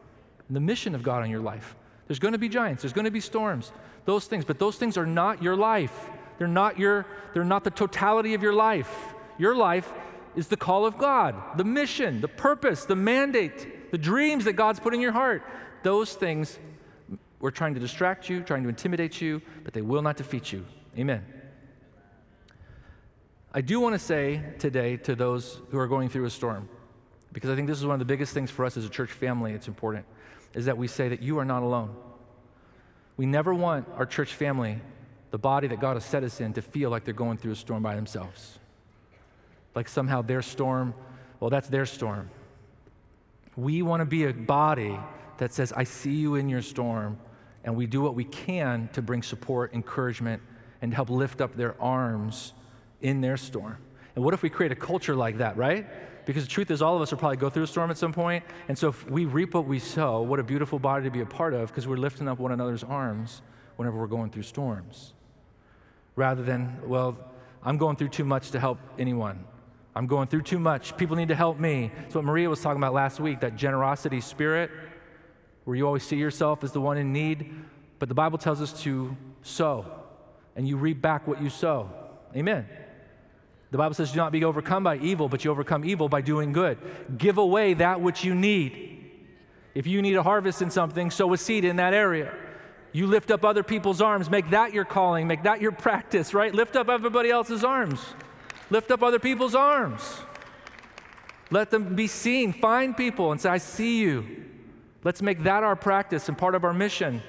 the 0.50 0.60
mission 0.60 0.96
of 0.96 1.04
God 1.04 1.24
in 1.24 1.32
your 1.32 1.42
life. 1.42 1.76
There's 2.08 2.20
going 2.20 2.34
to 2.34 2.38
be 2.38 2.50
giants, 2.50 2.84
there's 2.84 2.94
going 2.94 3.06
to 3.06 3.12
be 3.12 3.22
storms, 3.22 3.72
those 4.06 4.26
things, 4.26 4.46
but 4.46 4.60
those 4.60 4.76
things 4.76 4.98
are 4.98 5.06
not 5.06 5.42
your 5.42 5.56
life. 5.56 6.10
They're 6.38 6.48
not 6.48 6.78
your 6.78 7.06
they're 7.34 7.44
not 7.44 7.64
the 7.64 7.72
totality 7.72 8.34
of 8.34 8.44
your 8.44 8.54
life. 8.54 9.14
Your 9.38 9.56
life 9.56 9.92
is 10.36 10.48
the 10.48 10.58
call 10.58 10.86
of 10.86 10.98
God, 10.98 11.36
the 11.58 11.64
mission, 11.64 12.22
the 12.22 12.28
purpose, 12.28 12.86
the 12.86 12.96
mandate 12.96 13.84
the 13.94 13.98
dreams 14.00 14.46
that 14.46 14.54
God's 14.54 14.80
put 14.80 14.96
in 14.96 15.00
your 15.00 15.12
heart. 15.12 15.44
Those 15.84 16.16
things 16.16 16.58
were 17.40 17.52
trying 17.52 17.76
to 17.76 17.80
distract 17.80 18.28
you, 18.28 18.42
trying 18.42 18.64
to 18.64 18.70
intimidate 18.70 19.22
you, 19.22 19.40
but 19.64 19.72
they 19.72 19.84
will 19.84 20.02
not 20.02 20.18
defeat 20.18 20.52
you. 20.52 20.66
Amen. 20.98 21.24
I 23.54 23.62
do 23.62 23.80
want 23.80 23.94
to 23.94 24.00
say 24.00 24.42
today 24.58 24.98
to 24.98 25.14
those 25.14 25.62
who 25.70 25.78
are 25.78 25.88
going 25.88 26.10
through 26.10 26.26
a 26.26 26.32
storm, 26.32 26.68
because 27.34 27.52
I 27.52 27.56
think 27.56 27.68
this 27.68 27.78
is 27.78 27.86
one 27.86 27.94
of 27.94 28.00
the 28.00 28.06
biggest 28.06 28.34
things 28.34 28.50
for 28.50 28.66
us 28.66 28.78
as 28.78 28.86
a 28.86 28.90
church 28.90 29.12
family, 29.12 29.54
it's 29.54 29.68
important, 29.68 30.08
is 30.54 30.66
that 30.66 30.78
we 30.78 30.88
say 30.88 31.10
that 31.10 31.22
you 31.22 31.40
are 31.40 31.46
not 31.46 31.64
alone. 31.64 31.96
We 33.18 33.26
never 33.26 33.54
want 33.54 33.88
our 33.96 34.06
church 34.06 34.34
family, 34.34 34.80
the 35.32 35.38
body 35.38 35.68
that 35.68 35.80
God 35.80 35.96
has 35.96 36.06
set 36.06 36.24
us 36.24 36.42
in, 36.42 36.54
to 36.54 36.62
feel 36.62 36.90
like 36.90 37.06
they're 37.06 37.14
going 37.14 37.38
through 37.38 37.52
a 37.52 37.56
storm 37.56 37.84
by 37.84 37.96
themselves. 37.96 38.60
Like 39.76 39.88
somehow 39.88 40.22
their 40.22 40.42
storm, 40.42 40.94
well, 41.40 41.50
that's 41.50 41.68
their 41.68 41.86
storm. 41.86 42.30
We 43.56 43.82
want 43.82 44.02
to 44.02 44.06
be 44.06 44.26
a 44.26 44.34
body 44.34 44.98
that 45.38 45.54
says, 45.54 45.74
I 45.74 45.84
see 45.84 46.14
you 46.14 46.36
in 46.36 46.50
your 46.50 46.62
storm, 46.62 47.18
and 47.64 47.76
we 47.76 47.86
do 47.86 48.02
what 48.02 48.16
we 48.16 48.24
can 48.24 48.90
to 48.94 49.02
bring 49.02 49.24
support, 49.24 49.74
encouragement, 49.74 50.42
and 50.82 50.94
help 50.94 51.10
lift 51.10 51.42
up 51.42 51.56
their 51.56 51.80
arms 51.82 52.54
in 53.02 53.22
their 53.22 53.38
storm. 53.38 53.78
And 54.16 54.24
what 54.24 54.34
if 54.34 54.44
we 54.44 54.50
create 54.50 54.72
a 54.72 54.76
culture 54.76 55.16
like 55.16 55.38
that, 55.38 55.58
right? 55.58 55.88
Because 56.26 56.44
the 56.44 56.50
truth 56.50 56.72
is, 56.72 56.82
all 56.82 56.96
of 56.96 57.02
us 57.02 57.12
will 57.12 57.18
probably 57.18 57.38
go 57.38 57.50
through 57.50 57.64
a 57.64 57.68
storm 57.68 57.92
at 57.92 57.98
some 57.98 58.14
point. 58.14 58.44
And 58.68 58.78
so 58.78 58.90
if 58.90 59.10
we 59.10 59.26
reap 59.26 59.54
what 59.54 59.66
we 59.66 59.80
sow, 59.80 60.22
what 60.22 60.40
a 60.40 60.44
beautiful 60.44 60.80
body 60.80 61.04
to 61.04 61.12
be 61.12 61.22
a 61.22 61.26
part 61.26 61.54
of 61.54 61.68
because 61.68 61.88
we're 61.88 61.98
lifting 61.98 62.28
up 62.28 62.40
one 62.40 62.52
another's 62.52 62.84
arms 62.84 63.42
whenever 63.76 63.98
we're 63.98 64.08
going 64.08 64.30
through 64.30 64.44
storms. 64.44 65.14
Rather 66.16 66.44
than, 66.44 66.78
well, 66.86 67.18
I'm 67.64 67.78
going 67.78 67.96
through 67.96 68.10
too 68.10 68.26
much 68.26 68.52
to 68.52 68.60
help 68.60 68.80
anyone. 68.98 69.44
I'm 69.96 70.08
going 70.08 70.28
through 70.28 70.44
too 70.44 70.60
much. 70.60 70.98
People 70.98 71.16
need 71.16 71.28
to 71.28 71.36
help 71.36 71.60
me. 71.60 71.92
It's 72.06 72.16
what 72.16 72.24
Maria 72.24 72.50
was 72.50 72.62
talking 72.62 72.78
about 72.78 72.94
last 72.94 73.20
week 73.20 73.42
that 73.42 73.56
generosity 73.56 74.22
spirit, 74.22 74.72
where 75.66 75.76
you 75.76 75.86
always 75.86 76.04
see 76.04 76.18
yourself 76.18 76.64
as 76.64 76.72
the 76.72 76.82
one 76.82 76.98
in 76.98 77.14
need. 77.14 77.54
But 78.00 78.10
the 78.10 78.16
Bible 78.16 78.38
tells 78.38 78.62
us 78.62 78.82
to 78.84 79.16
sow, 79.44 79.86
and 80.56 80.68
you 80.68 80.78
reap 80.78 81.02
back 81.02 81.28
what 81.28 81.42
you 81.42 81.50
sow. 81.50 81.90
Amen. 82.36 82.66
The 83.74 83.80
Bible 83.80 83.96
says, 83.96 84.12
Do 84.12 84.18
not 84.18 84.32
be 84.32 84.44
overcome 84.44 84.84
by 84.84 84.98
evil, 84.98 85.28
but 85.28 85.44
you 85.44 85.50
overcome 85.50 85.84
evil 85.84 86.08
by 86.08 86.22
doing 86.22 86.54
good. 86.54 86.78
Give 87.18 87.40
away 87.40 87.74
that 87.74 88.00
which 88.00 88.24
you 88.24 88.36
need. 88.36 89.10
If 89.74 89.88
you 89.88 90.04
need 90.04 90.16
a 90.16 90.22
harvest 90.22 90.62
in 90.62 90.70
something, 90.70 91.10
sow 91.10 91.34
a 91.34 91.38
seed 91.40 91.66
in 91.66 91.78
that 91.78 91.92
area. 91.92 92.32
You 92.92 93.08
lift 93.08 93.32
up 93.32 93.44
other 93.44 93.64
people's 93.64 94.00
arms. 94.00 94.30
Make 94.30 94.52
that 94.52 94.76
your 94.76 94.86
calling. 94.86 95.26
Make 95.26 95.42
that 95.42 95.60
your 95.60 95.72
practice, 95.88 96.36
right? 96.36 96.54
Lift 96.54 96.76
up 96.76 96.88
everybody 96.88 97.32
else's 97.32 97.64
arms. 97.64 98.00
Lift 98.70 98.92
up 98.92 99.02
other 99.02 99.18
people's 99.18 99.56
arms. 99.56 100.20
Let 101.50 101.72
them 101.72 101.96
be 101.96 102.06
seen. 102.06 102.54
Find 102.54 102.96
people 102.96 103.32
and 103.32 103.42
say, 103.42 103.50
I 103.50 103.58
see 103.58 104.02
you. 104.02 104.46
Let's 105.04 105.24
make 105.24 105.42
that 105.46 105.64
our 105.64 105.76
practice 105.76 106.30
and 106.30 106.38
part 106.38 106.54
of 106.54 106.64
our 106.64 106.74
mission. 106.74 107.24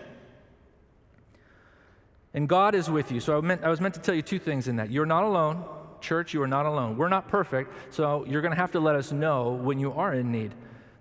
And 2.35 2.47
God 2.51 2.75
is 2.75 2.91
with 2.91 3.11
you. 3.11 3.21
So 3.21 3.39
I, 3.39 3.41
meant, 3.41 3.65
I 3.65 3.71
was 3.71 3.81
meant 3.81 3.95
to 3.95 4.01
tell 4.01 4.15
you 4.15 4.21
two 4.21 4.39
things 4.39 4.69
in 4.69 4.77
that. 4.77 4.91
You're 4.91 5.07
not 5.07 5.25
alone. 5.25 5.65
Church, 6.05 6.35
you 6.35 6.43
are 6.43 6.47
not 6.47 6.67
alone. 6.67 6.99
We're 6.99 7.09
not 7.09 7.29
perfect, 7.29 7.73
so 7.95 8.27
you're 8.27 8.43
going 8.43 8.53
to 8.53 8.61
have 8.61 8.73
to 8.73 8.81
let 8.81 8.95
us 8.95 9.11
know 9.11 9.53
when 9.53 9.79
you 9.79 9.93
are 9.95 10.13
in 10.13 10.31
need. 10.31 10.53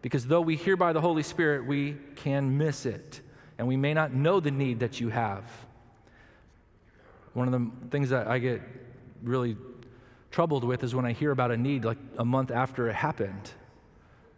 Because 0.01 0.25
though 0.25 0.39
we 0.39 0.55
hear 0.55 0.77
by 0.77 0.93
the 0.93 1.01
Holy 1.01 1.23
Spirit, 1.23 1.65
we 1.65 1.97
can 2.15 2.57
miss 2.57 2.85
it, 2.85 3.19
and 3.57 3.67
we 3.67 3.75
may 3.75 3.93
not 3.93 4.13
know 4.13 4.39
the 4.39 4.49
need 4.49 4.79
that 4.79 5.01
you 5.01 5.09
have. 5.09 5.43
One 7.33 7.47
of 7.47 7.53
the 7.53 7.69
things 7.89 8.11
that 8.11 8.27
I 8.27 8.39
get 8.39 8.61
really 9.23 9.57
troubled 10.31 10.63
with 10.63 10.85
is 10.85 10.95
when 10.95 11.05
I 11.05 11.11
hear 11.11 11.31
about 11.31 11.51
a 11.51 11.57
need 11.57 11.83
like 11.83 11.97
a 12.17 12.23
month 12.23 12.49
after 12.49 12.87
it 12.87 12.95
happened, 12.95 13.51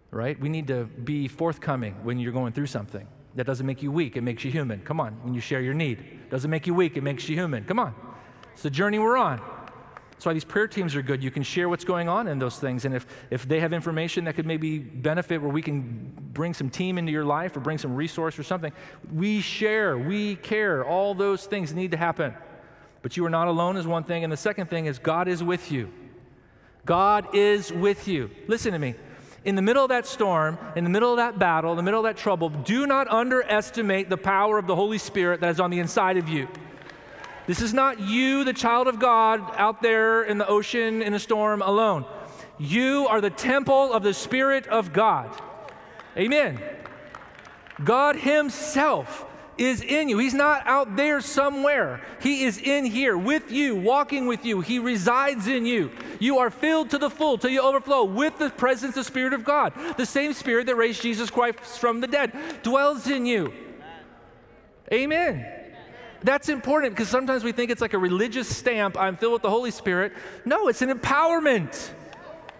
right? 0.09 0.39
We 0.39 0.49
need 0.49 0.67
to 0.67 0.85
be 0.85 1.27
forthcoming 1.27 1.93
when 2.03 2.17
you're 2.17 2.33
going 2.33 2.53
through 2.53 2.67
something. 2.67 3.07
That 3.35 3.45
doesn't 3.45 3.67
make 3.67 3.83
you 3.83 3.91
weak, 3.91 4.17
it 4.17 4.21
makes 4.21 4.43
you 4.43 4.49
human. 4.49 4.81
Come 4.81 4.99
on, 4.99 5.13
when 5.21 5.35
you 5.35 5.41
share 5.41 5.61
your 5.61 5.75
need. 5.75 6.29
Doesn't 6.31 6.49
make 6.49 6.65
you 6.65 6.73
weak, 6.73 6.97
it 6.97 7.03
makes 7.03 7.29
you 7.29 7.35
human. 7.35 7.65
Come 7.65 7.77
on. 7.77 7.93
It's 8.53 8.63
the 8.63 8.71
journey 8.71 8.97
we're 8.97 9.17
on. 9.17 9.41
That's 10.15 10.25
why 10.25 10.33
these 10.33 10.45
prayer 10.45 10.67
teams 10.67 10.95
are 10.95 11.01
good. 11.01 11.21
You 11.21 11.29
can 11.29 11.43
share 11.43 11.67
what's 11.67 11.83
going 11.83 12.07
on 12.07 12.27
in 12.27 12.39
those 12.39 12.57
things. 12.57 12.85
And 12.85 12.95
if, 12.95 13.05
if 13.31 13.47
they 13.47 13.59
have 13.59 13.73
information 13.73 14.23
that 14.25 14.35
could 14.35 14.45
maybe 14.45 14.79
benefit 14.79 15.41
where 15.41 15.51
we 15.51 15.61
can 15.61 16.13
bring 16.33 16.53
some 16.53 16.69
team 16.69 16.97
into 16.97 17.11
your 17.11 17.25
life 17.25 17.55
or 17.57 17.59
bring 17.59 17.77
some 17.77 17.93
resource 17.93 18.39
or 18.39 18.43
something, 18.43 18.71
we 19.13 19.41
share, 19.41 19.97
we 19.97 20.37
care. 20.37 20.85
All 20.85 21.13
those 21.13 21.45
things 21.45 21.73
need 21.73 21.91
to 21.91 21.97
happen. 21.97 22.33
But 23.01 23.17
you 23.17 23.25
are 23.25 23.29
not 23.29 23.49
alone, 23.49 23.75
is 23.75 23.85
one 23.85 24.05
thing. 24.05 24.23
And 24.23 24.31
the 24.31 24.37
second 24.37 24.69
thing 24.69 24.85
is 24.85 24.99
God 24.99 25.27
is 25.27 25.43
with 25.43 25.71
you. 25.71 25.91
God 26.85 27.35
is 27.35 27.71
with 27.73 28.07
you. 28.07 28.31
Listen 28.47 28.71
to 28.71 28.79
me. 28.79 28.95
In 29.43 29.55
the 29.55 29.61
middle 29.61 29.83
of 29.83 29.89
that 29.89 30.07
storm, 30.07 30.57
in 30.75 30.83
the 30.83 30.89
middle 30.89 31.11
of 31.11 31.17
that 31.17 31.37
battle, 31.37 31.71
in 31.71 31.77
the 31.77 31.83
middle 31.83 31.99
of 31.99 32.05
that 32.05 32.17
trouble, 32.17 32.49
do 32.49 32.87
not 32.87 33.11
underestimate 33.11 34.09
the 34.09 34.17
power 34.17 34.57
of 34.57 34.65
the 34.65 34.75
Holy 34.75 34.97
Spirit 34.97 35.41
that 35.41 35.49
is 35.49 35.59
on 35.59 35.69
the 35.69 35.79
inside 35.79 36.17
of 36.17 36.29
you. 36.29 36.47
This 37.47 37.61
is 37.61 37.73
not 37.73 37.99
you, 37.99 38.43
the 38.43 38.53
child 38.53 38.87
of 38.87 38.99
God, 38.99 39.41
out 39.55 39.81
there 39.81 40.23
in 40.23 40.37
the 40.37 40.47
ocean 40.47 41.01
in 41.01 41.13
a 41.13 41.19
storm 41.19 41.61
alone. 41.61 42.05
You 42.57 43.07
are 43.09 43.21
the 43.21 43.29
temple 43.29 43.93
of 43.93 44.03
the 44.03 44.13
Spirit 44.13 44.67
of 44.67 44.93
God. 44.93 45.29
Amen. 46.17 46.61
God 47.83 48.15
Himself 48.15 49.25
is 49.57 49.81
in 49.81 50.09
you. 50.09 50.17
He's 50.17 50.33
not 50.33 50.65
out 50.65 50.95
there 50.95 51.21
somewhere. 51.21 52.01
He 52.21 52.43
is 52.43 52.57
in 52.57 52.85
here 52.85 53.17
with 53.17 53.51
you, 53.51 53.75
walking 53.75 54.27
with 54.27 54.45
you. 54.45 54.61
He 54.61 54.79
resides 54.79 55.47
in 55.47 55.65
you. 55.65 55.91
You 56.19 56.39
are 56.39 56.49
filled 56.49 56.89
to 56.91 56.97
the 56.97 57.09
full 57.09 57.37
till 57.37 57.51
you 57.51 57.61
overflow 57.61 58.05
with 58.05 58.37
the 58.37 58.49
presence, 58.49 58.91
of 58.91 58.95
the 58.95 59.03
Spirit 59.03 59.33
of 59.33 59.43
God. 59.43 59.73
The 59.97 60.05
same 60.05 60.33
Spirit 60.33 60.65
that 60.67 60.75
raised 60.75 61.01
Jesus 61.01 61.29
Christ 61.29 61.59
from 61.59 62.01
the 62.01 62.07
dead 62.07 62.33
dwells 62.63 63.07
in 63.07 63.25
you. 63.25 63.53
Amen. 64.91 65.64
That's 66.25 66.49
important 66.49 66.95
because 66.95 67.07
sometimes 67.07 67.43
we 67.43 67.51
think 67.51 67.69
it's 67.69 67.81
like 67.81 67.93
a 67.93 67.99
religious 67.99 68.53
stamp 68.53 68.97
I'm 68.97 69.15
filled 69.15 69.33
with 69.33 69.41
the 69.43 69.49
Holy 69.51 69.69
Spirit. 69.69 70.11
No, 70.43 70.67
it's 70.69 70.81
an 70.81 70.89
empowerment. 70.89 71.91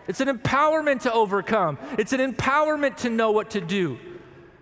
It's 0.08 0.22
an 0.22 0.28
empowerment 0.28 1.02
to 1.02 1.12
overcome, 1.12 1.80
it's 1.98 2.14
an 2.14 2.20
empowerment 2.20 2.98
to 2.98 3.10
know 3.10 3.32
what 3.32 3.50
to 3.52 3.62
do. 3.62 3.98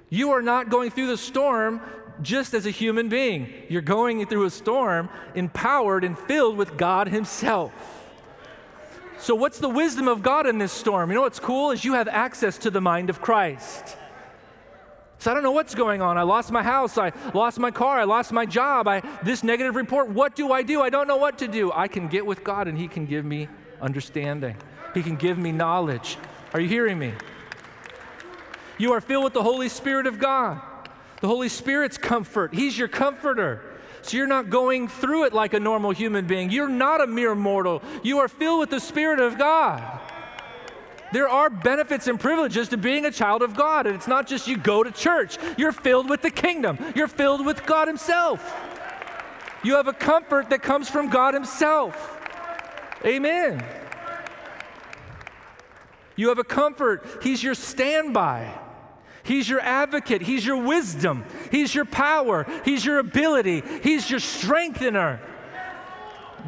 You 0.09 0.31
are 0.31 0.41
not 0.41 0.69
going 0.69 0.89
through 0.89 1.07
the 1.07 1.17
storm 1.17 1.81
just 2.21 2.53
as 2.53 2.65
a 2.65 2.69
human 2.69 3.09
being, 3.09 3.51
you're 3.67 3.81
going 3.81 4.25
through 4.25 4.45
a 4.45 4.49
storm 4.49 5.09
empowered 5.35 6.05
and 6.05 6.17
filled 6.17 6.55
with 6.55 6.77
God 6.77 7.09
Himself. 7.09 7.73
So, 9.17 9.35
what's 9.35 9.59
the 9.59 9.69
wisdom 9.69 10.07
of 10.07 10.23
God 10.23 10.47
in 10.47 10.59
this 10.59 10.71
storm? 10.71 11.09
You 11.09 11.15
know 11.15 11.21
what's 11.23 11.39
cool 11.39 11.71
is 11.71 11.83
you 11.83 11.95
have 11.95 12.07
access 12.07 12.57
to 12.59 12.71
the 12.71 12.79
mind 12.79 13.09
of 13.09 13.19
Christ. 13.19 13.97
So 15.23 15.31
I 15.31 15.33
don't 15.33 15.43
know 15.43 15.53
what's 15.53 15.73
going 15.73 16.01
on. 16.01 16.17
I 16.17 16.23
lost 16.23 16.51
my 16.51 16.61
house. 16.61 16.97
I 16.97 17.13
lost 17.33 17.57
my 17.57 17.71
car. 17.71 17.97
I 17.97 18.03
lost 18.03 18.33
my 18.33 18.45
job. 18.45 18.89
I, 18.89 19.01
this 19.23 19.41
negative 19.41 19.73
report. 19.73 20.09
What 20.09 20.35
do 20.35 20.51
I 20.51 20.63
do? 20.63 20.81
I 20.81 20.89
don't 20.89 21.07
know 21.07 21.15
what 21.15 21.37
to 21.37 21.47
do. 21.47 21.71
I 21.71 21.87
can 21.87 22.09
get 22.09 22.25
with 22.25 22.43
God 22.43 22.67
and 22.67 22.77
He 22.77 22.89
can 22.89 23.05
give 23.05 23.23
me 23.23 23.47
understanding. 23.81 24.57
He 24.93 25.01
can 25.01 25.15
give 25.15 25.37
me 25.37 25.53
knowledge. 25.53 26.17
Are 26.53 26.59
you 26.59 26.67
hearing 26.67 26.99
me? 26.99 27.13
You 28.77 28.91
are 28.91 28.99
filled 28.99 29.23
with 29.23 29.31
the 29.31 29.43
Holy 29.43 29.69
Spirit 29.69 30.07
of 30.07 30.19
God. 30.19 30.59
The 31.21 31.27
Holy 31.27 31.47
Spirit's 31.47 31.97
comfort. 31.97 32.53
He's 32.53 32.77
your 32.77 32.89
comforter. 32.89 33.61
So 34.01 34.17
you're 34.17 34.27
not 34.27 34.49
going 34.49 34.89
through 34.89 35.23
it 35.23 35.31
like 35.31 35.53
a 35.53 35.59
normal 35.61 35.91
human 35.91 36.27
being. 36.27 36.51
You're 36.51 36.67
not 36.67 36.99
a 36.99 37.07
mere 37.07 37.33
mortal. 37.33 37.81
You 38.03 38.19
are 38.19 38.27
filled 38.27 38.59
with 38.59 38.71
the 38.71 38.81
Spirit 38.81 39.21
of 39.21 39.37
God. 39.37 40.01
There 41.13 41.29
are 41.29 41.47
benefits 41.51 42.07
and 42.07 42.19
privileges 42.19 42.69
to 42.69 42.77
being 42.77 43.05
a 43.05 43.11
child 43.11 43.43
of 43.43 43.55
God. 43.55 43.85
And 43.85 43.95
it's 43.95 44.07
not 44.07 44.27
just 44.27 44.47
you 44.47 44.57
go 44.57 44.83
to 44.83 44.91
church, 44.91 45.37
you're 45.57 45.71
filled 45.71 46.09
with 46.09 46.23
the 46.23 46.31
kingdom, 46.31 46.79
you're 46.95 47.07
filled 47.07 47.45
with 47.45 47.65
God 47.67 47.87
Himself. 47.87 48.41
You 49.63 49.75
have 49.75 49.87
a 49.87 49.93
comfort 49.93 50.49
that 50.49 50.63
comes 50.63 50.89
from 50.89 51.09
God 51.09 51.35
Himself. 51.35 52.19
Amen. 53.05 53.63
You 56.15 56.29
have 56.29 56.39
a 56.39 56.43
comfort. 56.43 57.05
He's 57.21 57.43
your 57.43 57.55
standby. 57.55 58.51
He's 59.21 59.47
your 59.47 59.61
advocate. 59.61 60.21
He's 60.23 60.45
your 60.45 60.57
wisdom. 60.57 61.25
He's 61.51 61.73
your 61.73 61.85
power. 61.85 62.45
He's 62.65 62.83
your 62.83 62.97
ability. 62.97 63.63
He's 63.83 64.09
your 64.09 64.19
strengthener. 64.19 65.21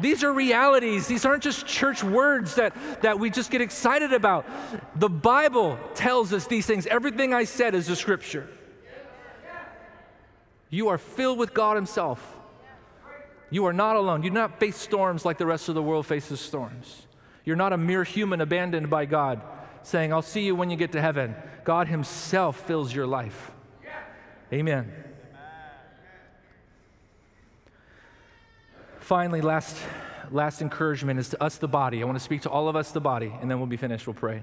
These 0.00 0.24
are 0.24 0.32
realities. 0.32 1.06
These 1.06 1.24
aren't 1.24 1.42
just 1.42 1.66
church 1.66 2.02
words 2.02 2.56
that, 2.56 2.74
that 3.02 3.18
we 3.18 3.30
just 3.30 3.50
get 3.50 3.60
excited 3.60 4.12
about. 4.12 4.46
The 4.96 5.08
Bible 5.08 5.78
tells 5.94 6.32
us 6.32 6.46
these 6.46 6.66
things. 6.66 6.86
Everything 6.86 7.32
I 7.32 7.44
said 7.44 7.74
is 7.74 7.86
the 7.86 7.96
scripture. 7.96 8.48
You 10.68 10.88
are 10.88 10.98
filled 10.98 11.38
with 11.38 11.54
God 11.54 11.76
Himself. 11.76 12.36
You 13.50 13.66
are 13.66 13.72
not 13.72 13.96
alone. 13.96 14.22
You 14.22 14.30
do 14.30 14.34
not 14.34 14.58
face 14.58 14.76
storms 14.76 15.24
like 15.24 15.38
the 15.38 15.46
rest 15.46 15.68
of 15.68 15.74
the 15.74 15.82
world 15.82 16.06
faces 16.06 16.40
storms. 16.40 17.06
You're 17.44 17.56
not 17.56 17.72
a 17.72 17.78
mere 17.78 18.02
human 18.02 18.40
abandoned 18.40 18.90
by 18.90 19.06
God 19.06 19.40
saying, 19.82 20.12
I'll 20.12 20.22
see 20.22 20.44
you 20.44 20.56
when 20.56 20.68
you 20.68 20.76
get 20.76 20.92
to 20.92 21.00
heaven. 21.00 21.36
God 21.64 21.86
Himself 21.86 22.60
fills 22.66 22.92
your 22.92 23.06
life. 23.06 23.52
Amen. 24.52 24.92
Finally, 29.06 29.40
last, 29.40 29.76
last 30.32 30.60
encouragement 30.60 31.20
is 31.20 31.28
to 31.28 31.40
us, 31.40 31.58
the 31.58 31.68
body. 31.68 32.02
I 32.02 32.06
want 32.06 32.18
to 32.18 32.24
speak 32.24 32.42
to 32.42 32.50
all 32.50 32.68
of 32.68 32.74
us, 32.74 32.90
the 32.90 33.00
body, 33.00 33.32
and 33.40 33.48
then 33.48 33.58
we'll 33.58 33.68
be 33.68 33.76
finished. 33.76 34.04
We'll 34.04 34.14
pray. 34.14 34.42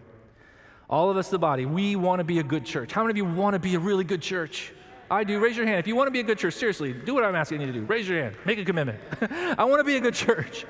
All 0.90 1.10
of 1.10 1.18
us, 1.18 1.28
the 1.28 1.38
body, 1.38 1.66
we 1.66 1.98
want 1.98 2.22
to 2.22 2.24
be 2.24 2.40
a 2.40 2.44
good 2.44 2.66
church. 2.66 2.94
How 2.94 3.04
many 3.04 3.12
of 3.12 3.18
you 3.18 3.26
want 3.26 3.56
to 3.56 3.60
be 3.60 3.76
a 3.76 3.80
really 3.80 4.06
good 4.06 4.22
church? 4.22 4.72
I 5.12 5.26
do. 5.26 5.42
Raise 5.42 5.58
your 5.58 5.66
hand. 5.66 5.80
If 5.80 5.88
you 5.88 5.98
want 5.98 6.08
to 6.08 6.12
be 6.12 6.22
a 6.22 6.24
good 6.24 6.38
church, 6.38 6.54
seriously, 6.54 6.94
do 6.94 7.14
what 7.14 7.26
I'm 7.26 7.36
asking 7.36 7.60
you 7.60 7.68
to 7.68 7.74
do. 7.74 7.82
Raise 7.82 8.08
your 8.08 8.24
hand. 8.24 8.38
Make 8.46 8.58
a 8.58 8.64
commitment. 8.64 9.00
I 9.60 9.66
want 9.66 9.82
to 9.82 9.84
be 9.84 9.98
a 9.98 10.00
good 10.00 10.14
church. 10.14 10.66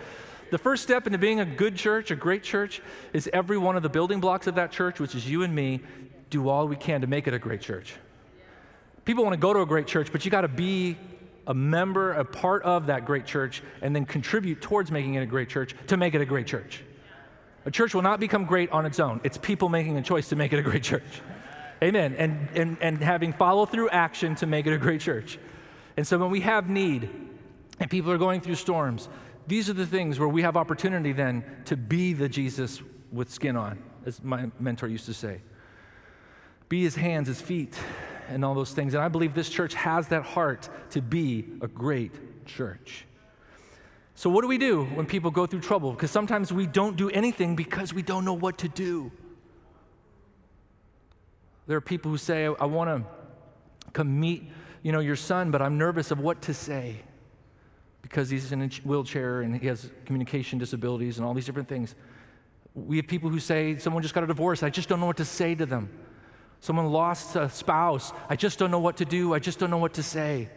The 0.49 0.57
first 0.57 0.81
step 0.81 1.05
into 1.05 1.19
being 1.19 1.41
a 1.41 1.45
good 1.45 1.75
church, 1.75 2.09
a 2.09 2.15
great 2.15 2.41
church, 2.41 2.81
is 3.13 3.29
every 3.31 3.59
one 3.59 3.77
of 3.77 3.83
the 3.83 3.89
building 3.89 4.19
blocks 4.19 4.47
of 4.47 4.55
that 4.55 4.71
church, 4.71 4.99
which 4.99 5.13
is 5.13 5.29
you 5.29 5.43
and 5.43 5.53
me, 5.53 5.81
do 6.31 6.49
all 6.49 6.67
we 6.67 6.77
can 6.77 7.01
to 7.01 7.07
make 7.07 7.27
it 7.27 7.35
a 7.35 7.39
great 7.39 7.61
church. 7.61 7.93
People 9.05 9.23
want 9.23 9.35
to 9.35 9.39
go 9.39 9.53
to 9.53 9.59
a 9.59 9.67
great 9.67 9.85
church, 9.85 10.11
but 10.11 10.25
you 10.25 10.31
got 10.31 10.41
to 10.41 10.47
be 10.47 10.97
a 11.47 11.53
member, 11.53 12.13
a 12.13 12.25
part 12.25 12.63
of 12.63 12.87
that 12.87 13.05
great 13.05 13.25
church, 13.25 13.61
and 13.81 13.95
then 13.95 14.05
contribute 14.05 14.61
towards 14.61 14.91
making 14.91 15.15
it 15.15 15.23
a 15.23 15.25
great 15.25 15.49
church 15.49 15.75
to 15.87 15.97
make 15.97 16.13
it 16.13 16.21
a 16.21 16.25
great 16.25 16.47
church. 16.47 16.83
A 17.65 17.71
church 17.71 17.93
will 17.93 18.01
not 18.01 18.19
become 18.19 18.45
great 18.45 18.71
on 18.71 18.85
its 18.85 18.99
own. 18.99 19.21
It's 19.23 19.37
people 19.37 19.69
making 19.69 19.97
a 19.97 20.01
choice 20.01 20.29
to 20.29 20.35
make 20.35 20.53
it 20.53 20.59
a 20.59 20.61
great 20.61 20.83
church. 20.83 21.21
Amen. 21.81 22.15
And, 22.17 22.49
and, 22.55 22.77
and 22.81 22.97
having 23.01 23.33
follow 23.33 23.65
through 23.65 23.89
action 23.89 24.35
to 24.35 24.45
make 24.45 24.67
it 24.67 24.73
a 24.73 24.77
great 24.77 25.01
church. 25.01 25.37
And 25.97 26.07
so 26.07 26.17
when 26.17 26.29
we 26.29 26.41
have 26.41 26.69
need 26.69 27.09
and 27.79 27.89
people 27.89 28.11
are 28.11 28.17
going 28.17 28.41
through 28.41 28.55
storms, 28.55 29.09
these 29.47 29.69
are 29.69 29.73
the 29.73 29.85
things 29.85 30.19
where 30.19 30.29
we 30.29 30.41
have 30.43 30.55
opportunity 30.55 31.11
then 31.11 31.43
to 31.65 31.75
be 31.75 32.13
the 32.13 32.29
Jesus 32.29 32.81
with 33.11 33.29
skin 33.29 33.55
on, 33.57 33.81
as 34.05 34.23
my 34.23 34.49
mentor 34.59 34.87
used 34.87 35.05
to 35.05 35.13
say. 35.13 35.41
Be 36.69 36.83
his 36.83 36.95
hands, 36.95 37.27
his 37.27 37.41
feet, 37.41 37.77
and 38.29 38.43
all 38.43 38.53
those 38.53 38.71
things. 38.71 38.93
And 38.93 39.03
I 39.03 39.07
believe 39.07 39.33
this 39.33 39.49
church 39.49 39.73
has 39.73 40.07
that 40.09 40.23
heart 40.23 40.69
to 40.91 41.01
be 41.01 41.45
a 41.61 41.67
great 41.67 42.45
church. 42.45 43.05
So, 44.15 44.29
what 44.29 44.41
do 44.41 44.47
we 44.47 44.57
do 44.57 44.85
when 44.85 45.05
people 45.05 45.31
go 45.31 45.45
through 45.45 45.61
trouble? 45.61 45.91
Because 45.91 46.11
sometimes 46.11 46.53
we 46.53 46.67
don't 46.67 46.95
do 46.95 47.09
anything 47.09 47.55
because 47.55 47.93
we 47.93 48.01
don't 48.01 48.25
know 48.25 48.33
what 48.33 48.59
to 48.59 48.67
do. 48.67 49.11
There 51.65 51.77
are 51.77 51.81
people 51.81 52.11
who 52.11 52.17
say, 52.17 52.45
I, 52.45 52.65
want 52.65 52.89
to 52.89 53.91
come 53.93 54.19
meet 54.19 54.51
you 54.83 54.91
know, 54.91 54.99
your 54.99 55.15
son, 55.15 55.49
but 55.49 55.61
I'm 55.61 55.77
nervous 55.77 56.11
of 56.11 56.19
what 56.19 56.41
to 56.43 56.53
say 56.53 56.97
because 58.01 58.29
he's 58.29 58.51
in 58.51 58.61
a 58.61 58.67
wheelchair 58.83 59.41
and 59.41 59.55
he 59.55 59.67
has 59.67 59.89
communication 60.05 60.59
disabilities 60.59 61.17
and 61.17 61.25
all 61.25 61.33
these 61.33 61.45
different 61.45 61.69
things. 61.69 61.95
We 62.75 62.97
have 62.97 63.07
people 63.07 63.29
who 63.29 63.39
say, 63.39 63.77
Someone 63.77 64.03
just 64.03 64.13
got 64.13 64.23
a 64.23 64.27
divorce. 64.27 64.61
I 64.61 64.69
just 64.69 64.89
don't 64.89 64.99
know 64.99 65.05
what 65.05 65.17
to 65.17 65.25
say 65.25 65.55
to 65.55 65.65
them. 65.65 65.89
Someone 66.63 66.93
lost 66.93 67.35
a 67.35 67.49
spouse. 67.49 68.13
I 68.29 68.37
just 68.37 68.57
don't 68.57 68.71
know 68.71 68.79
what 68.79 68.95
to 68.97 69.05
do. 69.05 69.33
I 69.33 69.39
just 69.39 69.59
don't 69.59 69.69
know 69.69 69.79
what 69.79 69.95
to 69.95 70.01
say. 70.01 70.47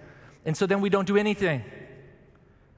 And 0.44 0.56
so 0.56 0.64
then 0.64 0.80
we 0.80 0.88
don't 0.88 1.04
do 1.04 1.16
anything, 1.16 1.64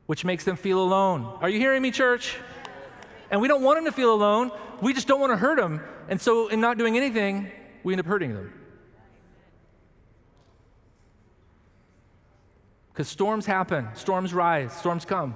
which 0.06 0.24
makes 0.24 0.44
them 0.44 0.56
feel 0.56 0.82
alone. 0.82 1.36
Are 1.42 1.50
you 1.50 1.58
hearing 1.58 1.82
me, 1.82 1.90
church? 1.90 2.36
And 3.30 3.42
we 3.42 3.46
don't 3.46 3.62
want 3.62 3.76
them 3.76 3.84
to 3.84 3.92
feel 3.92 4.14
alone. 4.14 4.50
We 4.80 4.94
just 4.94 5.06
don't 5.06 5.20
want 5.20 5.30
to 5.32 5.36
hurt 5.36 5.58
them. 5.58 5.82
And 6.08 6.18
so, 6.18 6.48
in 6.48 6.62
not 6.62 6.78
doing 6.78 6.96
anything, 6.96 7.50
we 7.84 7.92
end 7.92 8.00
up 8.00 8.06
hurting 8.06 8.32
them. 8.32 8.50
Because 12.94 13.08
storms 13.08 13.44
happen, 13.44 13.88
storms 13.92 14.32
rise, 14.32 14.72
storms 14.72 15.04
come. 15.04 15.34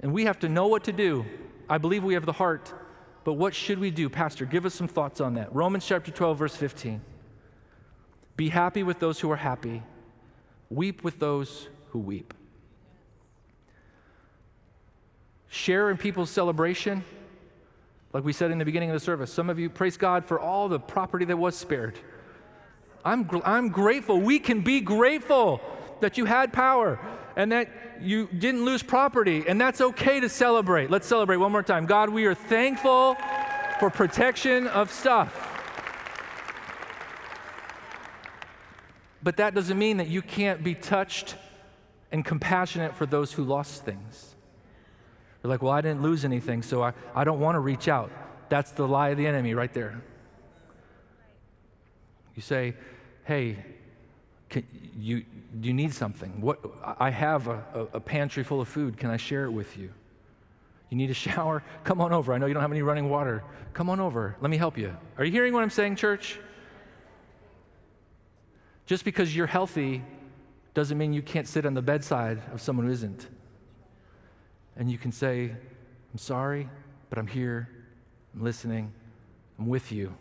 And 0.00 0.12
we 0.12 0.24
have 0.24 0.40
to 0.40 0.48
know 0.48 0.66
what 0.66 0.82
to 0.84 0.92
do. 0.92 1.24
I 1.68 1.78
believe 1.78 2.02
we 2.02 2.14
have 2.14 2.26
the 2.26 2.32
heart 2.32 2.74
but 3.28 3.34
what 3.34 3.54
should 3.54 3.78
we 3.78 3.90
do? 3.90 4.08
Pastor, 4.08 4.46
give 4.46 4.64
us 4.64 4.74
some 4.74 4.88
thoughts 4.88 5.20
on 5.20 5.34
that. 5.34 5.54
Romans 5.54 5.84
chapter 5.84 6.10
12, 6.10 6.38
verse 6.38 6.56
15. 6.56 7.02
Be 8.38 8.48
happy 8.48 8.82
with 8.82 9.00
those 9.00 9.20
who 9.20 9.30
are 9.30 9.36
happy, 9.36 9.82
weep 10.70 11.04
with 11.04 11.18
those 11.18 11.68
who 11.90 11.98
weep. 11.98 12.32
Share 15.48 15.90
in 15.90 15.98
people's 15.98 16.30
celebration. 16.30 17.04
Like 18.14 18.24
we 18.24 18.32
said 18.32 18.50
in 18.50 18.56
the 18.56 18.64
beginning 18.64 18.88
of 18.88 18.94
the 18.94 19.04
service, 19.04 19.30
some 19.30 19.50
of 19.50 19.58
you 19.58 19.68
praise 19.68 19.98
God 19.98 20.24
for 20.24 20.40
all 20.40 20.70
the 20.70 20.80
property 20.80 21.26
that 21.26 21.36
was 21.36 21.54
spared. 21.54 21.98
I'm, 23.04 23.28
I'm 23.44 23.68
grateful. 23.68 24.18
We 24.18 24.38
can 24.38 24.62
be 24.62 24.80
grateful 24.80 25.60
that 26.00 26.16
you 26.16 26.24
had 26.24 26.50
power 26.50 26.98
and 27.38 27.52
that 27.52 27.68
you 28.00 28.26
didn't 28.26 28.64
lose 28.64 28.82
property, 28.82 29.44
and 29.46 29.60
that's 29.60 29.80
okay 29.80 30.18
to 30.18 30.28
celebrate. 30.28 30.90
Let's 30.90 31.06
celebrate 31.06 31.36
one 31.36 31.52
more 31.52 31.62
time. 31.62 31.86
God, 31.86 32.10
we 32.10 32.26
are 32.26 32.34
thankful 32.34 33.16
for 33.78 33.90
protection 33.90 34.66
of 34.66 34.90
stuff. 34.90 35.32
But 39.22 39.36
that 39.36 39.54
doesn't 39.54 39.78
mean 39.78 39.98
that 39.98 40.08
you 40.08 40.20
can't 40.20 40.64
be 40.64 40.74
touched 40.74 41.36
and 42.10 42.24
compassionate 42.24 42.96
for 42.96 43.06
those 43.06 43.32
who 43.32 43.44
lost 43.44 43.84
things. 43.84 44.34
You're 45.42 45.50
like, 45.50 45.62
well, 45.62 45.72
I 45.72 45.80
didn't 45.80 46.02
lose 46.02 46.24
anything, 46.24 46.62
so 46.62 46.82
I, 46.82 46.92
I 47.14 47.22
don't 47.22 47.38
want 47.38 47.54
to 47.54 47.60
reach 47.60 47.86
out. 47.86 48.10
That's 48.48 48.72
the 48.72 48.88
lie 48.88 49.10
of 49.10 49.16
the 49.16 49.28
enemy 49.28 49.54
right 49.54 49.72
there. 49.72 50.02
You 52.34 52.42
say, 52.42 52.74
hey, 53.24 53.58
you, 54.98 55.24
do 55.60 55.66
you 55.68 55.74
need 55.74 55.94
something? 55.94 56.40
What, 56.40 56.60
I 56.98 57.10
have 57.10 57.48
a, 57.48 57.88
a 57.94 58.00
pantry 58.00 58.44
full 58.44 58.60
of 58.60 58.68
food. 58.68 58.96
Can 58.96 59.10
I 59.10 59.16
share 59.16 59.44
it 59.44 59.50
with 59.50 59.78
you? 59.78 59.90
You 60.90 60.96
need 60.96 61.10
a 61.10 61.14
shower? 61.14 61.62
Come 61.84 62.00
on 62.00 62.12
over. 62.12 62.32
I 62.32 62.38
know 62.38 62.46
you 62.46 62.54
don't 62.54 62.62
have 62.62 62.72
any 62.72 62.82
running 62.82 63.08
water. 63.08 63.42
Come 63.72 63.90
on 63.90 64.00
over. 64.00 64.36
Let 64.40 64.50
me 64.50 64.56
help 64.56 64.76
you. 64.76 64.94
Are 65.16 65.24
you 65.24 65.32
hearing 65.32 65.52
what 65.52 65.62
I'm 65.62 65.70
saying, 65.70 65.96
church? 65.96 66.38
Just 68.86 69.04
because 69.04 69.34
you're 69.34 69.46
healthy 69.46 70.02
doesn't 70.74 70.96
mean 70.96 71.12
you 71.12 71.22
can't 71.22 71.48
sit 71.48 71.66
on 71.66 71.74
the 71.74 71.82
bedside 71.82 72.40
of 72.52 72.60
someone 72.60 72.86
who 72.86 72.92
isn't. 72.92 73.26
And 74.76 74.90
you 74.90 74.96
can 74.96 75.12
say, 75.12 75.50
I'm 76.12 76.18
sorry, 76.18 76.68
but 77.10 77.18
I'm 77.18 77.26
here. 77.26 77.68
I'm 78.34 78.42
listening. 78.42 78.92
I'm 79.58 79.66
with 79.66 79.92
you. 79.92 80.14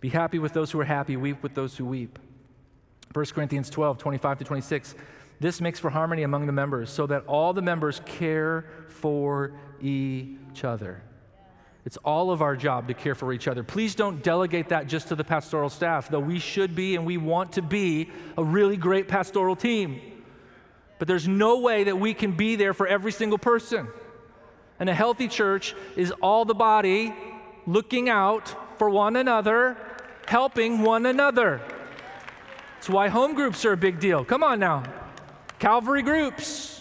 Be 0.00 0.08
happy 0.08 0.38
with 0.38 0.52
those 0.52 0.70
who 0.70 0.80
are 0.80 0.84
happy, 0.84 1.16
weep 1.16 1.42
with 1.42 1.54
those 1.54 1.76
who 1.76 1.84
weep. 1.84 2.18
1 3.12 3.24
Corinthians 3.26 3.70
12, 3.70 3.98
25 3.98 4.38
to 4.38 4.44
26. 4.44 4.94
This 5.40 5.60
makes 5.60 5.78
for 5.78 5.90
harmony 5.90 6.22
among 6.22 6.46
the 6.46 6.52
members 6.52 6.90
so 6.90 7.06
that 7.06 7.24
all 7.26 7.52
the 7.52 7.62
members 7.62 8.00
care 8.04 8.64
for 8.88 9.52
each 9.80 10.64
other. 10.64 11.02
It's 11.84 11.96
all 11.98 12.30
of 12.30 12.42
our 12.42 12.54
job 12.54 12.86
to 12.88 12.94
care 12.94 13.16
for 13.16 13.32
each 13.32 13.48
other. 13.48 13.64
Please 13.64 13.96
don't 13.96 14.22
delegate 14.22 14.68
that 14.68 14.86
just 14.86 15.08
to 15.08 15.16
the 15.16 15.24
pastoral 15.24 15.68
staff, 15.68 16.08
though 16.08 16.20
we 16.20 16.38
should 16.38 16.76
be 16.76 16.94
and 16.94 17.04
we 17.04 17.16
want 17.16 17.52
to 17.54 17.62
be 17.62 18.08
a 18.38 18.44
really 18.44 18.76
great 18.76 19.08
pastoral 19.08 19.56
team. 19.56 20.00
But 21.00 21.08
there's 21.08 21.26
no 21.26 21.58
way 21.58 21.84
that 21.84 21.98
we 21.98 22.14
can 22.14 22.32
be 22.32 22.54
there 22.54 22.72
for 22.72 22.86
every 22.86 23.10
single 23.10 23.38
person. 23.38 23.88
And 24.78 24.88
a 24.88 24.94
healthy 24.94 25.26
church 25.26 25.74
is 25.96 26.12
all 26.22 26.44
the 26.44 26.54
body 26.54 27.12
looking 27.66 28.08
out 28.08 28.54
for 28.78 28.88
one 28.88 29.16
another, 29.16 29.76
helping 30.26 30.82
one 30.82 31.06
another. 31.06 31.60
That's 32.82 32.90
why 32.90 33.06
home 33.06 33.34
groups 33.34 33.64
are 33.64 33.70
a 33.70 33.76
big 33.76 34.00
deal. 34.00 34.24
Come 34.24 34.42
on 34.42 34.58
now. 34.58 34.82
Calvary 35.60 36.02
groups. 36.02 36.80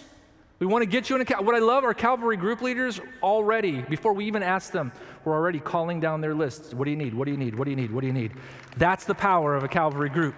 We 0.57 0.65
want 0.65 0.81
to 0.81 0.87
get 0.87 1.11
you 1.11 1.15
in 1.15 1.21
a. 1.21 1.43
What 1.43 1.53
I 1.53 1.59
love 1.59 1.83
are 1.83 1.93
Calvary 1.93 2.37
group 2.37 2.63
leaders 2.63 2.99
already, 3.21 3.81
before 3.83 4.13
we 4.13 4.25
even 4.25 4.41
ask 4.41 4.71
them, 4.71 4.91
we're 5.23 5.35
already 5.35 5.59
calling 5.59 5.99
down 5.99 6.19
their 6.19 6.33
lists. 6.33 6.73
What 6.73 6.85
do 6.85 6.89
you 6.89 6.97
need? 6.97 7.13
What 7.13 7.25
do 7.25 7.31
you 7.31 7.37
need? 7.37 7.53
What 7.53 7.65
do 7.65 7.69
you 7.69 7.75
need? 7.75 7.91
What 7.91 8.01
do 8.01 8.07
you 8.07 8.13
need? 8.13 8.31
That's 8.77 9.05
the 9.05 9.13
power 9.13 9.55
of 9.55 9.63
a 9.63 9.67
Calvary 9.67 10.09
group 10.09 10.33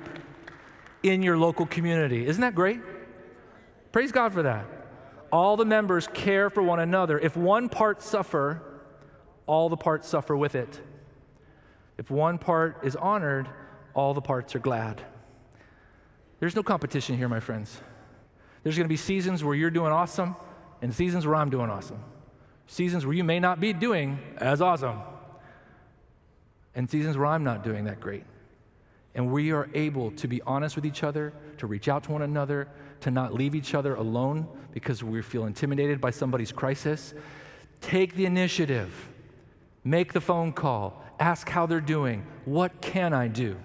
in 1.02 1.24
your 1.24 1.38
local 1.38 1.66
community. 1.66 2.28
Isn't 2.28 2.42
that 2.42 2.56
great? 2.56 2.82
Praise 3.94 4.12
God 4.12 4.34
for 4.34 4.44
that. 4.44 4.66
All 5.32 5.56
the 5.56 5.64
members 5.64 6.08
care 6.08 6.50
for 6.50 6.62
one 6.62 6.82
another. 6.82 7.18
If 7.18 7.38
one 7.38 7.70
part 7.70 8.02
suffer, 8.02 8.62
all 9.48 9.70
the 9.70 9.78
parts 9.78 10.10
suffer 10.10 10.36
with 10.36 10.56
it. 10.56 10.82
If 11.98 12.12
one 12.12 12.38
part 12.38 12.80
is 12.84 12.98
honored, 12.98 13.48
all 13.94 14.14
the 14.14 14.20
parts 14.20 14.58
are 14.58 14.60
glad. 14.60 15.02
There's 16.44 16.58
no 16.58 16.62
competition 16.62 17.18
here, 17.18 17.30
my 17.30 17.40
friends. 17.40 17.80
There's 18.64 18.76
going 18.76 18.84
to 18.84 18.90
be 18.90 18.98
seasons 18.98 19.46
where 19.46 19.56
you're 19.56 19.72
doing 19.72 19.94
awesome 19.94 20.36
and 20.82 20.94
seasons 20.94 21.26
where 21.26 21.36
I'm 21.38 21.50
doing 21.50 21.70
awesome. 21.70 22.04
Seasons 22.68 23.06
where 23.06 23.16
you 23.16 23.24
may 23.24 23.40
not 23.40 23.62
be 23.62 23.72
doing 23.72 24.20
as 24.40 24.62
awesome, 24.62 25.00
and 26.76 26.90
seasons 26.90 27.18
where 27.18 27.28
I'm 27.28 27.46
not 27.46 27.64
doing 27.64 27.86
that 27.86 28.02
great. 28.02 28.26
And 29.16 29.32
we 29.32 29.54
are 29.54 29.70
able 29.74 30.12
to 30.12 30.28
be 30.28 30.42
honest 30.42 30.76
with 30.76 30.86
each 30.86 31.02
other, 31.02 31.32
to 31.60 31.66
reach 31.66 31.88
out 31.88 32.04
to 32.04 32.12
one 32.12 32.24
another, 32.24 32.68
to 33.00 33.10
not 33.10 33.34
leave 33.34 33.56
each 33.56 33.74
other 33.74 33.96
alone 33.96 34.46
because 34.74 35.02
we 35.02 35.22
feel 35.22 35.46
intimidated 35.46 36.02
by 36.02 36.12
somebody's 36.12 36.52
crisis. 36.52 37.14
Take 37.80 38.16
the 38.16 38.26
initiative, 38.26 38.92
make 39.86 40.12
the 40.12 40.20
phone 40.20 40.52
call, 40.52 41.06
ask 41.22 41.48
how 41.48 41.68
they're 41.68 41.80
doing. 41.80 42.26
What 42.44 42.82
can 42.82 43.14
I 43.14 43.30
do? 43.30 43.56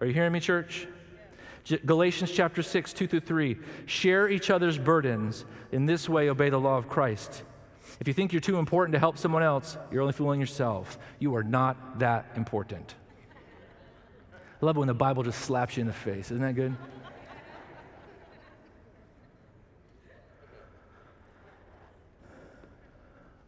Are 0.00 0.08
you 0.08 0.12
hearing 0.12 0.32
me, 0.32 0.40
church? 0.40 0.88
Galatians 1.84 2.30
chapter 2.30 2.62
6, 2.62 2.92
2 2.92 3.06
through 3.08 3.20
3. 3.20 3.58
Share 3.86 4.28
each 4.28 4.50
other's 4.50 4.78
burdens. 4.78 5.44
In 5.72 5.84
this 5.86 6.08
way, 6.08 6.28
obey 6.28 6.48
the 6.48 6.58
law 6.58 6.76
of 6.76 6.88
Christ. 6.88 7.42
If 7.98 8.06
you 8.06 8.14
think 8.14 8.32
you're 8.32 8.40
too 8.40 8.58
important 8.58 8.92
to 8.92 8.98
help 8.98 9.18
someone 9.18 9.42
else, 9.42 9.76
you're 9.90 10.02
only 10.02 10.12
fooling 10.12 10.38
yourself. 10.38 10.98
You 11.18 11.34
are 11.34 11.42
not 11.42 11.98
that 11.98 12.26
important. 12.36 12.94
I 14.62 14.64
love 14.66 14.76
it 14.76 14.78
when 14.78 14.88
the 14.88 14.94
Bible 14.94 15.22
just 15.22 15.40
slaps 15.42 15.76
you 15.76 15.80
in 15.80 15.86
the 15.86 15.92
face. 15.92 16.26
Isn't 16.26 16.40
that 16.40 16.54
good? 16.54 16.76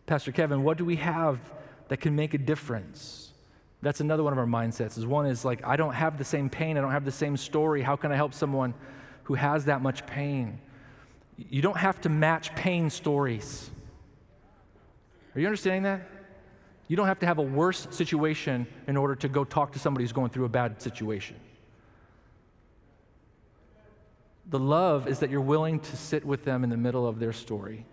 Pastor 0.07 0.33
Kevin, 0.33 0.63
what 0.63 0.79
do 0.79 0.85
we 0.85 0.97
have 0.97 1.39
that 1.89 1.99
can 1.99 2.17
make 2.17 2.35
a 2.35 2.39
difference? 2.39 3.28
That's 3.81 4.01
another 4.01 4.25
one 4.25 4.33
of 4.33 4.39
our 4.39 4.47
mindsets. 4.47 4.99
Is 4.99 5.07
one 5.07 5.27
is 5.27 5.45
like, 5.45 5.65
I 5.65 5.77
don't 5.77 5.95
have 5.95 6.19
the 6.19 6.25
same 6.25 6.51
pain, 6.51 6.77
I 6.77 6.81
don't 6.81 6.91
have 6.91 7.05
the 7.05 7.13
same 7.13 7.37
story. 7.37 7.83
How 7.83 7.97
can 7.97 8.11
I 8.11 8.17
help 8.17 8.35
someone 8.35 8.75
who 9.25 9.35
has 9.35 9.67
that 9.67 9.83
much 9.83 10.05
pain? 10.07 10.59
You 11.37 11.63
don't 11.63 11.77
have 11.77 12.01
to 12.01 12.09
match 12.09 12.55
pain 12.57 12.91
stories. 12.91 13.71
Are 15.35 15.41
you 15.41 15.47
understanding 15.47 15.85
that? 15.85 16.09
You 16.89 16.97
don't 16.97 17.07
have 17.07 17.21
to 17.21 17.27
have 17.27 17.39
a 17.39 17.43
worse 17.43 17.87
situation 17.91 18.67
in 18.87 18.97
order 18.97 19.15
to 19.17 19.29
go 19.29 19.45
talk 19.45 19.73
to 19.73 19.79
somebody 19.79 20.05
who's 20.05 20.13
going 20.13 20.31
through 20.31 20.47
a 20.47 20.49
bad 20.49 20.83
situation. 20.83 21.37
The 24.51 24.59
love 24.59 25.07
is 25.07 25.19
that 25.19 25.31
you're 25.31 25.43
willing 25.43 25.79
to 25.79 25.97
sit 25.97 26.25
with 26.25 26.45
them 26.45 26.65
in 26.65 26.71
the 26.71 26.77
middle 26.77 27.07
of 27.07 27.21
their 27.21 27.35
story. 27.35 27.85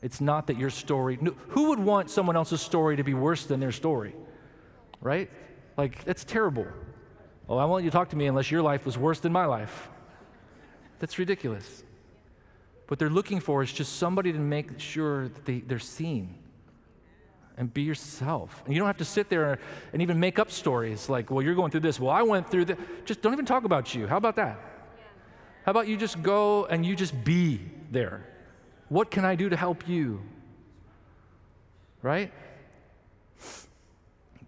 It's 0.00 0.20
not 0.20 0.46
that 0.46 0.56
your 0.56 0.70
story, 0.70 1.18
who 1.50 1.68
would 1.68 1.78
want 1.78 2.10
someone 2.10 2.34
else's 2.34 2.62
story 2.62 2.96
to 2.96 3.04
be 3.04 3.14
worse 3.14 3.44
than 3.44 3.60
their 3.60 3.70
story? 3.70 4.14
Right? 5.02 5.28
Like, 5.76 6.04
that's 6.04 6.24
terrible. 6.24 6.66
Oh, 7.48 7.58
I 7.58 7.66
won't 7.66 7.84
you 7.84 7.90
talk 7.90 8.08
to 8.10 8.16
me 8.16 8.26
unless 8.26 8.50
your 8.50 8.62
life 8.62 8.86
was 8.86 8.96
worse 8.96 9.20
than 9.20 9.32
my 9.32 9.44
life. 9.44 9.90
That's 11.00 11.18
ridiculous. 11.18 11.82
What 12.88 12.98
they're 12.98 13.10
looking 13.10 13.40
for 13.40 13.62
is 13.62 13.72
just 13.72 13.96
somebody 13.96 14.32
to 14.32 14.38
make 14.38 14.78
sure 14.78 15.28
that 15.28 15.44
they, 15.44 15.60
they're 15.60 15.78
seen 15.78 16.34
and 17.56 17.72
be 17.72 17.82
yourself. 17.82 18.62
And 18.64 18.74
you 18.74 18.78
don't 18.78 18.86
have 18.86 18.98
to 18.98 19.04
sit 19.04 19.28
there 19.28 19.58
and 19.92 20.02
even 20.02 20.18
make 20.18 20.38
up 20.38 20.50
stories 20.50 21.08
like, 21.08 21.30
well, 21.30 21.42
you're 21.42 21.54
going 21.54 21.70
through 21.70 21.80
this. 21.80 22.00
Well, 22.00 22.10
I 22.10 22.22
went 22.22 22.50
through 22.50 22.66
that. 22.66 23.04
Just 23.04 23.22
don't 23.22 23.32
even 23.32 23.46
talk 23.46 23.64
about 23.64 23.94
you. 23.94 24.06
How 24.06 24.16
about 24.16 24.36
that? 24.36 24.58
How 25.64 25.70
about 25.70 25.88
you 25.88 25.96
just 25.96 26.22
go 26.22 26.66
and 26.66 26.84
you 26.84 26.96
just 26.96 27.24
be 27.24 27.60
there? 27.90 28.26
What 28.88 29.10
can 29.10 29.24
I 29.24 29.36
do 29.36 29.48
to 29.48 29.56
help 29.56 29.88
you? 29.88 30.20
Right? 32.02 32.32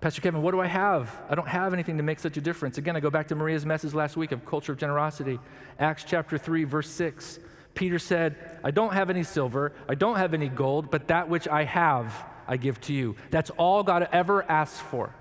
Pastor 0.05 0.21
Kevin, 0.21 0.43
what 0.43 0.51
do 0.51 0.61
I 0.61 0.67
have? 0.67 1.19
I 1.31 1.35
don't 1.35 1.49
have 1.49 1.73
anything 1.73 1.97
to 1.97 2.03
make 2.03 2.19
such 2.19 2.37
a 2.37 2.41
difference. 2.43 2.77
Again, 2.77 2.95
I 2.95 3.01
go 3.01 3.09
back 3.09 3.27
to 3.29 3.35
Maria's 3.35 3.65
message 3.65 3.95
last 3.95 4.19
week 4.19 4.33
of 4.33 4.45
culture 4.45 4.71
of 4.71 4.77
generosity. 4.77 5.41
Acts 5.79 6.05
chapter 6.07 6.37
3, 6.37 6.65
verse 6.65 6.91
6. 6.91 7.39
Peter 7.73 7.99
said, 7.99 8.37
I 8.63 8.71
don't 8.71 8.93
have 8.93 9.09
any 9.09 9.23
silver, 9.23 9.73
I 9.89 9.95
don't 9.95 10.17
have 10.17 10.35
any 10.35 10.51
gold, 10.51 10.91
but 10.91 11.09
that 11.09 11.31
which 11.31 11.49
I 11.49 11.65
have, 11.65 12.23
I 12.47 12.59
give 12.59 12.83
to 12.83 12.93
you. 12.93 13.17
That's 13.31 13.49
all 13.57 13.83
God 13.83 14.07
ever 14.13 14.43
asks 14.43 14.79
for. 14.79 15.15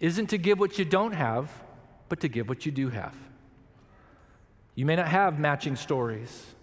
Isn't 0.00 0.28
to 0.28 0.38
give 0.38 0.58
what 0.58 0.78
you 0.78 0.86
don't 0.86 1.12
have, 1.12 1.52
but 2.08 2.20
to 2.20 2.28
give 2.28 2.48
what 2.48 2.64
you 2.64 2.72
do 2.72 2.88
have. 2.88 3.14
You 4.76 4.86
may 4.86 4.96
not 4.96 5.08
have 5.08 5.38
matching 5.38 5.76
stories, 5.76 6.54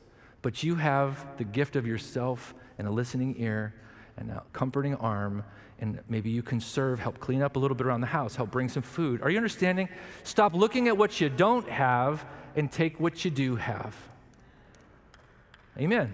but 0.41 0.63
you 0.63 0.73
have 0.73 1.37
the 1.37 1.43
gift 1.43 1.75
of 1.75 1.85
yourself 1.85 2.55
and 2.79 2.87
a 2.87 2.91
listening 2.91 3.35
ear 3.37 3.75
and 4.17 4.31
a 4.31 4.41
comforting 4.53 4.95
arm, 4.95 5.43
and 5.81 5.99
maybe 6.07 6.29
you 6.29 6.43
can 6.43 6.59
serve, 6.59 6.99
help 6.99 7.19
clean 7.19 7.41
up 7.41 7.55
a 7.55 7.59
little 7.59 7.75
bit 7.75 7.87
around 7.87 8.01
the 8.01 8.07
house, 8.07 8.35
help 8.35 8.51
bring 8.51 8.69
some 8.69 8.83
food. 8.83 9.21
Are 9.23 9.29
you 9.29 9.37
understanding? 9.37 9.89
Stop 10.23 10.53
looking 10.53 10.87
at 10.87 10.95
what 10.95 11.19
you 11.19 11.27
don't 11.27 11.67
have 11.67 12.23
and 12.55 12.71
take 12.71 12.99
what 12.99 13.25
you 13.25 13.31
do 13.31 13.55
have. 13.55 13.95
Amen. 15.77 16.13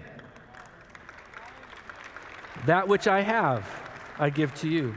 That 2.66 2.88
which 2.88 3.08
I 3.08 3.22
have, 3.22 3.68
I 4.18 4.30
give 4.30 4.56
to 4.56 4.70
you. 4.70 4.96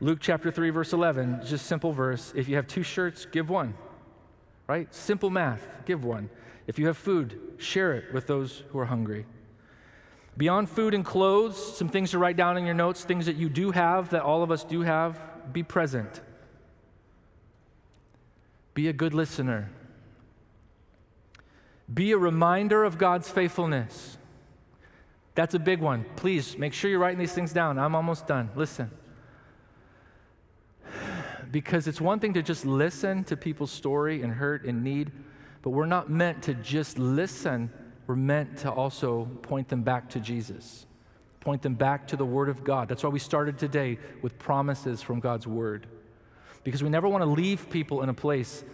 Luke 0.00 0.18
chapter 0.20 0.50
3, 0.50 0.70
verse 0.70 0.94
11, 0.94 1.42
just 1.44 1.66
simple 1.66 1.92
verse. 1.92 2.32
If 2.34 2.48
you 2.48 2.56
have 2.56 2.66
two 2.66 2.82
shirts, 2.82 3.26
give 3.26 3.50
one. 3.50 3.74
Right? 4.66 4.92
Simple 4.94 5.28
math, 5.28 5.68
give 5.84 6.02
one. 6.04 6.30
If 6.66 6.78
you 6.78 6.86
have 6.86 6.96
food, 6.96 7.38
share 7.58 7.92
it 7.92 8.14
with 8.14 8.26
those 8.26 8.62
who 8.70 8.78
are 8.78 8.86
hungry. 8.86 9.26
Beyond 10.36 10.70
food 10.70 10.94
and 10.94 11.04
clothes, 11.04 11.76
some 11.76 11.88
things 11.88 12.12
to 12.12 12.18
write 12.18 12.36
down 12.36 12.56
in 12.56 12.64
your 12.64 12.74
notes, 12.74 13.04
things 13.04 13.26
that 13.26 13.36
you 13.36 13.48
do 13.48 13.70
have, 13.72 14.10
that 14.10 14.22
all 14.22 14.42
of 14.42 14.50
us 14.50 14.64
do 14.64 14.82
have, 14.82 15.20
be 15.52 15.62
present. 15.62 16.20
Be 18.74 18.88
a 18.88 18.92
good 18.92 19.14
listener. 19.14 19.70
Be 21.92 22.12
a 22.12 22.18
reminder 22.18 22.84
of 22.84 22.98
God's 22.98 23.28
faithfulness. 23.28 24.16
That's 25.34 25.54
a 25.54 25.58
big 25.58 25.80
one. 25.80 26.04
Please 26.16 26.56
make 26.58 26.72
sure 26.72 26.90
you're 26.90 27.00
writing 27.00 27.18
these 27.18 27.32
things 27.32 27.52
down. 27.52 27.78
I'm 27.78 27.94
almost 27.94 28.26
done. 28.26 28.50
Listen. 28.54 28.90
Because 31.50 31.88
it's 31.88 32.00
one 32.00 32.20
thing 32.20 32.34
to 32.34 32.42
just 32.42 32.64
listen 32.64 33.24
to 33.24 33.36
people's 33.36 33.72
story 33.72 34.22
and 34.22 34.32
hurt 34.32 34.64
and 34.64 34.84
need, 34.84 35.10
but 35.62 35.70
we're 35.70 35.84
not 35.84 36.08
meant 36.08 36.44
to 36.44 36.54
just 36.54 36.96
listen. 36.96 37.72
We're 38.06 38.16
meant 38.16 38.58
to 38.58 38.70
also 38.70 39.26
point 39.42 39.68
them 39.68 39.82
back 39.82 40.08
to 40.10 40.20
Jesus, 40.20 40.86
point 41.40 41.62
them 41.62 41.74
back 41.74 42.08
to 42.08 42.16
the 42.16 42.24
Word 42.24 42.48
of 42.48 42.64
God. 42.64 42.88
That's 42.88 43.02
why 43.02 43.10
we 43.10 43.18
started 43.18 43.58
today 43.58 43.98
with 44.22 44.38
promises 44.38 45.02
from 45.02 45.20
God's 45.20 45.46
Word. 45.46 45.86
Because 46.64 46.82
we 46.82 46.88
never 46.88 47.08
want 47.08 47.22
to 47.22 47.30
leave 47.30 47.70
people 47.70 48.02
in 48.02 48.08
a 48.08 48.14
place 48.14 48.64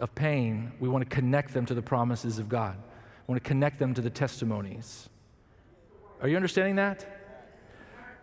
of 0.00 0.14
pain, 0.14 0.72
we 0.80 0.88
want 0.88 1.08
to 1.08 1.14
connect 1.14 1.54
them 1.54 1.66
to 1.66 1.74
the 1.74 1.82
promises 1.82 2.38
of 2.38 2.48
God. 2.48 2.76
We 3.26 3.32
want 3.32 3.42
to 3.42 3.48
connect 3.48 3.78
them 3.78 3.94
to 3.94 4.00
the 4.00 4.10
testimonies. 4.10 5.08
Are 6.20 6.28
you 6.28 6.36
understanding 6.36 6.76
that? 6.76 7.06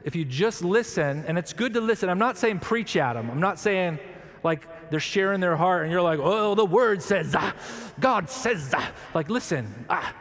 If 0.04 0.16
you 0.16 0.26
just 0.26 0.64
listen, 0.64 1.24
and 1.28 1.38
it's 1.38 1.54
good 1.54 1.74
to 1.74 1.82
listen, 1.82 2.10
I'm 2.10 2.20
not 2.20 2.38
saying 2.38 2.60
preach 2.60 2.96
at 2.98 3.14
them. 3.14 3.30
I'm 3.30 3.40
not 3.40 3.58
saying 3.58 4.00
like 4.44 4.68
they're 4.90 5.00
sharing 5.00 5.40
their 5.40 5.56
heart 5.56 5.84
and 5.84 5.92
you're 5.92 6.02
like, 6.02 6.20
oh, 6.22 6.56
the 6.56 6.66
word 6.66 7.02
says, 7.02 7.34
ah, 7.38 7.56
God 8.00 8.30
says, 8.30 8.74
ah. 8.76 8.92
like, 9.14 9.30
listen, 9.30 9.86
ah, 9.90 10.14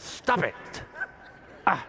stop 0.00 0.42
it. 0.42 0.54
Ah. 1.66 1.86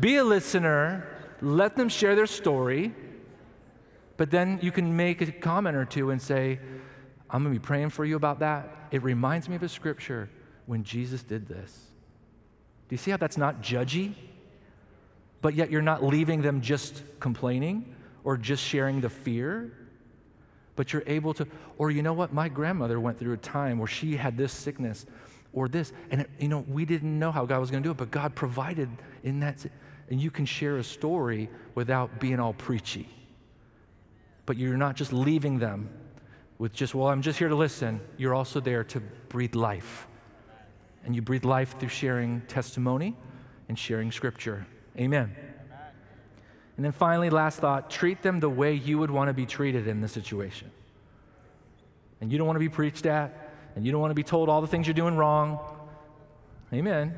Be 0.00 0.16
a 0.16 0.24
listener, 0.24 1.06
let 1.40 1.76
them 1.76 1.88
share 1.88 2.14
their 2.14 2.26
story, 2.26 2.94
but 4.16 4.30
then 4.30 4.58
you 4.62 4.72
can 4.72 4.96
make 4.96 5.20
a 5.20 5.30
comment 5.32 5.76
or 5.76 5.84
two 5.84 6.10
and 6.10 6.20
say, 6.20 6.58
I'm 7.28 7.42
going 7.42 7.54
to 7.54 7.60
be 7.60 7.64
praying 7.64 7.90
for 7.90 8.04
you 8.04 8.16
about 8.16 8.40
that. 8.40 8.68
It 8.90 9.02
reminds 9.02 9.48
me 9.48 9.56
of 9.56 9.62
a 9.62 9.68
scripture 9.68 10.28
when 10.66 10.82
Jesus 10.84 11.22
did 11.22 11.46
this. 11.46 11.86
Do 12.88 12.94
you 12.94 12.98
see 12.98 13.10
how 13.10 13.16
that's 13.16 13.36
not 13.36 13.62
judgy? 13.62 14.14
But 15.42 15.54
yet 15.54 15.70
you're 15.70 15.82
not 15.82 16.02
leaving 16.02 16.42
them 16.42 16.60
just 16.60 17.02
complaining 17.18 17.94
or 18.24 18.36
just 18.36 18.62
sharing 18.62 19.00
the 19.00 19.08
fear, 19.08 19.72
but 20.76 20.92
you're 20.92 21.04
able 21.06 21.32
to, 21.34 21.46
or 21.78 21.90
you 21.90 22.02
know 22.02 22.12
what? 22.12 22.32
My 22.32 22.48
grandmother 22.48 23.00
went 23.00 23.18
through 23.18 23.32
a 23.32 23.38
time 23.38 23.78
where 23.78 23.88
she 23.88 24.16
had 24.16 24.36
this 24.36 24.52
sickness 24.52 25.06
or 25.52 25.68
this, 25.68 25.92
and 26.10 26.22
it, 26.22 26.30
you 26.38 26.48
know, 26.48 26.64
we 26.68 26.84
didn't 26.84 27.18
know 27.18 27.32
how 27.32 27.44
God 27.44 27.60
was 27.60 27.70
going 27.70 27.82
to 27.82 27.86
do 27.86 27.90
it, 27.90 27.96
but 27.96 28.10
God 28.10 28.34
provided 28.34 28.88
in 29.24 29.40
that. 29.40 29.66
And 30.08 30.20
you 30.20 30.30
can 30.30 30.44
share 30.44 30.78
a 30.78 30.84
story 30.84 31.48
without 31.74 32.18
being 32.18 32.40
all 32.40 32.52
preachy. 32.52 33.08
But 34.46 34.56
you're 34.56 34.76
not 34.76 34.96
just 34.96 35.12
leaving 35.12 35.58
them 35.58 35.88
with 36.58 36.72
just, 36.72 36.94
well, 36.94 37.08
I'm 37.08 37.22
just 37.22 37.38
here 37.38 37.48
to 37.48 37.54
listen. 37.54 38.00
You're 38.16 38.34
also 38.34 38.60
there 38.60 38.84
to 38.84 39.00
breathe 39.28 39.54
life. 39.54 40.06
And 41.04 41.14
you 41.14 41.22
breathe 41.22 41.44
life 41.44 41.78
through 41.78 41.88
sharing 41.88 42.42
testimony 42.42 43.16
and 43.68 43.78
sharing 43.78 44.10
scripture. 44.10 44.66
Amen. 44.98 45.34
And 46.76 46.84
then 46.84 46.92
finally, 46.92 47.30
last 47.30 47.60
thought 47.60 47.90
treat 47.90 48.22
them 48.22 48.40
the 48.40 48.48
way 48.48 48.74
you 48.74 48.98
would 48.98 49.10
want 49.10 49.28
to 49.28 49.34
be 49.34 49.46
treated 49.46 49.86
in 49.86 50.00
this 50.00 50.12
situation. 50.12 50.70
And 52.20 52.32
you 52.32 52.38
don't 52.38 52.46
want 52.46 52.56
to 52.56 52.60
be 52.60 52.68
preached 52.68 53.06
at, 53.06 53.49
and 53.74 53.84
you 53.84 53.92
don't 53.92 54.00
want 54.00 54.10
to 54.10 54.16
be 54.16 54.22
told 54.22 54.48
all 54.48 54.60
the 54.60 54.66
things 54.66 54.86
you're 54.86 54.94
doing 54.94 55.16
wrong. 55.16 55.58
Amen. 56.72 57.14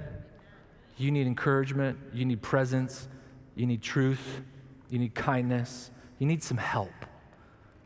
You 0.97 1.11
need 1.11 1.27
encouragement, 1.27 1.99
you 2.13 2.25
need 2.25 2.43
presence, 2.43 3.09
you 3.55 3.67
need 3.67 3.83
truth, 3.83 4.41
you 4.89 4.99
need 4.99 5.15
kindness, 5.15 5.91
you 6.19 6.27
need 6.27 6.43
some 6.43 6.59
help. 6.59 6.93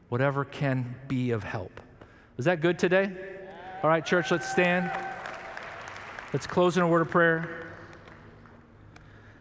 Whatever 0.09 0.45
can 0.45 0.95
be 1.09 1.31
of 1.31 1.43
help. 1.43 1.81
Is 2.39 2.45
that 2.45 2.61
good 2.61 2.79
today? 2.79 3.11
All 3.83 3.91
right, 3.91 4.05
church, 4.05 4.31
let's 4.31 4.51
stand. 4.51 4.91
Let's 6.33 6.47
close 6.47 6.77
in 6.77 6.83
a 6.83 6.89
word 6.89 7.03
of 7.03 7.11
prayer. 7.11 7.49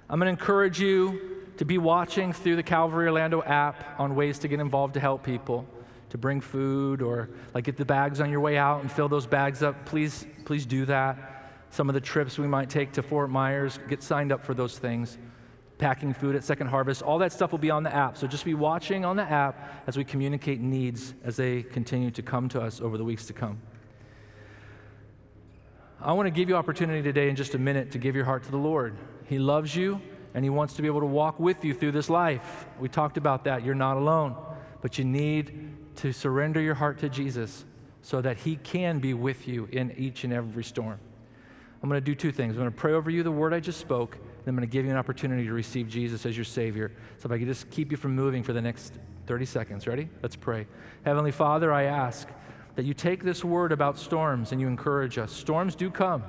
I'm 0.09 0.19
going 0.19 0.27
to 0.27 0.39
encourage 0.39 0.79
you 0.79 1.43
to 1.57 1.65
be 1.65 1.77
watching 1.77 2.31
through 2.31 2.55
the 2.55 2.63
Calvary 2.63 3.07
Orlando 3.07 3.41
app 3.41 3.99
on 3.99 4.15
ways 4.15 4.39
to 4.39 4.47
get 4.47 4.59
involved 4.59 4.93
to 4.95 4.99
help 4.99 5.23
people, 5.23 5.65
to 6.09 6.17
bring 6.17 6.41
food 6.41 7.01
or 7.01 7.29
like 7.53 7.65
get 7.65 7.77
the 7.77 7.85
bags 7.85 8.21
on 8.21 8.29
your 8.29 8.39
way 8.39 8.57
out 8.57 8.81
and 8.81 8.91
fill 8.91 9.09
those 9.09 9.25
bags 9.25 9.63
up. 9.63 9.85
Please, 9.85 10.25
please 10.45 10.65
do 10.65 10.85
that. 10.85 11.35
Some 11.69 11.89
of 11.89 11.93
the 11.93 12.01
trips 12.01 12.37
we 12.37 12.47
might 12.47 12.69
take 12.69 12.93
to 12.93 13.03
Fort 13.03 13.29
Myers, 13.29 13.79
get 13.89 14.01
signed 14.01 14.31
up 14.31 14.45
for 14.45 14.53
those 14.53 14.77
things. 14.77 15.17
Packing 15.77 16.13
food 16.13 16.35
at 16.35 16.43
Second 16.43 16.67
Harvest, 16.67 17.01
all 17.01 17.17
that 17.19 17.33
stuff 17.33 17.51
will 17.51 17.59
be 17.59 17.69
on 17.69 17.83
the 17.83 17.93
app. 17.93 18.17
So 18.17 18.27
just 18.27 18.45
be 18.45 18.53
watching 18.53 19.03
on 19.03 19.17
the 19.17 19.23
app 19.23 19.83
as 19.87 19.97
we 19.97 20.05
communicate 20.05 20.61
needs 20.61 21.13
as 21.23 21.35
they 21.35 21.63
continue 21.63 22.11
to 22.11 22.21
come 22.21 22.47
to 22.49 22.61
us 22.61 22.79
over 22.79 22.97
the 22.97 23.03
weeks 23.03 23.25
to 23.25 23.33
come. 23.33 23.61
I 26.01 26.13
want 26.13 26.27
to 26.27 26.31
give 26.31 26.47
you 26.47 26.55
opportunity 26.55 27.01
today 27.01 27.29
in 27.29 27.35
just 27.35 27.55
a 27.55 27.57
minute 27.57 27.91
to 27.91 27.97
give 27.97 28.15
your 28.15 28.25
heart 28.25 28.43
to 28.43 28.51
the 28.51 28.57
Lord. 28.57 28.95
He 29.25 29.39
loves 29.39 29.75
you 29.75 30.01
and 30.33 30.45
He 30.45 30.49
wants 30.49 30.75
to 30.75 30.81
be 30.81 30.87
able 30.87 30.99
to 30.99 31.05
walk 31.05 31.39
with 31.39 31.65
you 31.65 31.73
through 31.73 31.91
this 31.91 32.09
life. 32.09 32.67
We 32.79 32.87
talked 32.87 33.17
about 33.17 33.43
that. 33.45 33.65
You're 33.65 33.75
not 33.75 33.97
alone, 33.97 34.35
but 34.81 34.97
you 34.97 35.03
need 35.03 35.75
to 35.97 36.11
surrender 36.11 36.61
your 36.61 36.75
heart 36.75 36.99
to 36.99 37.09
Jesus 37.09 37.65
so 38.01 38.21
that 38.21 38.37
He 38.37 38.57
can 38.57 38.99
be 38.99 39.13
with 39.13 39.47
you 39.47 39.67
in 39.71 39.91
each 39.97 40.23
and 40.23 40.33
every 40.33 40.63
storm. 40.63 40.99
I'm 41.81 41.89
going 41.89 42.01
to 42.01 42.05
do 42.05 42.15
two 42.15 42.31
things. 42.31 42.53
I'm 42.55 42.61
going 42.61 42.71
to 42.71 42.77
pray 42.77 42.93
over 42.93 43.09
you 43.09 43.23
the 43.23 43.31
word 43.31 43.53
I 43.53 43.59
just 43.59 43.79
spoke, 43.79 44.15
and 44.15 44.47
I'm 44.47 44.55
going 44.55 44.67
to 44.67 44.71
give 44.71 44.85
you 44.85 44.91
an 44.91 44.97
opportunity 44.97 45.45
to 45.45 45.53
receive 45.53 45.87
Jesus 45.87 46.25
as 46.25 46.35
your 46.35 46.45
Savior. 46.45 46.91
So 47.17 47.27
if 47.27 47.31
I 47.31 47.37
could 47.37 47.47
just 47.47 47.69
keep 47.69 47.91
you 47.91 47.97
from 47.97 48.15
moving 48.15 48.43
for 48.43 48.53
the 48.53 48.61
next 48.61 48.93
30 49.27 49.45
seconds. 49.45 49.87
Ready? 49.87 50.09
Let's 50.21 50.35
pray. 50.35 50.67
Heavenly 51.03 51.31
Father, 51.31 51.71
I 51.73 51.83
ask 51.83 52.27
that 52.75 52.85
you 52.85 52.93
take 52.93 53.23
this 53.23 53.43
word 53.43 53.71
about 53.71 53.97
storms 53.97 54.51
and 54.51 54.61
you 54.61 54.67
encourage 54.67 55.17
us. 55.17 55.31
Storms 55.31 55.75
do 55.75 55.89
come, 55.89 56.23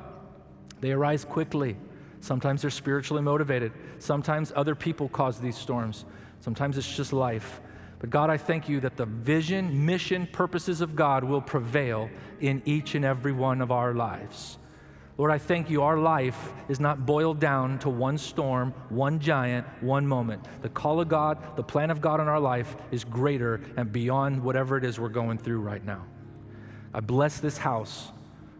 they 0.80 0.92
arise 0.92 1.24
quickly. 1.24 1.76
Sometimes 2.20 2.62
they're 2.62 2.70
spiritually 2.70 3.22
motivated. 3.22 3.72
Sometimes 3.98 4.52
other 4.56 4.74
people 4.74 5.08
cause 5.08 5.38
these 5.38 5.56
storms. 5.56 6.04
Sometimes 6.40 6.76
it's 6.78 6.96
just 6.96 7.12
life. 7.12 7.60
But 7.98 8.10
God, 8.10 8.30
I 8.30 8.36
thank 8.36 8.68
you 8.68 8.80
that 8.80 8.96
the 8.96 9.06
vision, 9.06 9.86
mission, 9.86 10.26
purposes 10.26 10.80
of 10.80 10.94
God 10.94 11.24
will 11.24 11.40
prevail 11.40 12.10
in 12.40 12.62
each 12.64 12.94
and 12.94 13.04
every 13.04 13.32
one 13.32 13.60
of 13.60 13.70
our 13.70 13.94
lives. 13.94 14.58
Lord, 15.18 15.30
I 15.30 15.38
thank 15.38 15.70
you. 15.70 15.82
Our 15.82 15.96
life 15.96 16.52
is 16.68 16.78
not 16.78 17.06
boiled 17.06 17.40
down 17.40 17.78
to 17.80 17.88
one 17.88 18.18
storm, 18.18 18.74
one 18.90 19.18
giant, 19.18 19.66
one 19.80 20.06
moment. 20.06 20.44
The 20.60 20.68
call 20.68 21.00
of 21.00 21.08
God, 21.08 21.56
the 21.56 21.62
plan 21.62 21.90
of 21.90 22.02
God 22.02 22.20
in 22.20 22.28
our 22.28 22.40
life 22.40 22.76
is 22.90 23.02
greater 23.02 23.62
and 23.78 23.90
beyond 23.90 24.42
whatever 24.42 24.76
it 24.76 24.84
is 24.84 25.00
we're 25.00 25.08
going 25.08 25.38
through 25.38 25.60
right 25.60 25.82
now. 25.82 26.04
I 26.92 27.00
bless 27.00 27.40
this 27.40 27.56
house. 27.56 28.10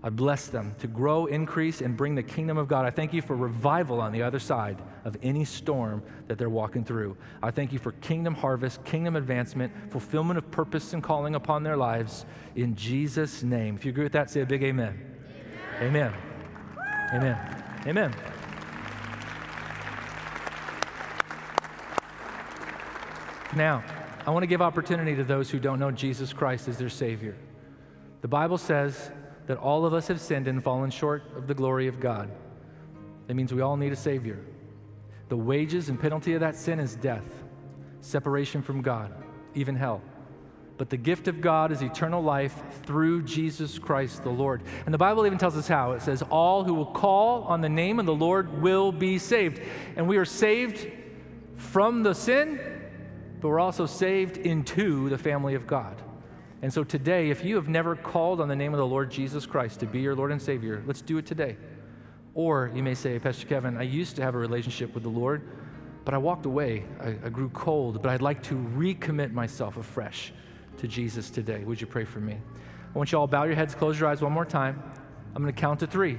I 0.07 0.09
bless 0.09 0.46
them 0.46 0.72
to 0.78 0.86
grow, 0.86 1.26
increase, 1.26 1.80
and 1.80 1.96
bring 1.96 2.14
the 2.14 2.22
kingdom 2.22 2.59
of 2.59 2.68
God. 2.68 2.86
I 2.86 2.90
thank 2.90 3.12
you 3.12 3.20
for 3.20 3.34
revival 3.34 4.00
on 4.00 4.12
the 4.12 4.22
other 4.22 4.38
side 4.38 4.80
of 5.04 5.16
any 5.20 5.44
storm 5.44 6.00
that 6.28 6.38
they're 6.38 6.48
walking 6.48 6.84
through. 6.84 7.16
I 7.42 7.50
thank 7.50 7.72
you 7.72 7.80
for 7.80 7.90
kingdom 7.90 8.32
harvest, 8.32 8.84
kingdom 8.84 9.16
advancement, 9.16 9.72
fulfillment 9.90 10.38
of 10.38 10.48
purpose 10.52 10.92
and 10.92 11.02
calling 11.02 11.34
upon 11.34 11.64
their 11.64 11.76
lives. 11.76 12.24
In 12.54 12.76
Jesus' 12.76 13.42
name. 13.42 13.74
If 13.74 13.84
you 13.84 13.90
agree 13.90 14.04
with 14.04 14.12
that, 14.12 14.30
say 14.30 14.42
a 14.42 14.46
big 14.46 14.62
amen. 14.62 14.96
Amen. 15.80 16.14
Amen. 17.12 17.64
Amen. 17.84 18.14
Now, 23.57 23.82
I 24.24 24.30
want 24.30 24.44
to 24.44 24.46
give 24.46 24.62
opportunity 24.62 25.16
to 25.16 25.24
those 25.24 25.50
who 25.50 25.59
don't 25.59 25.80
know 25.80 25.90
Jesus 25.90 26.32
Christ 26.32 26.68
as 26.68 26.78
their 26.78 26.90
Savior. 26.90 27.34
The 28.20 28.28
Bible 28.28 28.59
says 28.59 29.11
that 29.47 29.59
all 29.59 29.86
of 29.86 29.94
us 29.94 30.09
have 30.09 30.20
sinned 30.20 30.49
and 30.49 30.62
fallen 30.62 30.90
short 30.90 31.24
of 31.36 31.47
the 31.47 31.55
glory 31.55 31.86
of 31.86 32.01
God. 32.01 32.30
That 33.26 33.34
means 33.34 33.53
we 33.53 33.61
all 33.61 33.76
need 33.76 33.92
a 33.92 33.97
Savior. 33.97 34.38
The 35.28 35.36
wages 35.36 35.88
and 35.88 36.01
penalty 36.01 36.34
of 36.34 36.40
that 36.40 36.57
sin 36.57 36.78
is 36.78 36.94
death, 36.97 37.24
separation 38.01 38.62
from 38.62 38.82
God, 38.82 39.12
even 39.55 39.74
hell. 39.74 40.01
But 40.78 40.90
the 40.90 40.97
gift 40.97 41.26
of 41.26 41.40
God 41.40 41.72
is 41.72 41.80
eternal 41.80 42.22
life 42.22 42.62
through 42.84 43.22
Jesus 43.22 43.78
Christ 43.78 44.22
the 44.22 44.30
Lord. 44.30 44.62
And 44.84 44.92
the 44.92 44.99
Bible 44.99 45.24
even 45.26 45.38
tells 45.38 45.57
us 45.57 45.66
how. 45.66 45.92
It 45.92 46.03
says, 46.03 46.22
All 46.22 46.64
who 46.64 46.74
will 46.74 46.86
call 46.86 47.44
on 47.44 47.62
the 47.62 47.68
name 47.68 47.99
of 47.99 48.07
the 48.07 48.14
Lord 48.14 48.61
will 48.61 48.92
be 48.92 49.18
saved. 49.18 49.62
And 49.97 50.07
we 50.07 50.18
are 50.18 50.26
saved 50.26 50.90
from 51.57 52.03
the 52.03 52.14
sin, 52.14 52.61
but 53.40 53.49
we're 53.49 53.61
also 53.61 53.86
saved 53.86 54.36
into 54.36 55.09
the 55.09 55.18
family 55.18 55.55
of 55.55 55.66
God. 55.66 56.01
And 56.62 56.72
so 56.72 56.82
today, 56.84 57.30
if 57.30 57.44
you 57.44 57.54
have 57.57 57.68
never 57.68 57.94
called 57.94 58.40
on 58.40 58.48
the 58.48 58.57
name 58.57 58.72
of 58.72 58.78
the 58.78 58.86
Lord 58.86 59.11
Jesus 59.11 59.44
Christ 59.44 59.80
to 59.80 59.86
be 59.86 60.00
your 60.00 60.14
Lord 60.14 60.32
and 60.32 60.40
Savior, 60.40 60.82
let's 60.86 61.02
do 61.02 61.18
it 61.18 61.26
today. 61.26 61.57
Or 62.34 62.70
you 62.74 62.82
may 62.82 62.94
say, 62.94 63.18
Pastor 63.18 63.46
Kevin, 63.46 63.76
I 63.76 63.82
used 63.82 64.16
to 64.16 64.22
have 64.22 64.34
a 64.34 64.38
relationship 64.38 64.94
with 64.94 65.02
the 65.02 65.11
Lord, 65.11 65.42
but 66.04 66.14
I 66.14 66.18
walked 66.18 66.46
away. 66.46 66.84
I, 67.00 67.09
I 67.24 67.28
grew 67.28 67.50
cold, 67.50 68.02
but 68.02 68.11
I'd 68.11 68.22
like 68.22 68.42
to 68.44 68.54
recommit 68.54 69.32
myself 69.32 69.76
afresh 69.76 70.32
to 70.78 70.88
Jesus 70.88 71.30
today. 71.30 71.64
Would 71.64 71.80
you 71.80 71.86
pray 71.86 72.04
for 72.04 72.20
me? 72.20 72.34
I 72.94 72.98
want 72.98 73.12
you 73.12 73.18
all 73.18 73.26
to 73.26 73.30
bow 73.30 73.44
your 73.44 73.54
heads, 73.54 73.74
close 73.74 74.00
your 74.00 74.09
eyes 74.09 74.22
one 74.22 74.32
more 74.32 74.44
time. 74.44 74.82
I'm 75.34 75.42
going 75.42 75.54
to 75.54 75.61
count 75.61 75.80
to 75.80 75.86
three. 75.86 76.18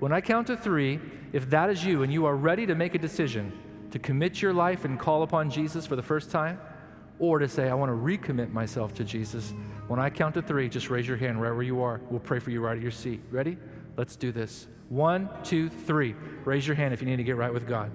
When 0.00 0.12
I 0.12 0.20
count 0.20 0.46
to 0.48 0.56
three, 0.56 1.00
if 1.32 1.48
that 1.50 1.70
is 1.70 1.84
you 1.84 2.02
and 2.02 2.12
you 2.12 2.26
are 2.26 2.36
ready 2.36 2.66
to 2.66 2.74
make 2.74 2.94
a 2.94 2.98
decision 2.98 3.52
to 3.90 3.98
commit 3.98 4.42
your 4.42 4.52
life 4.52 4.84
and 4.84 4.98
call 4.98 5.22
upon 5.22 5.50
Jesus 5.50 5.86
for 5.86 5.96
the 5.96 6.02
first 6.02 6.30
time, 6.30 6.58
or 7.18 7.38
to 7.38 7.48
say, 7.48 7.68
I 7.68 7.74
want 7.74 7.90
to 7.90 7.96
recommit 7.96 8.52
myself 8.52 8.94
to 8.94 9.04
Jesus, 9.04 9.52
when 9.88 9.98
I 9.98 10.10
count 10.10 10.34
to 10.34 10.42
three, 10.42 10.68
just 10.68 10.90
raise 10.90 11.06
your 11.06 11.16
hand 11.16 11.38
wherever 11.38 11.62
you 11.62 11.82
are. 11.82 12.00
We'll 12.10 12.20
pray 12.20 12.38
for 12.38 12.50
you 12.50 12.60
right 12.60 12.76
at 12.76 12.82
your 12.82 12.92
seat. 12.92 13.20
Ready? 13.30 13.56
Let's 13.96 14.16
do 14.16 14.32
this. 14.32 14.68
One, 14.88 15.28
two, 15.42 15.68
three. 15.68 16.14
Raise 16.44 16.66
your 16.66 16.76
hand 16.76 16.94
if 16.94 17.00
you 17.00 17.06
need 17.06 17.16
to 17.16 17.24
get 17.24 17.36
right 17.36 17.52
with 17.52 17.66
God. 17.66 17.90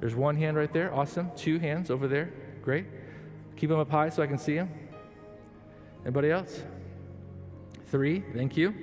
There's 0.00 0.14
one 0.14 0.36
hand 0.36 0.56
right 0.56 0.72
there. 0.72 0.94
Awesome. 0.94 1.30
Two 1.36 1.58
hands 1.58 1.90
over 1.90 2.08
there. 2.08 2.32
Great. 2.62 2.86
Keep 3.56 3.70
them 3.70 3.78
up 3.78 3.90
high 3.90 4.08
so 4.08 4.22
I 4.22 4.26
can 4.26 4.38
see 4.38 4.54
them. 4.54 4.70
Anybody 6.04 6.30
else? 6.30 6.62
Three, 7.88 8.22
thank 8.34 8.56
you. 8.56 8.74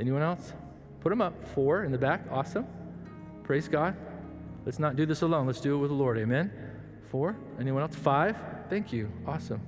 Anyone 0.00 0.22
else? 0.22 0.52
Put 1.00 1.10
them 1.10 1.20
up. 1.20 1.34
Four 1.54 1.84
in 1.84 1.92
the 1.92 1.98
back, 1.98 2.24
awesome. 2.30 2.66
Praise 3.42 3.68
God. 3.68 3.96
Let's 4.64 4.78
not 4.78 4.96
do 4.96 5.06
this 5.06 5.22
alone. 5.22 5.46
Let's 5.46 5.60
do 5.60 5.74
it 5.74 5.78
with 5.78 5.90
the 5.90 5.96
Lord. 5.96 6.18
Amen. 6.18 6.73
Four. 7.14 7.36
Anyone 7.60 7.82
else? 7.82 7.94
Five. 7.94 8.36
Thank 8.68 8.92
you. 8.92 9.08
Awesome. 9.24 9.60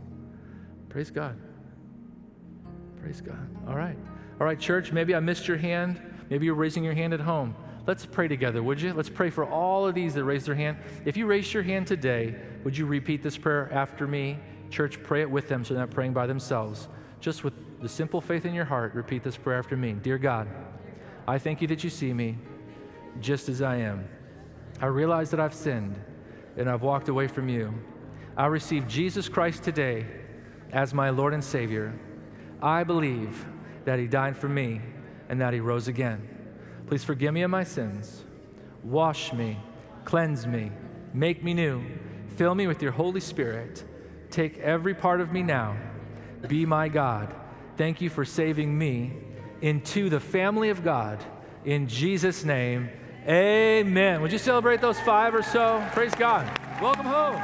Praise 0.89 1.13
God. 1.13 1.39
Praise 3.01 3.21
God. 3.21 3.49
All 3.69 3.77
right. 3.77 3.97
All 4.41 4.47
right, 4.49 4.59
church. 4.59 4.91
Maybe 4.91 5.15
I 5.15 5.21
missed 5.21 5.47
your 5.47 5.57
hand. 5.57 6.03
Maybe 6.29 6.47
you're 6.47 6.57
raising 6.57 6.83
your 6.83 6.95
hand 6.95 7.15
at 7.15 7.21
home. 7.21 7.55
Let's 7.87 8.05
pray 8.05 8.27
together, 8.27 8.65
would 8.65 8.81
you? 8.81 8.93
Let's 8.93 9.09
pray 9.09 9.31
for 9.31 9.45
all 9.45 9.87
of 9.87 9.95
these 9.95 10.13
that 10.15 10.25
raised 10.25 10.47
their 10.47 10.57
hand. 10.57 10.79
If 11.05 11.17
you 11.17 11.27
raised 11.27 11.55
your 11.55 11.63
hand 11.63 11.87
today, 11.87 12.35
would 12.65 12.77
you 12.77 12.85
repeat 12.85 13.23
this 13.23 13.39
prayer 13.39 13.73
after 13.73 14.09
me? 14.09 14.41
Church, 14.71 15.01
pray 15.05 15.21
it 15.21 15.31
with 15.31 15.49
them 15.49 15.65
so 15.65 15.75
they're 15.75 15.85
not 15.85 15.93
praying 15.93 16.15
by 16.15 16.27
themselves. 16.27 16.89
Just 17.21 17.45
with 17.45 17.55
the 17.81 17.89
simple 17.89 18.21
faith 18.21 18.45
in 18.45 18.55
your 18.55 18.65
heart, 18.65 18.93
repeat 18.93 19.23
this 19.23 19.37
prayer 19.37 19.61
after 19.61 19.77
me. 19.77 19.93
Dear 19.93 20.19
God, 20.19 20.49
I 21.29 21.39
thank 21.39 21.63
you 21.63 21.69
that 21.69 21.85
you 21.85 21.91
see 21.91 22.13
me 22.13 22.39
just 23.21 23.49
as 23.49 23.63
I 23.63 23.77
am. 23.77 24.09
I 24.81 24.87
realize 24.87 25.31
that 25.31 25.39
I've 25.39 25.55
sinned 25.55 25.97
and 26.57 26.69
I've 26.69 26.83
walked 26.83 27.09
away 27.09 27.27
from 27.27 27.49
you. 27.49 27.73
I 28.37 28.47
receive 28.47 28.87
Jesus 28.89 29.29
Christ 29.29 29.63
today 29.63 30.07
as 30.73 30.93
my 30.93 31.11
Lord 31.11 31.35
and 31.35 31.43
Savior. 31.43 31.99
I 32.61 32.85
believe 32.85 33.47
that 33.85 33.99
He 33.99 34.07
died 34.07 34.37
for 34.37 34.49
me 34.49 34.81
and 35.29 35.41
that 35.41 35.53
He 35.53 35.61
rose 35.61 35.89
again. 35.89 36.29
Please 36.87 37.05
forgive 37.05 37.35
me 37.35 37.43
of 37.43 37.51
my 37.51 37.65
sins. 37.65 38.25
Wash 38.83 39.33
me, 39.33 39.59
cleanse 40.05 40.47
me, 40.47 40.71
make 41.13 41.43
me 41.43 41.55
new. 41.55 41.85
Fill 42.37 42.55
me 42.55 42.67
with 42.67 42.83
your 42.83 42.93
Holy 42.93 43.21
Spirit 43.21 43.85
Take 44.31 44.59
every 44.59 44.95
part 44.95 45.21
of 45.21 45.33
me 45.33 45.43
now. 45.43 45.77
Be 46.47 46.67
my 46.67 46.89
God. 46.89 47.35
Thank 47.77 48.01
you 48.01 48.11
for 48.11 48.25
saving 48.25 48.77
me 48.77 49.13
into 49.61 50.11
the 50.11 50.21
family 50.21 50.71
of 50.71 50.85
God. 50.85 51.23
In 51.65 51.89
Jesus' 51.89 52.45
name, 52.45 52.91
amen. 53.29 54.21
Would 54.23 54.33
you 54.33 54.39
celebrate 54.39 54.81
those 54.81 54.99
five 55.01 55.35
or 55.35 55.43
so? 55.43 55.87
Praise 55.93 56.15
God. 56.15 56.47
Welcome 56.81 57.07
home. 57.07 57.43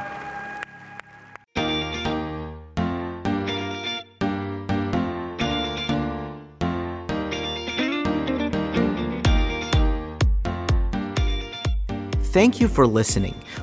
Thank 12.33 12.59
you 12.59 12.67
for 12.67 12.87
listening. 12.87 13.35